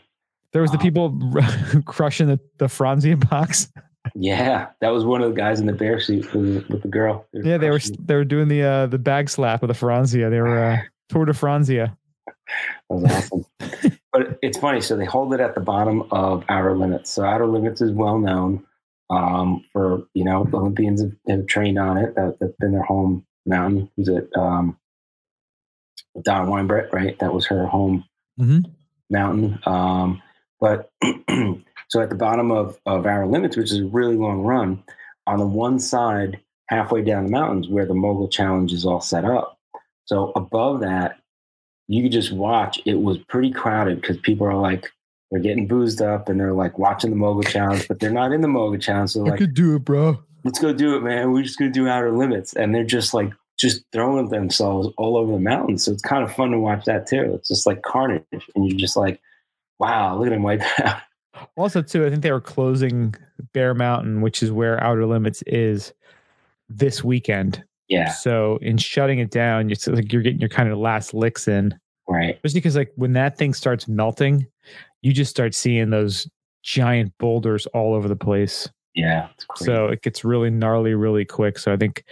[0.53, 1.17] there was the people
[1.85, 3.71] crushing the, the franzia box
[4.13, 7.25] Yeah, that was one of the guys in the bear suit with, with the girl.
[7.33, 10.29] Yeah, they were they were doing the uh, the bag slap with the Franzia.
[10.29, 10.77] They were uh,
[11.09, 11.97] Tour de Franzia.
[12.27, 12.35] That
[12.89, 13.45] was awesome.
[14.13, 14.81] but it's funny.
[14.81, 17.11] So they hold it at the bottom of Outer Limits.
[17.11, 18.63] So Outer Limits is well known
[19.09, 22.15] um, for you know the Olympians have, have trained on it.
[22.15, 23.89] That, that's been their home mountain.
[23.97, 24.77] Was it um,
[26.23, 26.93] Donna Weinbrecht?
[26.93, 28.05] Right, that was her home
[28.39, 28.65] Mhm.
[29.09, 29.59] mountain.
[29.65, 30.21] Um,
[30.59, 30.89] but
[31.89, 34.83] so at the bottom of of Outer Limits, which is a really long run,
[35.27, 39.25] on the one side, halfway down the mountains, where the Mogul Challenge is all set
[39.25, 39.57] up.
[40.05, 41.17] So above that,
[41.87, 42.79] you could just watch.
[42.85, 44.89] It was pretty crowded because people are like,
[45.31, 48.41] they're getting boozed up and they're like watching the Mogul Challenge, but they're not in
[48.41, 49.09] the Mogul Challenge.
[49.09, 50.23] So they're like, do it, bro.
[50.45, 51.33] Let's go do it, man.
[51.33, 52.53] We're just going to do Outer Limits.
[52.53, 55.83] And they're just like, just throwing themselves all over the mountains.
[55.83, 57.33] So it's kind of fun to watch that too.
[57.35, 58.23] It's just like carnage.
[58.31, 59.19] And you're just like,
[59.79, 61.01] wow, look at them wipe out.
[61.57, 63.15] Also, too, I think they were closing
[63.53, 65.93] Bear Mountain, which is where Outer Limits is,
[66.69, 67.63] this weekend.
[67.87, 71.47] Yeah, So in shutting it down, it's like you're getting your kind of last licks
[71.47, 71.77] in.
[72.07, 72.35] right.
[72.35, 74.47] Especially because like when that thing starts melting,
[75.01, 76.27] you just start seeing those
[76.63, 78.67] giant boulders all over the place.
[78.95, 79.71] Yeah, it's crazy.
[79.71, 81.59] So it gets really gnarly really quick.
[81.59, 82.03] So I think,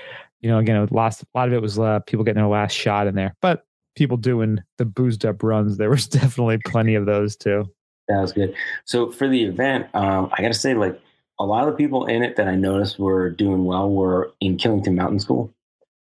[0.42, 2.74] you know, again, a lot, a lot of it was uh, people getting their last
[2.74, 3.66] shot in there, but
[3.96, 5.78] people doing the boozed up runs.
[5.78, 7.72] There was definitely plenty of those too.
[8.10, 8.54] That was good.
[8.84, 11.00] So for the event, um, I got to say, like
[11.40, 14.58] a lot of the people in it that I noticed were doing well were in
[14.58, 15.54] Killington Mountain School.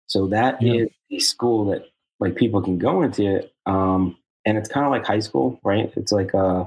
[0.06, 1.16] So that is Yeah.
[1.16, 1.86] a school that
[2.18, 5.92] like people can go into, um, and it's kind of like high school, right?
[5.96, 6.64] It's like uh,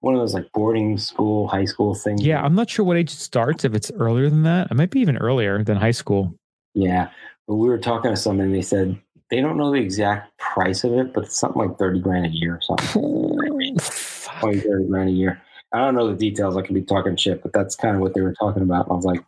[0.00, 2.24] one of those like boarding school, high school things.
[2.24, 3.64] Yeah, I'm not sure what age it starts.
[3.64, 6.34] If it's earlier than that, it might be even earlier than high school.
[6.74, 7.10] yeah.
[7.46, 9.00] But we were talking to someone, and they said
[9.30, 12.28] they don't know the exact price of it, but it's something like thirty grand a
[12.28, 13.78] year or something.
[13.78, 14.40] Fuck.
[14.40, 15.40] 20, 30 grand a year.
[15.72, 16.56] I don't know the details.
[16.56, 18.90] I could be talking shit, but that's kind of what they were talking about.
[18.90, 19.24] I was like,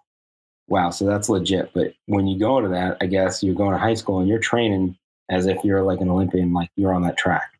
[0.68, 1.70] wow, so that's legit.
[1.74, 4.38] But when you go to that, I guess you're going to high school and you're
[4.38, 4.96] training
[5.30, 7.50] as if you're like an Olympian, like you're on that track.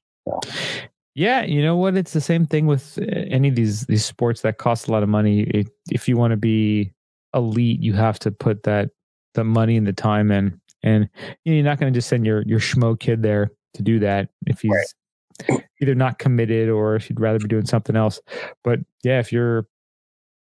[1.14, 1.96] Yeah, you know what?
[1.96, 5.02] It's the same thing with uh, any of these these sports that cost a lot
[5.02, 5.40] of money.
[5.42, 6.92] It, if you want to be
[7.34, 8.90] elite, you have to put that
[9.34, 11.08] the money and the time in, and
[11.44, 13.98] you know, you're not going to just send your your schmo kid there to do
[14.00, 14.94] that if he's
[15.48, 15.64] right.
[15.80, 18.20] either not committed or if he'd rather be doing something else.
[18.62, 19.66] But yeah, if you're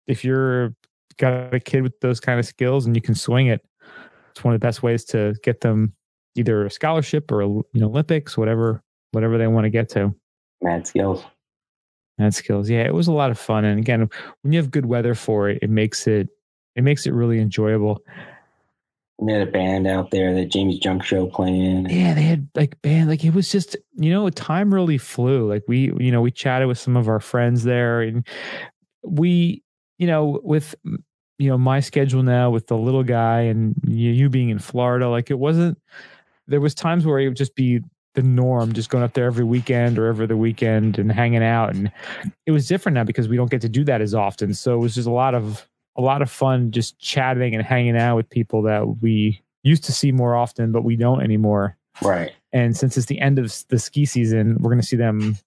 [0.07, 0.75] if you're
[1.17, 3.65] got a kid with those kind of skills and you can swing it,
[4.31, 5.93] it's one of the best ways to get them
[6.35, 10.13] either a scholarship or a, you know Olympics, whatever whatever they want to get to.
[10.61, 11.23] Mad skills.
[12.17, 12.69] Mad skills.
[12.69, 13.65] Yeah, it was a lot of fun.
[13.65, 14.09] And again,
[14.41, 16.29] when you have good weather for it, it makes it
[16.75, 18.01] it makes it really enjoyable.
[19.19, 21.89] And they had a band out there, that James Junk Show playing.
[21.89, 25.49] Yeah, they had like band, like it was just, you know, time really flew.
[25.49, 28.25] Like we, you know, we chatted with some of our friends there and
[29.03, 29.61] we,
[29.97, 30.73] you know, with
[31.37, 35.09] you know my schedule now with the little guy and you, you being in Florida,
[35.09, 35.77] like it wasn't
[36.47, 37.81] there was times where it would just be
[38.19, 41.73] the norm, just going up there every weekend or every other weekend and hanging out.
[41.73, 41.91] And
[42.45, 44.53] it was different now because we don't get to do that as often.
[44.53, 45.67] So it was just a lot of
[45.97, 49.91] a lot of fun just chatting and hanging out with people that we used to
[49.91, 51.77] see more often, but we don't anymore.
[52.01, 52.31] Right.
[52.53, 55.37] And since it's the end of the ski season, we're going to see them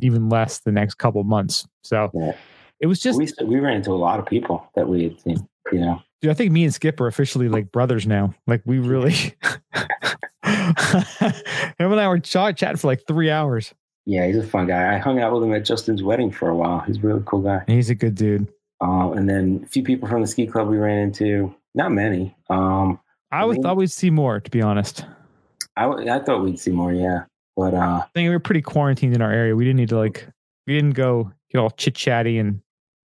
[0.00, 1.66] even less the next couple months.
[1.82, 2.32] So yeah.
[2.80, 5.48] it was just we we ran into a lot of people that we had seen.
[5.72, 8.34] You know, Dude, I think me and Skip are officially like brothers now.
[8.46, 9.12] Like we really.
[10.42, 13.72] Him and I were chat chatting for like three hours.
[14.04, 14.94] Yeah, he's a fun guy.
[14.94, 16.80] I hung out with him at Justin's wedding for a while.
[16.80, 17.62] He's a really cool guy.
[17.66, 18.48] He's a good dude.
[18.80, 21.54] Uh, and then a few people from the ski club we ran into.
[21.74, 22.34] Not many.
[22.48, 22.98] Um,
[23.30, 25.04] I would thought we'd see more, to be honest.
[25.76, 27.24] I, I thought we'd see more, yeah.
[27.54, 29.54] But uh, I think we were pretty quarantined in our area.
[29.54, 30.26] We didn't need to like,
[30.66, 32.62] we didn't go get all chit chatty and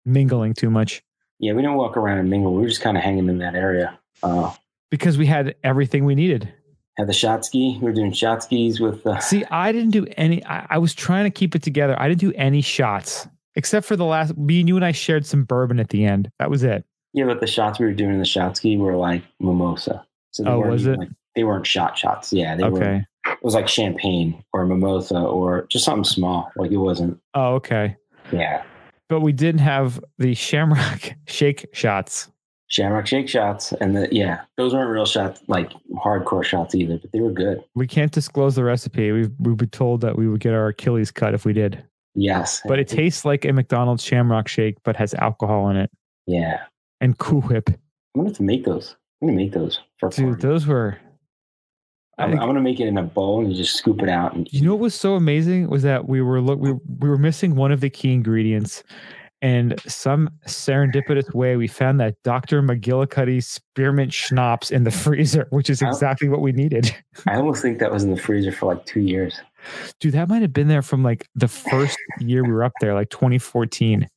[0.07, 1.03] mingling too much.
[1.39, 2.55] Yeah, we didn't walk around and mingle.
[2.55, 3.99] We were just kind of hanging in that area.
[4.23, 4.53] Uh,
[4.91, 6.53] because we had everything we needed.
[6.97, 7.79] Had the shot ski.
[7.81, 9.07] We were doing shot skis with.
[9.07, 10.45] Uh, See, I didn't do any.
[10.47, 11.95] I, I, was trying to keep it together.
[12.01, 14.37] I didn't do any shots except for the last.
[14.39, 16.31] Me and you and I shared some bourbon at the end.
[16.39, 16.87] That was it.
[17.13, 20.07] Yeah, but the shots we were doing in the shot ski were like mimosa.
[20.31, 20.99] So oh, was it?
[20.99, 22.33] Like, they weren't shot shots.
[22.33, 23.05] Yeah, they okay.
[23.27, 23.33] were.
[23.33, 26.51] It was like champagne or mimosa or just something small.
[26.57, 27.21] Like it wasn't.
[27.35, 27.97] Oh, okay.
[28.33, 28.63] Yeah
[29.09, 32.29] but we did have the Shamrock Shake shots.
[32.69, 37.13] Shamrock Shake shots, and the yeah, those weren't real shots, like hardcore shots either, but
[37.13, 37.63] they were good.
[37.75, 39.13] We can't disclose the recipe.
[39.13, 41.85] We've we've been told that we would get our Achilles cut if we did.
[42.15, 45.91] Yes, but it tastes like a McDonald's Shamrock Shake, but has alcohol in it.
[46.27, 46.63] Yeah,
[47.01, 47.69] and Cool Whip.
[47.69, 47.77] I'm
[48.17, 48.97] gonna have to make those.
[49.23, 50.41] I'm gonna make those for dude.
[50.41, 50.99] Those were
[52.19, 54.35] I'm, I'm, gonna make it in a bowl and just scoop it out.
[54.35, 57.19] And you know what was so amazing was that we were look we we were
[57.19, 58.83] missing one of the key ingredients,
[59.43, 62.63] and some serendipitous way we found that Dr.
[62.63, 66.95] McGillicuddy spearmint schnapps in the freezer, which is exactly what we needed.
[67.27, 69.39] I almost think that was in the freezer for like two years.
[70.01, 72.95] Dude, that might have been there from like the first year we were up there,
[72.95, 74.01] like 2014.
[74.01, 74.11] Dr.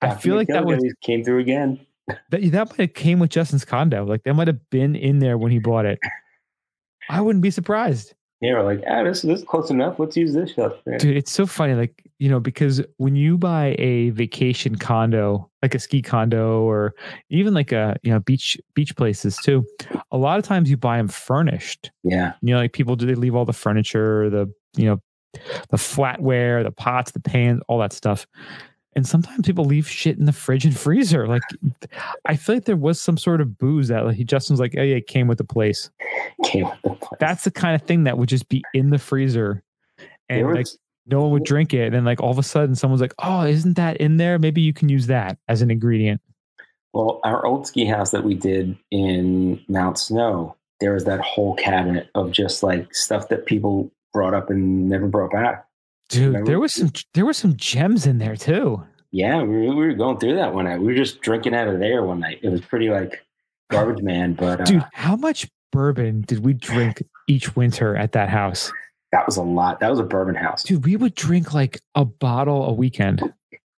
[0.00, 1.80] I feel like that was came through again.
[2.30, 4.04] That that might have came with Justin's condo.
[4.04, 5.98] Like that might have been in there when he bought it.
[7.10, 8.14] I wouldn't be surprised.
[8.40, 9.98] Yeah, we're like, ah, this, this is close enough.
[9.98, 10.72] Let's use this stuff.
[10.98, 11.74] Dude, it's so funny.
[11.74, 16.94] Like, you know, because when you buy a vacation condo, like a ski condo or
[17.28, 19.66] even like a, you know, beach, beach places too,
[20.10, 21.90] a lot of times you buy them furnished.
[22.02, 22.32] Yeah.
[22.40, 25.02] You know, like people do, they leave all the furniture, the, you know,
[25.68, 28.26] the flatware, the pots, the pans, all that stuff
[28.96, 31.26] and sometimes people leave shit in the fridge and freezer.
[31.26, 31.42] Like,
[32.24, 34.96] I feel like there was some sort of booze that like, Justin's like, oh yeah,
[34.96, 35.90] it came with the place.
[36.44, 37.18] Came with the place.
[37.20, 39.62] That's the kind of thing that would just be in the freezer,
[40.28, 40.66] and was, like
[41.06, 41.86] no one would drink it.
[41.86, 44.38] And then like all of a sudden, someone's like, oh, isn't that in there?
[44.38, 46.20] Maybe you can use that as an ingredient.
[46.92, 51.54] Well, our old ski house that we did in Mount Snow, there was that whole
[51.54, 55.66] cabinet of just like stuff that people brought up and never brought back.
[56.10, 56.46] Dude, Remember?
[56.46, 58.82] there was some there were some gems in there too.
[59.12, 60.80] Yeah, we were, we were going through that one night.
[60.80, 62.40] We were just drinking out of there one night.
[62.42, 63.24] It was pretty like
[63.70, 64.34] garbage man.
[64.34, 68.72] But uh, dude, how much bourbon did we drink each winter at that house?
[69.12, 69.80] That was a lot.
[69.80, 70.84] That was a bourbon house, dude.
[70.84, 73.22] We would drink like a bottle a weekend.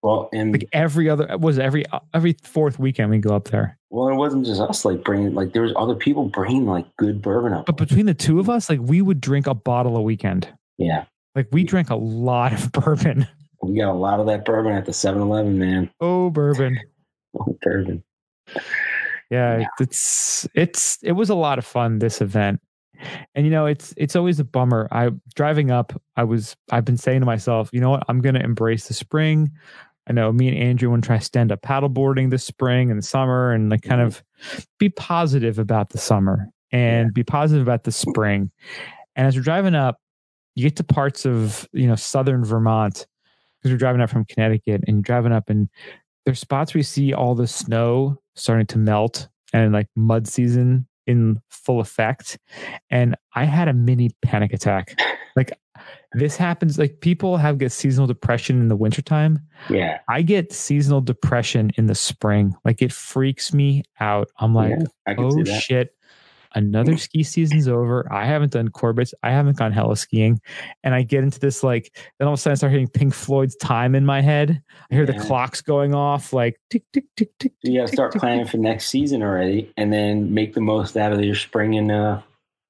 [0.03, 3.79] Well, and like every other was every every fourth weekend we go up there.
[3.89, 7.23] Well, it wasn't just us like bringing like there was other people bringing like good
[7.23, 7.67] bourbon up.
[7.67, 10.49] But between the two of us, like we would drink a bottle a weekend.
[10.77, 11.05] Yeah,
[11.35, 13.27] like we drank a lot of bourbon.
[13.63, 15.91] We got a lot of that bourbon at the 7-Eleven, man.
[16.01, 16.79] Oh, bourbon.
[17.35, 18.05] Oh, bourbon.
[19.31, 22.61] Yeah, yeah, it's it's it was a lot of fun this event.
[23.35, 24.87] And you know, it's it's always a bummer.
[24.93, 28.41] I driving up, I was I've been saying to myself, you know what, I'm gonna
[28.41, 29.51] embrace the spring.
[30.07, 33.53] I know me and Andrew want to try stand up paddleboarding this spring and summer
[33.53, 34.23] and like kind of
[34.79, 37.13] be positive about the summer and yeah.
[37.15, 38.51] be positive about the spring.
[39.17, 40.02] And as we're driving up,
[40.55, 43.07] you get to parts of you know southern Vermont
[43.61, 45.69] because we're driving up from Connecticut and you're driving up and
[46.25, 50.87] there's spots where you see all the snow starting to melt and like mud season
[51.07, 52.39] in full effect.
[52.91, 54.99] And I had a mini panic attack.
[55.35, 55.53] Like
[56.13, 59.41] this happens, like people have get seasonal depression in the wintertime.
[59.71, 59.99] Yeah.
[60.09, 62.55] I get seasonal depression in the spring.
[62.65, 64.29] Like it freaks me out.
[64.39, 64.75] I'm like,
[65.07, 65.95] yeah, oh shit.
[66.55, 68.11] Another ski season's over.
[68.13, 69.15] I haven't done Corbett's.
[69.23, 70.41] I haven't gone heli skiing.
[70.85, 73.15] And I get into this like, then all of a sudden I start hearing Pink
[73.15, 74.63] Floyd's time in my head.
[74.91, 77.53] I hear the clocks going off like tick, tick, tick, tick.
[77.63, 78.53] You got to tick, start tick, planning tick.
[78.53, 82.21] for next season already, and then make the most out of your spring and uh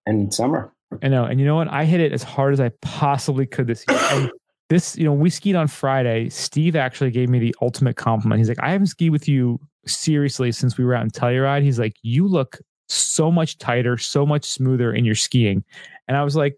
[0.07, 0.73] and summer.
[1.03, 1.25] I know.
[1.25, 1.69] And you know what?
[1.69, 3.99] I hit it as hard as I possibly could this year.
[4.11, 4.31] And
[4.69, 6.29] this, you know, we skied on Friday.
[6.29, 8.39] Steve actually gave me the ultimate compliment.
[8.39, 11.63] He's like, I haven't skied with you seriously since we were out in Telluride.
[11.63, 12.59] He's like, you look
[12.93, 15.65] so much tighter, so much smoother in your skiing.
[16.09, 16.57] And I was like,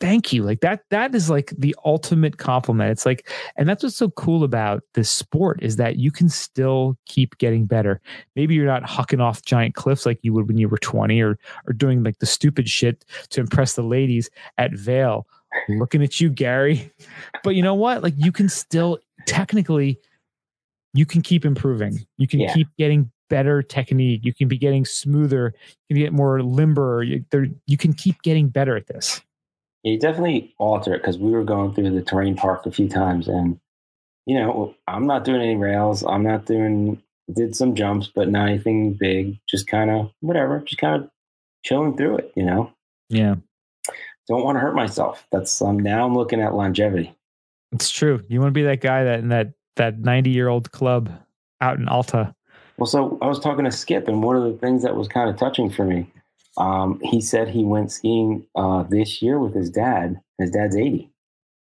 [0.00, 0.42] thank you.
[0.42, 2.90] Like that, that is like the ultimate compliment.
[2.90, 6.96] It's like, and that's what's so cool about this sport is that you can still
[7.06, 8.00] keep getting better.
[8.34, 11.38] Maybe you're not hucking off giant cliffs like you would when you were 20 or,
[11.66, 15.26] or doing like the stupid shit to impress the ladies at Vail.
[15.68, 16.90] Looking at you, Gary.
[17.42, 18.02] But you know what?
[18.02, 19.98] Like you can still technically,
[20.94, 21.98] you can keep improving.
[22.18, 22.52] You can Yeah.
[22.54, 24.20] keep getting better technique.
[24.24, 25.54] You can be getting smoother.
[25.88, 27.02] You can get more limber.
[27.02, 29.22] You, there, you can keep getting better at this.
[29.82, 32.88] Yeah, you definitely alter it because we were going through the terrain park a few
[32.88, 33.58] times, and
[34.26, 36.04] you know, I'm not doing any rails.
[36.04, 37.02] I'm not doing
[37.32, 39.38] did some jumps, but not anything big.
[39.48, 40.58] Just kind of whatever.
[40.60, 41.10] Just kind of
[41.64, 42.32] chilling through it.
[42.36, 42.72] You know,
[43.08, 43.36] Yeah,
[44.28, 45.26] don't want to hurt myself.
[45.32, 47.14] That's um, now I'm looking at longevity.
[47.72, 48.22] it's true.
[48.28, 51.10] You want to be that guy that in that that 90 year old club
[51.60, 52.34] out in Alta.
[52.80, 55.28] Well, so I was talking to Skip, and one of the things that was kind
[55.30, 56.10] of touching for me,
[56.56, 60.18] um, he said he went skiing uh, this year with his dad.
[60.38, 61.10] His dad's eighty.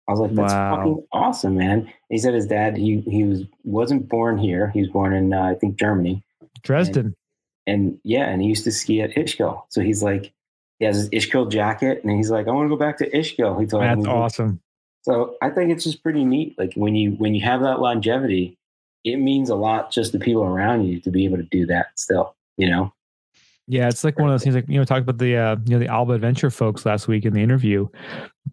[0.09, 0.77] I was like, "That's Wow.
[0.77, 4.69] fucking awesome, man." He said his dad he he was wasn't born here.
[4.71, 6.23] He was born in uh, I think Germany,
[6.63, 7.15] Dresden.
[7.67, 9.63] and yeah, and he used to ski at Ischgl.
[9.71, 10.33] So he's like,
[10.79, 13.59] he has his Ischgl jacket, and he's like, "I want to go back to Ischgl."
[13.61, 13.89] He told me.
[13.89, 14.61] That's He's like, awesome.
[15.03, 16.57] so I think it's just pretty neat.
[16.59, 18.59] Like when you when you have that longevity,
[19.07, 21.87] it means a lot just to people around you to be able to do that
[21.95, 22.35] still.
[22.57, 22.93] You know?
[23.69, 24.55] Yeah, it's like one of those things.
[24.55, 27.25] Like you know, talked about the uh, you know the Alba Adventure folks last week
[27.25, 27.89] in the interview.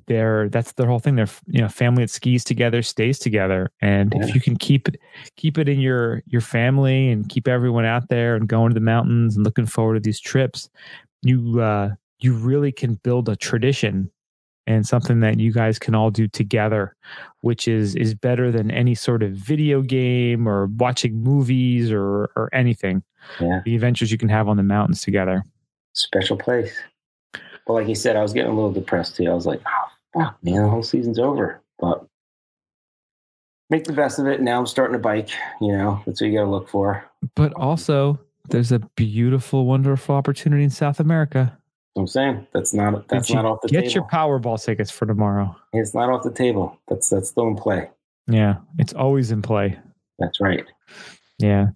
[0.07, 1.15] They're that's their whole thing.
[1.15, 4.25] They're you know family that skis together stays together, and Yeah.
[4.25, 4.99] if you can keep it
[5.35, 8.79] keep it in your your family and keep everyone out there and going to the
[8.79, 10.69] mountains and looking forward to these trips,
[11.21, 14.09] you uh, you really can build a tradition
[14.65, 16.95] and something that you guys can all do together,
[17.41, 22.49] which is is better than any sort of video game or watching movies or or
[22.53, 23.03] anything
[23.39, 23.61] Yeah.
[23.65, 25.43] the adventures you can have on the mountains together.
[25.93, 26.73] Special place.
[27.65, 29.29] But like you said, I was getting a little depressed too.
[29.29, 31.61] I was like, oh fuck, man, the whole season's over.
[31.79, 32.05] But
[33.69, 34.41] make the best of it.
[34.41, 35.29] Now I'm starting to bike,
[35.61, 37.03] you know, that's what you gotta look for.
[37.35, 38.19] But also,
[38.49, 41.57] there's a beautiful, wonderful opportunity in South America.
[41.95, 43.87] I'm saying that's not that's not off the Get table.
[43.87, 45.55] Get your Powerball tickets for tomorrow.
[45.73, 46.77] it's not off the table.
[46.87, 47.89] That's that's still in play.
[48.27, 49.77] Yeah, it's always in play.
[50.19, 50.65] That's right.
[51.39, 51.67] Yeah.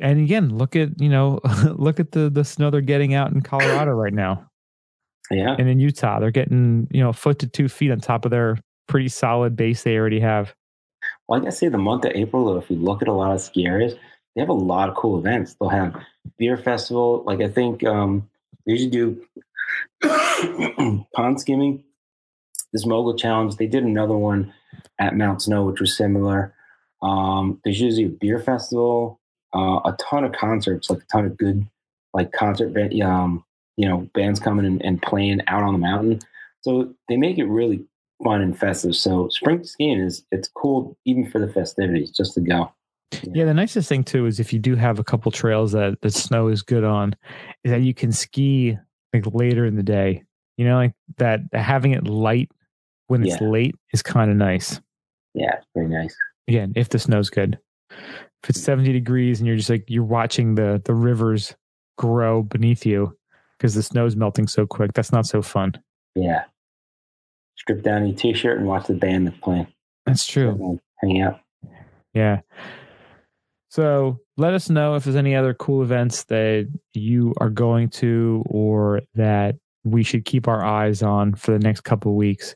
[0.00, 1.40] And again, look at you know,
[1.76, 4.48] look at the the snow they're getting out in Colorado right now,
[5.30, 5.56] Yeah.
[5.58, 8.30] and in Utah they're getting you know a foot to two feet on top of
[8.30, 10.54] their pretty solid base they already have.
[11.26, 13.32] Well, I gotta say, the month of April, though, if you look at a lot
[13.34, 13.94] of ski areas,
[14.34, 15.54] they have a lot of cool events.
[15.54, 15.96] They'll have
[16.38, 17.22] beer festival.
[17.26, 18.28] Like I think um,
[18.66, 19.24] they usually do
[21.14, 21.84] pond skimming.
[22.72, 23.56] This mogul challenge.
[23.56, 24.52] They did another one
[24.98, 26.54] at Mount Snow, which was similar.
[27.00, 29.20] Um, there's usually a beer festival,
[29.54, 31.66] uh, a ton of concerts, like a ton of good,
[32.12, 33.44] like concert, um,
[33.76, 36.20] you know, bands coming and, and playing out on the mountain.
[36.60, 37.84] So they make it really
[38.22, 38.96] fun and festive.
[38.96, 42.72] So spring skiing is it's cool even for the festivities just to go.
[43.32, 46.10] Yeah, the nicest thing too is if you do have a couple trails that the
[46.10, 47.14] snow is good on,
[47.64, 48.76] is that you can ski
[49.14, 50.24] like later in the day.
[50.56, 52.50] You know, like that having it light
[53.06, 53.48] when it's Yeah.
[53.48, 54.80] late is kind of nice.
[55.34, 56.14] Yeah, it's pretty nice.
[56.48, 57.58] Again, if the snow's good.
[58.42, 61.56] If it's 70 degrees and you're just like you're watching the the rivers
[61.96, 63.16] grow beneath you
[63.56, 65.72] because the snow's melting so quick, that's not so fun.
[66.14, 66.44] Yeah.
[67.56, 69.66] Strip down your t-shirt and watch the band that's playing.
[70.06, 70.78] That's true.
[71.02, 71.40] Hang out.
[72.14, 72.40] Yeah.
[73.68, 78.42] So let us know if there's any other cool events that you are going to
[78.46, 82.54] or that we should keep our eyes on for the next couple weeks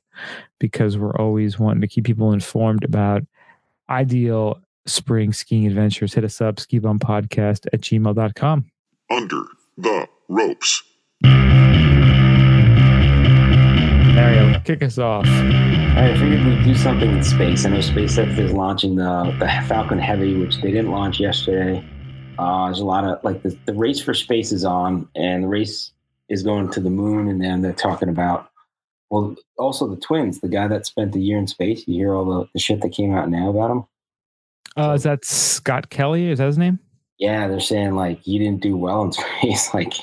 [0.59, 3.23] because we're always wanting to keep people informed about
[3.91, 6.15] ideal spring skiing adventures.
[6.15, 8.71] Hit us up, skibumpodcast at gmail.com.
[9.11, 9.45] Under
[9.77, 10.83] the ropes.
[14.15, 15.27] Mario, kick us off.
[15.27, 17.65] I figured we'd do something in space.
[17.65, 21.83] I know SpaceX is launching the, the Falcon Heavy, which they didn't launch yesterday.
[22.39, 25.49] Uh, there's a lot of like the, the race for space is on, and the
[25.49, 25.93] race
[26.29, 28.51] is going to the moon, and then they're talking about
[29.09, 31.87] well, also the twins, the guy that spent a year in space.
[31.87, 33.85] You hear all the, the shit that came out now about him.
[34.77, 36.29] Uh, is that Scott Kelly?
[36.31, 36.79] Is that his name?
[37.19, 39.73] Yeah, they're saying like he didn't do well in space.
[39.73, 39.95] Like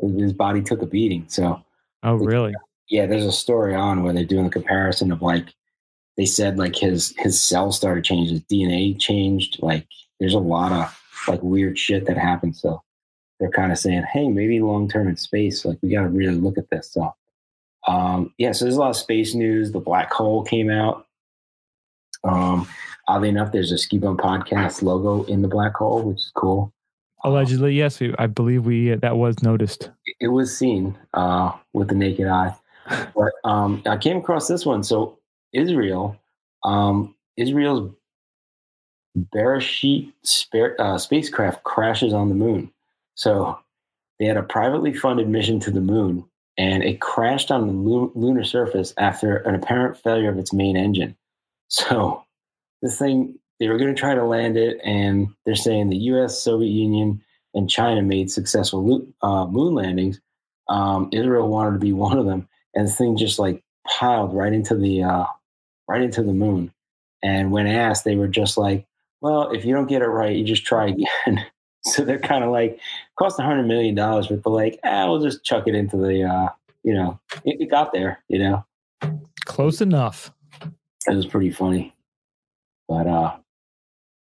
[0.00, 1.26] his body took a beating.
[1.28, 1.62] So
[2.02, 2.54] Oh, really?
[2.88, 5.54] Yeah, there's a story on where they're doing the comparison of like
[6.16, 9.58] they said like his his cells started changing, his DNA changed.
[9.60, 9.86] Like
[10.20, 10.98] there's a lot of
[11.28, 12.56] like weird shit that happened.
[12.56, 12.82] So
[13.38, 16.36] they're kind of saying, hey, maybe long term in space, like we got to really
[16.36, 16.92] look at this.
[16.92, 17.14] So
[17.86, 19.72] um, yeah, so there's a lot of space news.
[19.72, 21.06] The black hole came out.
[22.24, 22.66] Um,
[23.06, 26.72] oddly enough, there's a Ski Bum podcast logo in the black hole, which is cool.
[27.24, 28.00] Allegedly, yes.
[28.00, 29.90] We, I believe we that was noticed.
[30.20, 32.54] it was seen uh, with the naked eye.
[33.14, 34.82] But um, I came across this one.
[34.84, 35.18] So
[35.52, 36.16] Israel,
[36.64, 37.92] um, Israel's
[39.18, 42.72] Beresheet spare, uh, spacecraft crashes on the moon.
[43.14, 43.58] So
[44.20, 46.24] they had a privately funded mission to the moon,
[46.58, 50.76] and it crashed on the lu- lunar surface after an apparent failure of its main
[50.76, 51.16] engine.
[51.68, 52.24] So
[52.82, 56.40] this thing, they were going to try to land it, and they're saying the U.S.,
[56.40, 57.22] Soviet Union,
[57.54, 60.20] and China made successful lu- uh, moon landings.
[60.68, 64.52] Um, Israel wanted to be one of them, and the thing just like piled right
[64.52, 65.24] into the uh,
[65.88, 66.72] right into the moon.
[67.22, 68.86] And when asked, they were just like,
[69.20, 71.44] "Well, if you don't get it right, you just try again."
[71.84, 72.78] so they're kind of like,
[73.18, 76.22] "Cost a hundred million dollars," but they're like, "Ah, we'll just chuck it into the,
[76.22, 76.48] uh,
[76.84, 78.64] you know, it, it got there." You know,
[79.46, 80.32] Close enough.
[80.62, 81.94] it was pretty funny.
[82.88, 83.36] But uh,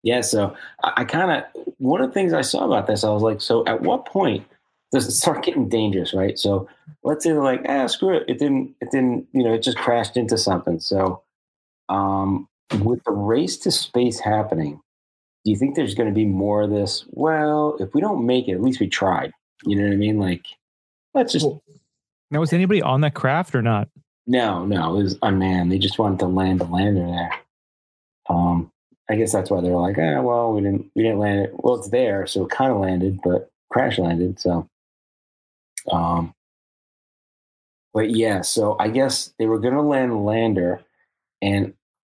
[0.03, 3.09] yeah, so I, I kind of one of the things I saw about this, I
[3.09, 4.45] was like, so at what point
[4.97, 6.37] start getting dangerous, right?
[6.37, 6.67] So
[7.03, 9.77] let's say they're like, ah, screw it, it didn't, it didn't, you know, it just
[9.77, 10.79] crashed into something.
[10.79, 11.21] So
[11.89, 12.47] um,
[12.81, 14.81] with the race to space happening,
[15.45, 17.05] do you think there's going to be more of this?
[17.11, 19.31] Well, if we don't make it, at least we tried.
[19.63, 20.19] You know what I mean?
[20.19, 20.45] Like,
[21.13, 21.45] let's just
[22.31, 23.89] Now, was anybody on that craft or not?
[24.27, 25.71] no, no, it was unmanned.
[25.71, 27.31] They just wanted to land the lander there.
[28.29, 28.71] Um,
[29.09, 31.51] I guess that's why they were like, ah, well, we didn't, we didn't land it.
[31.55, 34.39] Well, it's there, so it kind of landed, but crash landed.
[34.39, 34.69] So,
[35.91, 36.33] um,
[37.93, 40.81] but yeah, so I guess they were going to land lander,
[41.41, 41.73] and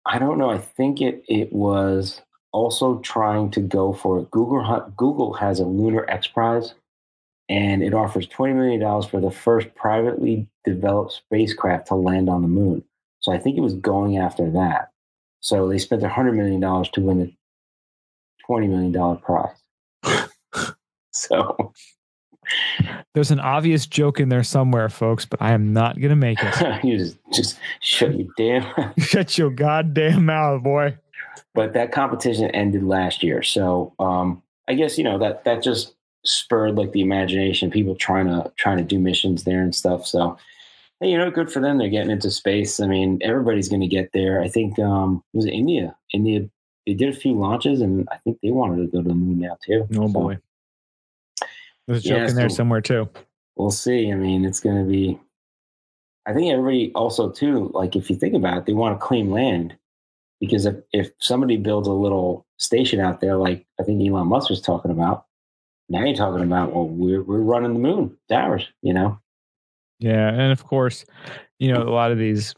[0.05, 0.51] I don't know.
[0.51, 2.21] I think it it was
[2.53, 4.93] also trying to go for Google.
[4.97, 6.75] Google has a Lunar X Prize,
[7.49, 12.43] and it offers twenty million dollars for the first privately developed spacecraft to land on
[12.43, 12.83] the moon.
[13.21, 14.91] So I think it was going after that.
[15.41, 17.33] So they spent hundred million dollars to win the
[18.45, 19.57] twenty million dollar prize.
[21.13, 21.73] so
[23.15, 26.39] There's an obvious joke in there somewhere, folks, but I am not going to make
[26.41, 26.85] it.
[26.85, 28.95] you just just shut your damn.
[28.99, 30.97] Shut your goddamn mouth, boy.
[31.55, 33.43] but that competition ended last year.
[33.43, 35.95] So um, I guess you know that that just
[36.25, 37.71] spurred like the imagination.
[37.71, 40.07] People trying to trying to do missions there and stuff.
[40.07, 40.39] So
[41.01, 41.79] hey, you know, good for them.
[41.79, 42.79] They're getting into space.
[42.81, 44.41] I mean, everybody's going to get there.
[44.41, 45.97] I think um, it was India.
[46.13, 46.49] India
[46.87, 49.39] they did a few launches, and I think they wanted to go to the moon
[49.39, 49.87] now too.
[49.97, 50.39] Oh, So boy.
[51.91, 53.09] There's a Yeah, joke in there so- somewhere, too.
[53.57, 54.11] we'll see.
[54.11, 55.19] I mean, it's going to be.
[56.27, 59.31] I think everybody also too, like if you think about it, they want to claim
[59.31, 59.77] land
[60.41, 64.51] because if if somebody builds a little station out there, like I think Elon Musk
[64.51, 65.25] was talking about,
[65.89, 69.19] now you're talking about well, we're we're running the moon, it's ours, you know.
[69.99, 71.05] Yeah, and of course,
[71.59, 72.55] you know, a lot of these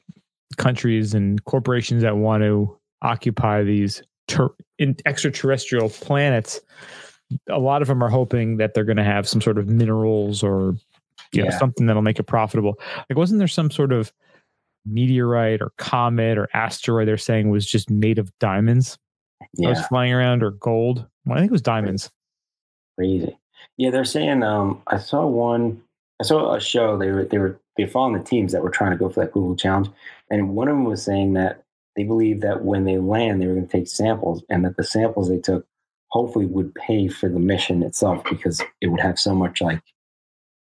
[0.58, 6.60] countries and corporations that want to occupy these ter- in extraterrestrial planets,
[7.48, 10.42] a lot of them are hoping that they're going to have some sort of minerals
[10.42, 10.76] or
[11.32, 12.78] you know something that'll make it profitable.
[13.08, 14.12] Like, wasn't there some sort of
[14.84, 18.98] meteorite or comet or asteroid they're saying was just made of diamonds
[19.54, 21.06] that was flying around or gold?
[21.24, 22.10] Well, I think it was diamonds.
[22.98, 23.36] crazy.
[23.76, 24.42] Yeah, they're saying.
[24.42, 25.82] Um, I saw one.
[26.20, 26.98] I saw a show.
[26.98, 29.20] They were they were they were following the teams that were trying to go for
[29.20, 29.88] that Google challenge,
[30.30, 31.64] and one of them was saying that
[31.96, 34.84] they believe that when they land, they were going to take samples, and that the
[34.84, 35.66] samples they took
[36.12, 39.80] hopefully would pay for the mission itself because it would have so much like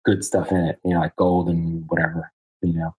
[0.05, 2.95] good stuff in it, you know, like gold and whatever, you know.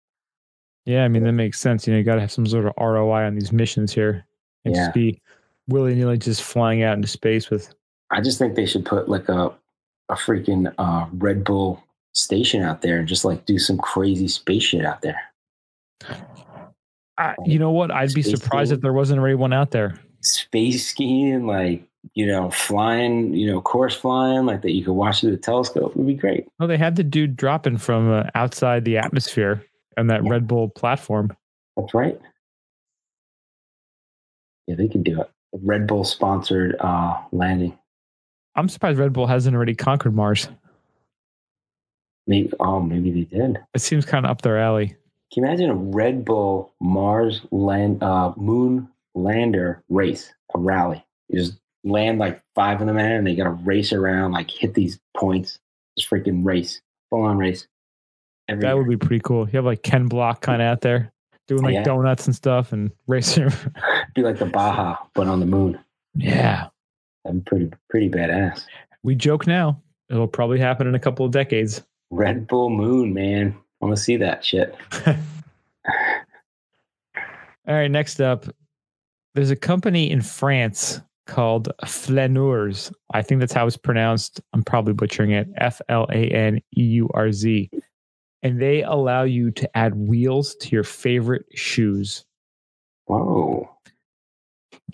[0.85, 1.87] Yeah, I mean that makes sense.
[1.87, 4.27] You know, you got to have some sort of ROI on these missions here,
[4.65, 4.83] and Yeah.
[4.87, 5.21] just be
[5.69, 7.73] willy nilly just flying out into space with.
[8.11, 9.53] I just think they should put like a
[10.09, 14.65] a freaking uh, Red Bull station out there and just like do some crazy space
[14.65, 15.19] shit out there.
[17.17, 17.91] I, you know what?
[17.91, 18.79] I'd be Space surprised skiing.
[18.79, 19.95] if there wasn't already one out there.
[20.23, 21.85] Space skiing, like
[22.15, 25.95] you know, flying, you know, course flying, like that you could watch through the telescope
[25.97, 26.47] would be great.
[26.61, 29.65] Oh, they had the dude dropping from uh, outside the atmosphere
[29.97, 30.31] on that Yeah.
[30.31, 31.35] Red Bull platform.
[31.77, 32.21] That's right.
[34.67, 35.31] Yeah, they can do it.
[35.53, 37.79] Red Bull sponsored uh, landing.
[38.55, 40.49] I'm surprised Red Bull hasn't already conquered Mars.
[42.27, 43.59] Maybe oh maybe they did.
[43.75, 44.89] It seems kind of up their alley.
[45.33, 51.05] Can you imagine a Red Bull Mars land uh, moon lander race, a rally?
[51.29, 54.51] You just land like five of them in, and they got to race around, like
[54.51, 55.59] hit these points.
[55.99, 56.81] Just freaking race,
[57.11, 57.67] full on race.
[58.49, 59.47] Every That would be pretty cool.
[59.47, 61.13] You have like Ken Block kind of out there
[61.49, 61.83] doing like Yeah.
[61.85, 63.51] donuts and stuff and racing.
[64.15, 65.79] be like the Baja, but on the moon.
[66.15, 66.69] yeah.
[67.25, 68.65] That'd be pretty pretty badass.
[69.05, 69.81] We joke now.
[70.11, 71.83] It'll probably happen in a couple of decades.
[72.11, 73.57] Red Bull Moon, man.
[73.81, 74.75] I want to see that shit.
[75.07, 75.15] All
[77.75, 78.47] right, next up,
[79.35, 82.93] there's a company in France called Flaneurz.
[83.13, 84.41] I think that's how it's pronounced.
[84.53, 85.49] I'm probably butchering it.
[85.57, 87.71] F L A N E U R Z.
[88.43, 92.25] And they allow you to add wheels to your favorite shoes.
[93.07, 93.69] Whoa.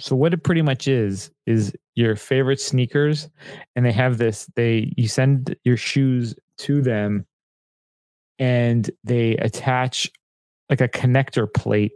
[0.00, 3.28] So what it pretty much is is your favorite sneakers
[3.74, 7.26] and they have this they you send your shoes to them
[8.38, 10.10] and they attach
[10.70, 11.92] like a connector plate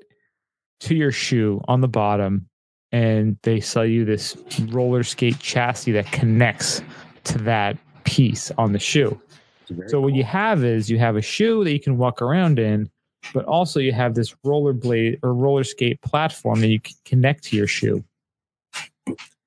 [0.80, 2.48] to your shoe on the bottom
[2.92, 4.36] and they sell you this
[4.68, 6.82] roller skate chassis that connects
[7.24, 9.20] to that piece on the shoe.
[9.86, 12.90] So what you have is you have a shoe that you can walk around in,
[13.32, 17.44] but also you have this roller blade or roller skate platform that you can connect
[17.44, 18.04] to your shoe,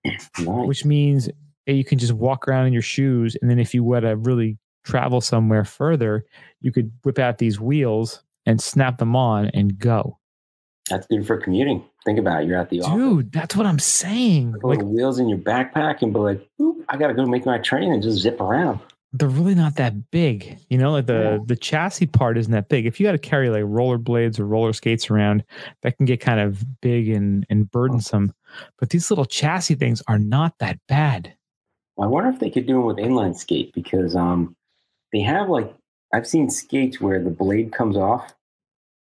[0.04, 0.30] Nice.
[0.38, 1.30] which means
[1.68, 3.38] you can just walk around in your shoes.
[3.40, 6.26] And then if you want to really travel somewhere further,
[6.62, 10.18] you could whip out these wheels and snap them on and go.
[10.90, 11.84] That's good for commuting.
[12.06, 12.48] Think about it.
[12.48, 12.94] You're at the office.
[12.96, 14.54] Dude, that's what I'm saying.
[14.54, 16.48] Put Like little wheels in your backpack and be like,
[16.88, 18.80] I got to go make my train and just zip around.
[19.14, 20.60] they're really not that big.
[20.70, 21.46] You know, like the Yeah.
[21.48, 22.86] the chassis part isn't that big.
[22.86, 25.44] If you got to carry like roller blades or roller skates around,
[25.84, 28.34] that can get kind of big and and burdensome.
[28.78, 31.34] But these little chassis things are not that bad.
[32.00, 34.54] I wonder if they could do it with inline skate because um,
[35.14, 35.74] they have like
[36.14, 38.34] I've seen skates where the blade comes off,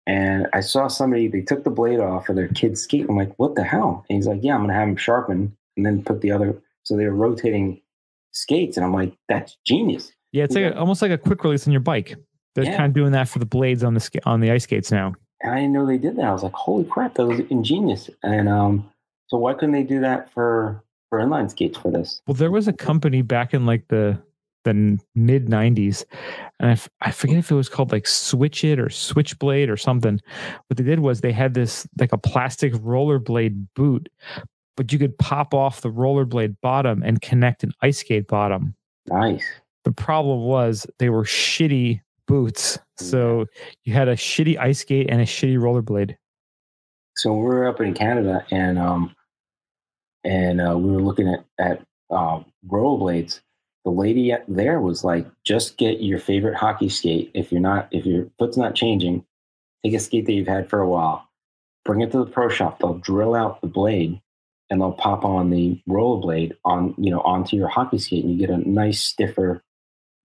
[0.07, 3.07] and I saw somebody they took the blade off of their kid's skate.
[3.09, 4.05] I'm like, what the hell?
[4.09, 6.57] And he's like, yeah, I'm gonna have them sharpen and then put the other.
[6.83, 7.81] So they were rotating
[8.33, 10.13] skates, and I'm like, that's genius.
[10.33, 12.17] Yeah, it's like a, almost like a quick release on your bike.
[12.55, 12.77] They're Yeah.
[12.77, 15.15] kind of doing that for the blades on the ska- on the ice skates now.
[15.43, 16.25] And I didn't know they did that.
[16.25, 18.11] I was like, holy crap, that was ingenious.
[18.23, 18.91] And um,
[19.29, 22.21] so why couldn't they do that for for inline skates for this?
[22.27, 24.19] Well, there was a company back in like the
[24.65, 26.05] the mid '90s,
[26.59, 29.77] and I, f- I forget if it was called like Switch It or Switchblade or
[29.77, 30.21] something.
[30.67, 34.09] What they did was they had this like a plastic rollerblade boot,
[34.77, 38.75] but you could pop off the rollerblade bottom and connect an ice skate bottom.
[39.07, 39.45] Nice.
[39.85, 43.47] The problem was they were shitty boots, so
[43.85, 46.17] you had a shitty ice skate and a shitty rollerblade.
[47.17, 49.15] so we were up in Canada and um
[50.25, 53.41] and uh, we were looking at at um, rollerblades.
[53.85, 57.31] The lady there was like, "Just get your favorite hockey skate.
[57.35, 59.25] If you're not, if your foot's not changing,
[59.85, 61.29] take a skate that you've had for a while,
[61.85, 62.79] bring it to the pro shop.
[62.79, 64.21] They'll drill out the blade."
[64.71, 68.39] And they'll pop on the rollerblade on you know onto your hockey skate, and you
[68.39, 69.63] get a nice stiffer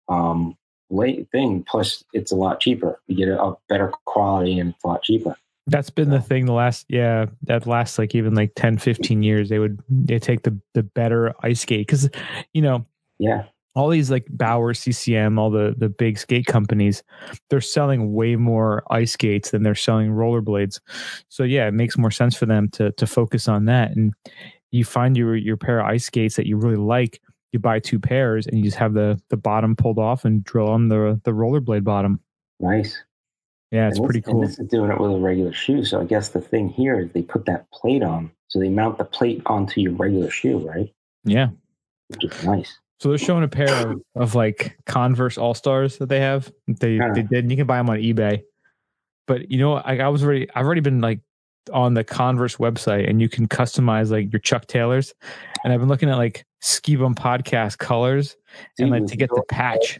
[0.07, 0.57] um,
[0.89, 1.63] blade thing.
[1.67, 2.99] Plus, it's a lot cheaper.
[3.07, 5.35] You get a, better quality, and it's a lot cheaper.
[5.67, 9.49] That's been the thing the last yeah, that last like even like 10 15 years
[9.49, 12.09] they would they take the the better ice skate cuz
[12.53, 12.85] you know
[13.19, 17.03] Yeah, all these like Bauer, CCM, all the the big skate companies,
[17.49, 20.79] they're selling way more ice skates than they're selling rollerblades.
[21.29, 23.95] So yeah, it makes more sense for them to to focus on that.
[23.95, 24.13] And
[24.71, 27.21] you find your your pair of ice skates that you really like,
[27.51, 30.69] you buy two pairs and you just have the the bottom pulled off and drill
[30.69, 32.19] on the the rollerblade bottom.
[32.59, 33.01] nice.
[33.71, 34.41] Yeah, it's pretty cool.
[34.41, 35.85] this is doing it with a regular shoe.
[35.85, 38.31] So I guess the thing here is they put that plate on.
[38.47, 40.91] So they mount the plate onto your regular shoe, right?
[41.23, 41.49] Yeah.
[42.07, 42.79] Which is nice.
[42.99, 46.51] So they're showing a pair of, of like Converse All Stars that they have.
[46.67, 47.11] They Yeah.
[47.13, 47.45] they did.
[47.45, 48.41] And you can buy them on eBay.
[49.27, 51.19] But you know, I, I was already I've already been like
[51.71, 55.13] on the Converse website, and you can customize like your Chuck Taylors.
[55.63, 58.35] And I've been looking at like Ski Bum podcast colors,
[58.79, 59.99] and like to get the patch.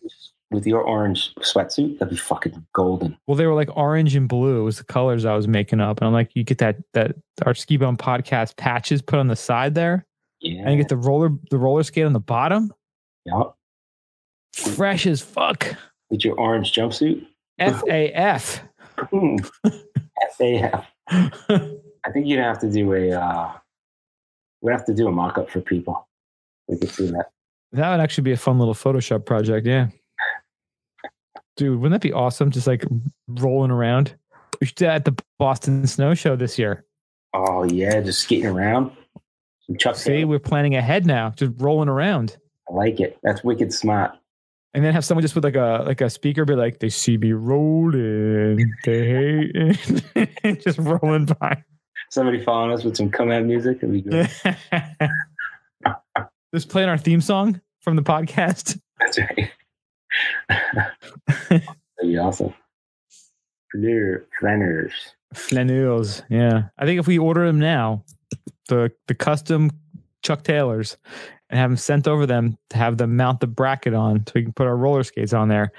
[0.51, 3.15] With your orange sweatsuit, that'd be fucking golden.
[3.27, 6.07] Well, they were like orange and blue was the colors I was making up, and
[6.07, 7.15] I'm like, you get that that
[7.45, 10.07] our Ski Bum podcast patches put on the side there,
[10.41, 10.63] Yeah.
[10.63, 12.73] and you get the roller the roller skate on the bottom.
[13.25, 13.53] Yep.
[14.75, 15.75] Fresh as fuck.
[16.09, 17.25] With your orange jumpsuit.
[17.59, 18.61] F A F.
[18.97, 19.35] Hmm.
[20.39, 20.85] FAF.
[21.09, 23.51] I think you'd have to do a uh
[24.61, 26.07] we'd have to do a mock up for people.
[26.67, 27.27] We could see that.
[27.71, 29.65] That would actually be a fun little Photoshop project.
[29.67, 29.87] Yeah.
[31.57, 32.51] Dude, wouldn't that be awesome?
[32.51, 32.85] Just like
[33.27, 34.15] rolling around.
[34.59, 36.85] We should do that at the Boston Snow Show this year.
[37.33, 38.91] Oh yeah, just skating around.
[39.67, 40.27] Some Chuck See, Taylor.
[40.27, 42.37] we're planning ahead now, just rolling around.
[42.69, 43.17] I like it.
[43.23, 44.11] That's wicked smart.
[44.73, 47.17] and then have someone just with like a like a speaker be like, "They see
[47.17, 49.51] me rolling, they hate,"
[50.43, 51.63] it," just rolling by.
[52.11, 53.77] Somebody following us with some come out music.
[53.77, 54.29] It'd be good.
[56.53, 58.79] just playing our theme song from the podcast.
[58.99, 59.51] That's right.
[61.49, 61.63] That'd
[62.01, 62.53] be awesome.
[63.71, 64.91] Flaneur, flanners.
[65.35, 66.63] Flaneurz, yeah.
[66.77, 68.03] I think if we order them now,
[68.67, 69.69] the the custom
[70.23, 70.97] Chuck Taylors,
[71.49, 74.43] and have them sent over them to have them mount the bracket on, so we
[74.43, 75.71] can put our roller skates on there.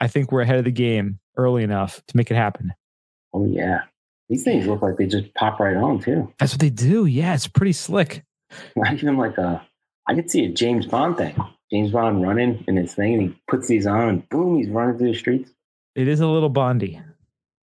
[0.00, 2.74] I think we're ahead of the game early enough to make it happen.
[3.32, 3.82] Oh yeah.
[4.28, 6.32] These things look like they just pop right on too.
[6.38, 7.06] That's what they do.
[7.06, 8.24] Yeah, it's pretty slick.
[8.76, 9.66] Not even like a.
[10.06, 11.36] I could see a James Bond thing.
[11.70, 14.98] James Bond running in his thing, and he puts these on, and boom, he's running
[14.98, 15.50] through the streets.
[15.94, 17.00] It is a little bondy.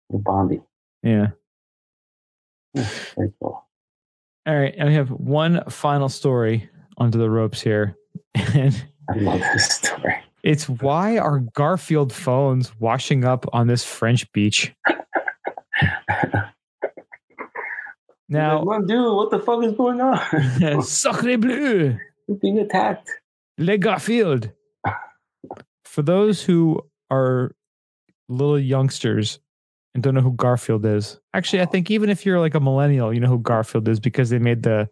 [0.10, 0.62] Little Bondy.
[1.04, 1.28] Yeah.
[2.76, 3.66] Very cool.
[4.46, 6.70] All right, and we have one final story
[7.00, 7.96] onto the ropes here,
[8.36, 10.16] and I love this story.
[10.44, 14.74] it's why are Garfield phones washing up on this French beach?
[18.32, 20.84] Now, Like, dude, what the fuck is going on?
[20.84, 21.98] Sacre bleu,
[22.42, 23.10] being attacked.
[23.58, 24.52] Le Garfield.
[25.84, 27.56] For those who are
[28.28, 29.40] little youngsters
[29.96, 33.12] and don't know who Garfield is, actually, I think even if you're like a millennial,
[33.12, 34.88] you know who Garfield is because they made the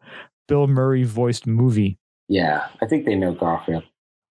[0.48, 1.98] Bill Murray voiced movie.
[2.28, 3.84] Yeah, I think they know Garfield.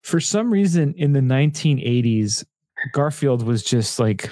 [0.03, 2.45] For some reason, in the 1980s,
[2.93, 4.31] Garfield was just like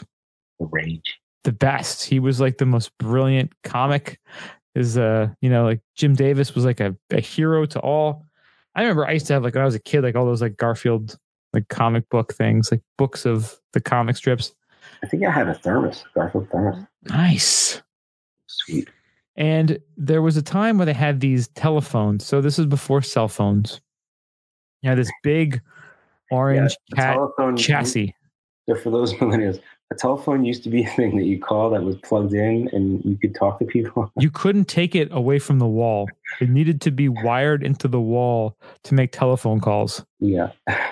[0.61, 1.19] The rage.
[1.45, 2.05] the best.
[2.05, 4.21] He was like the most brilliant comic.
[4.75, 8.27] Is uh, you know, like Jim Davis was like a, a hero to all.
[8.75, 10.43] I remember I used to have like when I was a kid, like all those
[10.43, 11.17] like Garfield
[11.53, 14.53] like comic book things, like books of the comic strips.
[15.03, 16.85] I think I had a thermos, Garfield thermos.
[17.05, 17.83] Nice.
[18.49, 18.89] Sweet.
[19.37, 22.25] And there was a time where they had these telephones.
[22.25, 23.81] So this is before cell phones.
[24.83, 25.61] You had this big
[26.31, 28.15] orange a cat telephone chassis.
[28.69, 31.83] So for those millennials, a telephone used to be a thing that you call that
[31.83, 34.11] was plugged in and you could talk to people.
[34.19, 36.09] You couldn't take it away from the wall.
[36.41, 40.05] It needed to be wired into the wall to make telephone calls.
[40.21, 40.51] yeah.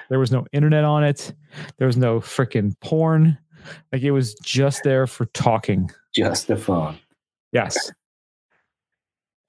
[0.08, 1.32] There was no internet on it.
[1.78, 3.38] There was no freaking porn.
[3.92, 5.90] Like it was just there for talking.
[6.14, 6.98] Just the phone.
[7.52, 7.90] Yes.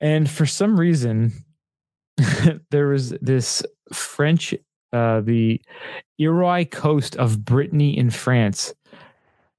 [0.04, 1.32] And for some reason,
[2.72, 3.64] there was this
[3.94, 4.54] French,
[4.92, 5.62] uh, the
[6.20, 8.74] Iroise coast of Brittany in France.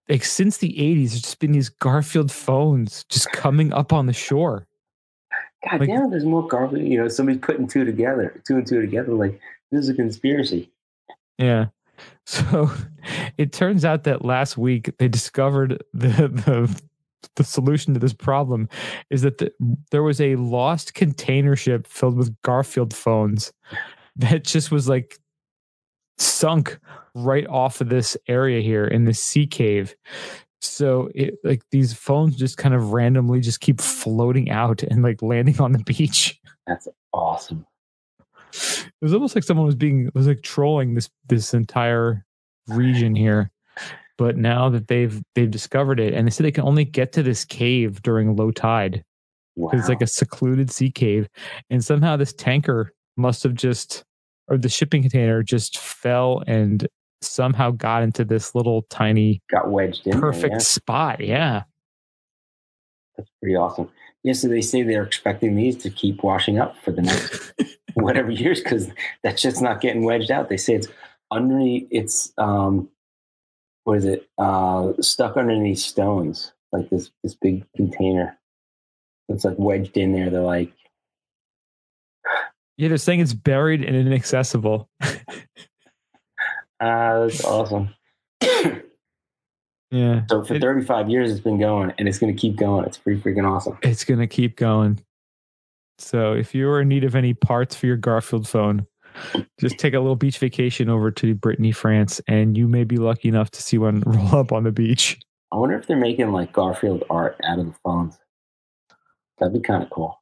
[0.07, 4.13] Like since the 80s, there's just been these Garfield phones just coming up on the
[4.13, 4.67] shore.
[5.71, 6.83] God Like- damn, there's more Garfield.
[6.87, 9.15] You know, somebody's putting two together, two and two together.
[9.15, 9.41] Like,
[9.73, 10.71] this is a conspiracy.
[11.39, 11.67] Yeah.
[12.27, 12.71] So
[13.37, 16.83] it turns out that last week they discovered the the,
[17.37, 18.69] the solution to this problem
[19.11, 19.53] is that the,
[19.91, 23.53] there was a lost container ship filled with Garfield phones
[24.17, 25.19] that just was like
[26.19, 26.79] sunk
[27.15, 29.95] right off of this area here in the sea cave.
[30.61, 35.21] So it like these phones just kind of randomly just keep floating out and like
[35.23, 36.41] landing on the beach.
[36.67, 37.67] That's awesome.
[38.53, 42.25] It was almost like someone was being was like trolling this this entire
[42.69, 43.51] region here.
[44.17, 47.23] But now that they've they've discovered it, and they said they can only get to
[47.23, 49.05] this cave during low tide
[49.57, 49.71] Wow.
[49.73, 51.29] it's like a secluded sea cave,
[51.71, 54.05] and somehow this tanker must have just
[54.49, 56.87] or the shipping container just fell and
[57.23, 60.13] somehow got into this little tiny got wedged in.
[60.13, 60.59] there, perfect yeah.
[60.59, 61.21] spot.
[61.21, 61.63] Yeah,
[63.17, 63.91] That's pretty awesome.
[64.25, 67.53] Yeah, so they say they're expecting these to keep washing up for the next
[67.95, 68.89] whatever years because
[69.23, 70.49] that shit's not getting wedged out.
[70.49, 70.89] They say it's
[71.31, 71.87] underneath.
[71.91, 72.89] It's um,
[73.85, 74.29] what is it?
[74.39, 78.39] Uh, stuck underneath stones, like this this big container.
[79.29, 80.29] It's like wedged in there.
[80.31, 80.73] They're like,
[82.77, 82.89] yeah.
[82.89, 84.89] They're saying it's buried and inaccessible.
[85.03, 85.15] ah,
[86.81, 87.91] that's awesome.
[89.91, 92.85] Yeah, So for It- 35 years, it's been going, and it's going to keep going.
[92.85, 93.79] It's pretty freaking awesome.
[93.83, 95.01] it's gonna keep going.
[95.99, 98.89] So if you're in need of any parts for your Garfield phone,
[99.61, 103.29] just take a little beach vacation over to Brittany, France, and you may be lucky
[103.29, 105.19] enough to see one roll up on the beach.
[105.53, 108.19] I wonder if they're making like Garfield art out of the phones.
[109.39, 110.21] That'd be kind of cool.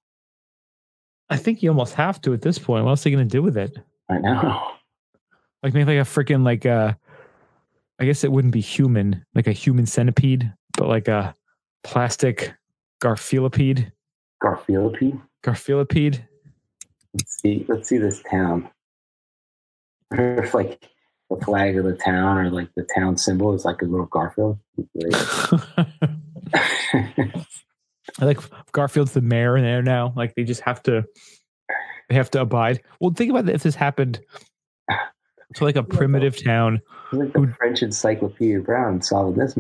[1.31, 2.85] I think you almost have to at this point.
[2.85, 3.77] What else are you gonna do with it?
[4.11, 4.73] I know.
[5.63, 6.99] Like make like a freaking like a
[7.99, 11.35] I guess it wouldn't be human, like a human centipede, but like a
[11.85, 12.53] plastic
[13.03, 13.93] Garfilipede.
[14.43, 15.23] Garfieldpede.
[15.45, 16.27] Garfilipede.
[17.15, 17.65] Let's see.
[17.69, 18.69] Let's see this town.
[20.13, 20.89] If like
[21.31, 24.59] the flag of the town or like the town symbol is like a little Garfield.
[28.21, 28.39] I like
[28.73, 30.13] Garfield's the mayor in there now.
[30.17, 31.05] Like they just have to,
[32.09, 32.83] they have to abide.
[33.01, 33.49] Well, think about.
[33.49, 34.21] If this happened
[35.55, 36.81] to like a primitive town.
[37.13, 39.57] Like the French Encyclopedia Brown solving this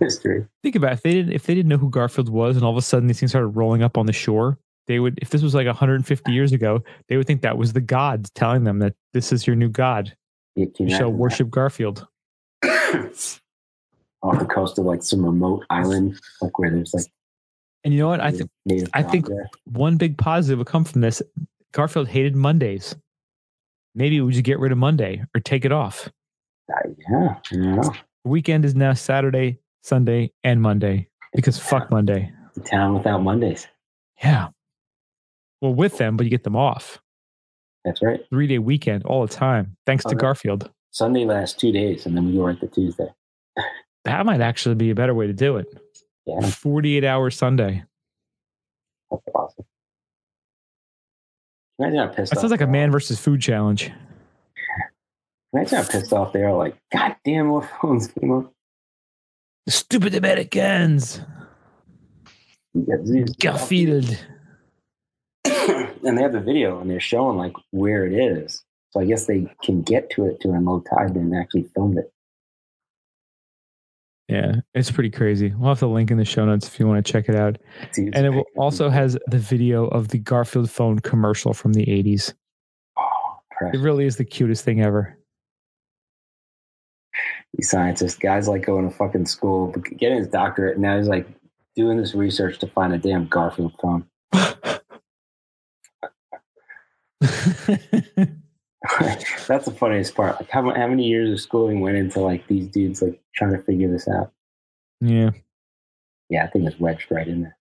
[0.00, 0.46] mystery.
[0.62, 0.94] Think about it.
[0.94, 3.06] if they didn't if they didn't know who Garfield was, and all of a sudden
[3.06, 4.58] these things started rolling up on the shore.
[4.86, 7.80] They would, if this was like 150 years ago, they would think that was the
[7.80, 10.16] gods telling them that this is your new god.
[10.54, 12.06] You You shall worship Garfield.
[14.22, 17.04] off the coast of like some remote island, like where there's like
[17.84, 18.20] And you know what?
[18.20, 18.50] I think
[18.94, 19.48] I think- there.
[19.64, 21.22] one big positive would come from this.
[21.72, 22.94] Garfield hated Mondays.
[23.94, 26.10] Maybe we should get rid of Monday or take it off.
[26.72, 27.92] Uh, yeah, I don't know.
[28.24, 32.32] The weekend is now Saturday, Sunday, and Monday because fuck Monday.
[32.54, 33.66] The town without Mondays.
[34.22, 34.48] Yeah.
[35.60, 37.00] Well, with them, but you get them off.
[37.84, 38.20] That's right.
[38.30, 40.18] Three day weekend all the time, thanks to Okay.
[40.18, 40.70] Garfield.
[40.90, 43.08] Sunday lasts two days, and then we go right to Tuesday.
[44.04, 45.66] That might actually be a better way to do it.
[46.26, 47.82] Yeah, 48 hour Sunday.
[49.10, 49.64] that's awesome.
[51.80, 52.42] Imagine how pissed That off.
[52.42, 53.90] sounds like a man versus food challenge.
[55.52, 56.54] Imagine how pissed off they are.
[56.56, 58.52] Like, God damn, what phones came up?
[59.68, 61.20] Stupid Americans.
[62.72, 63.30] You got Zeus.
[63.40, 64.24] Garfield.
[66.06, 68.64] And they have the video, and they're showing like where it is.
[68.90, 72.12] So I guess they can get to it during low tide and actually filmed it.
[74.28, 75.52] Yeah, it's pretty crazy.
[75.56, 77.58] We'll have the link in the show notes if you want to check it out.
[77.94, 81.86] Dude, And it will also has the video of the Garfield phone commercial from the
[81.86, 82.34] 80s.
[82.98, 83.38] Oh,
[83.72, 85.16] It really is the cutest thing ever.
[87.54, 91.28] These scientists, guys like going to fucking school, getting his doctorate, and now he's like
[91.76, 94.06] doing this research to find a damn Garfield phone.
[99.48, 100.38] That's the funniest part.
[100.40, 103.62] Like, how, how many years of schooling went into like these dudes like trying to
[103.62, 104.32] figure this out?
[105.00, 105.30] yeah,
[106.28, 107.56] Yeah, I think it's wedged right in there.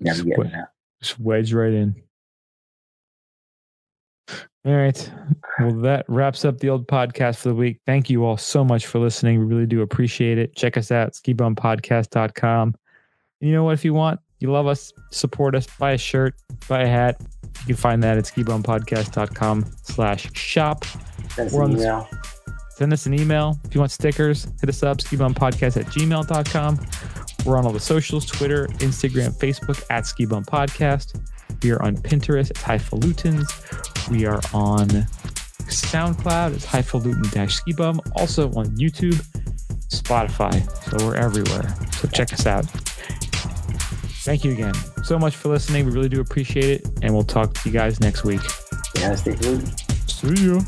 [0.00, 0.68] Never Just getting wed- out.
[1.02, 1.94] just wedge right in.
[4.66, 5.10] All right.
[5.60, 7.80] Well, that wraps up the old podcast for the week.
[7.84, 9.38] Thank you all so much for listening.
[9.38, 10.56] We really do appreciate it.
[10.56, 12.68] Check us out, skibumpodcast.com.
[13.40, 13.74] And you know what?
[13.74, 16.34] If you want, you love us, support us, buy a shirt,
[16.68, 17.16] buy a hat.
[17.60, 20.84] You can find that at skibumpodcast.com slash shop.
[21.30, 22.08] Send us an email.
[22.68, 23.58] Send us an email.
[23.64, 26.78] If you want stickers, hit us up, skibumpodcast at gmail.com.
[27.46, 31.18] We're on all the socials, Twitter, Instagram, Facebook at Skibum Podcast.
[31.62, 34.10] We are on Pinterest at Highfalutins.
[34.10, 34.88] We are on
[35.70, 37.98] SoundCloud as Highfalutin Skibum.
[38.14, 39.24] Also on YouTube,
[39.88, 40.60] Spotify.
[40.90, 41.74] So we're everywhere.
[41.92, 42.66] So check us out.
[44.24, 44.74] Thank you again
[45.04, 45.84] so much for listening.
[45.86, 46.88] We really do appreciate it.
[47.02, 48.40] And we'll talk to you guys next week.
[48.96, 49.80] Yeah, stay tuned.
[50.08, 50.60] See you.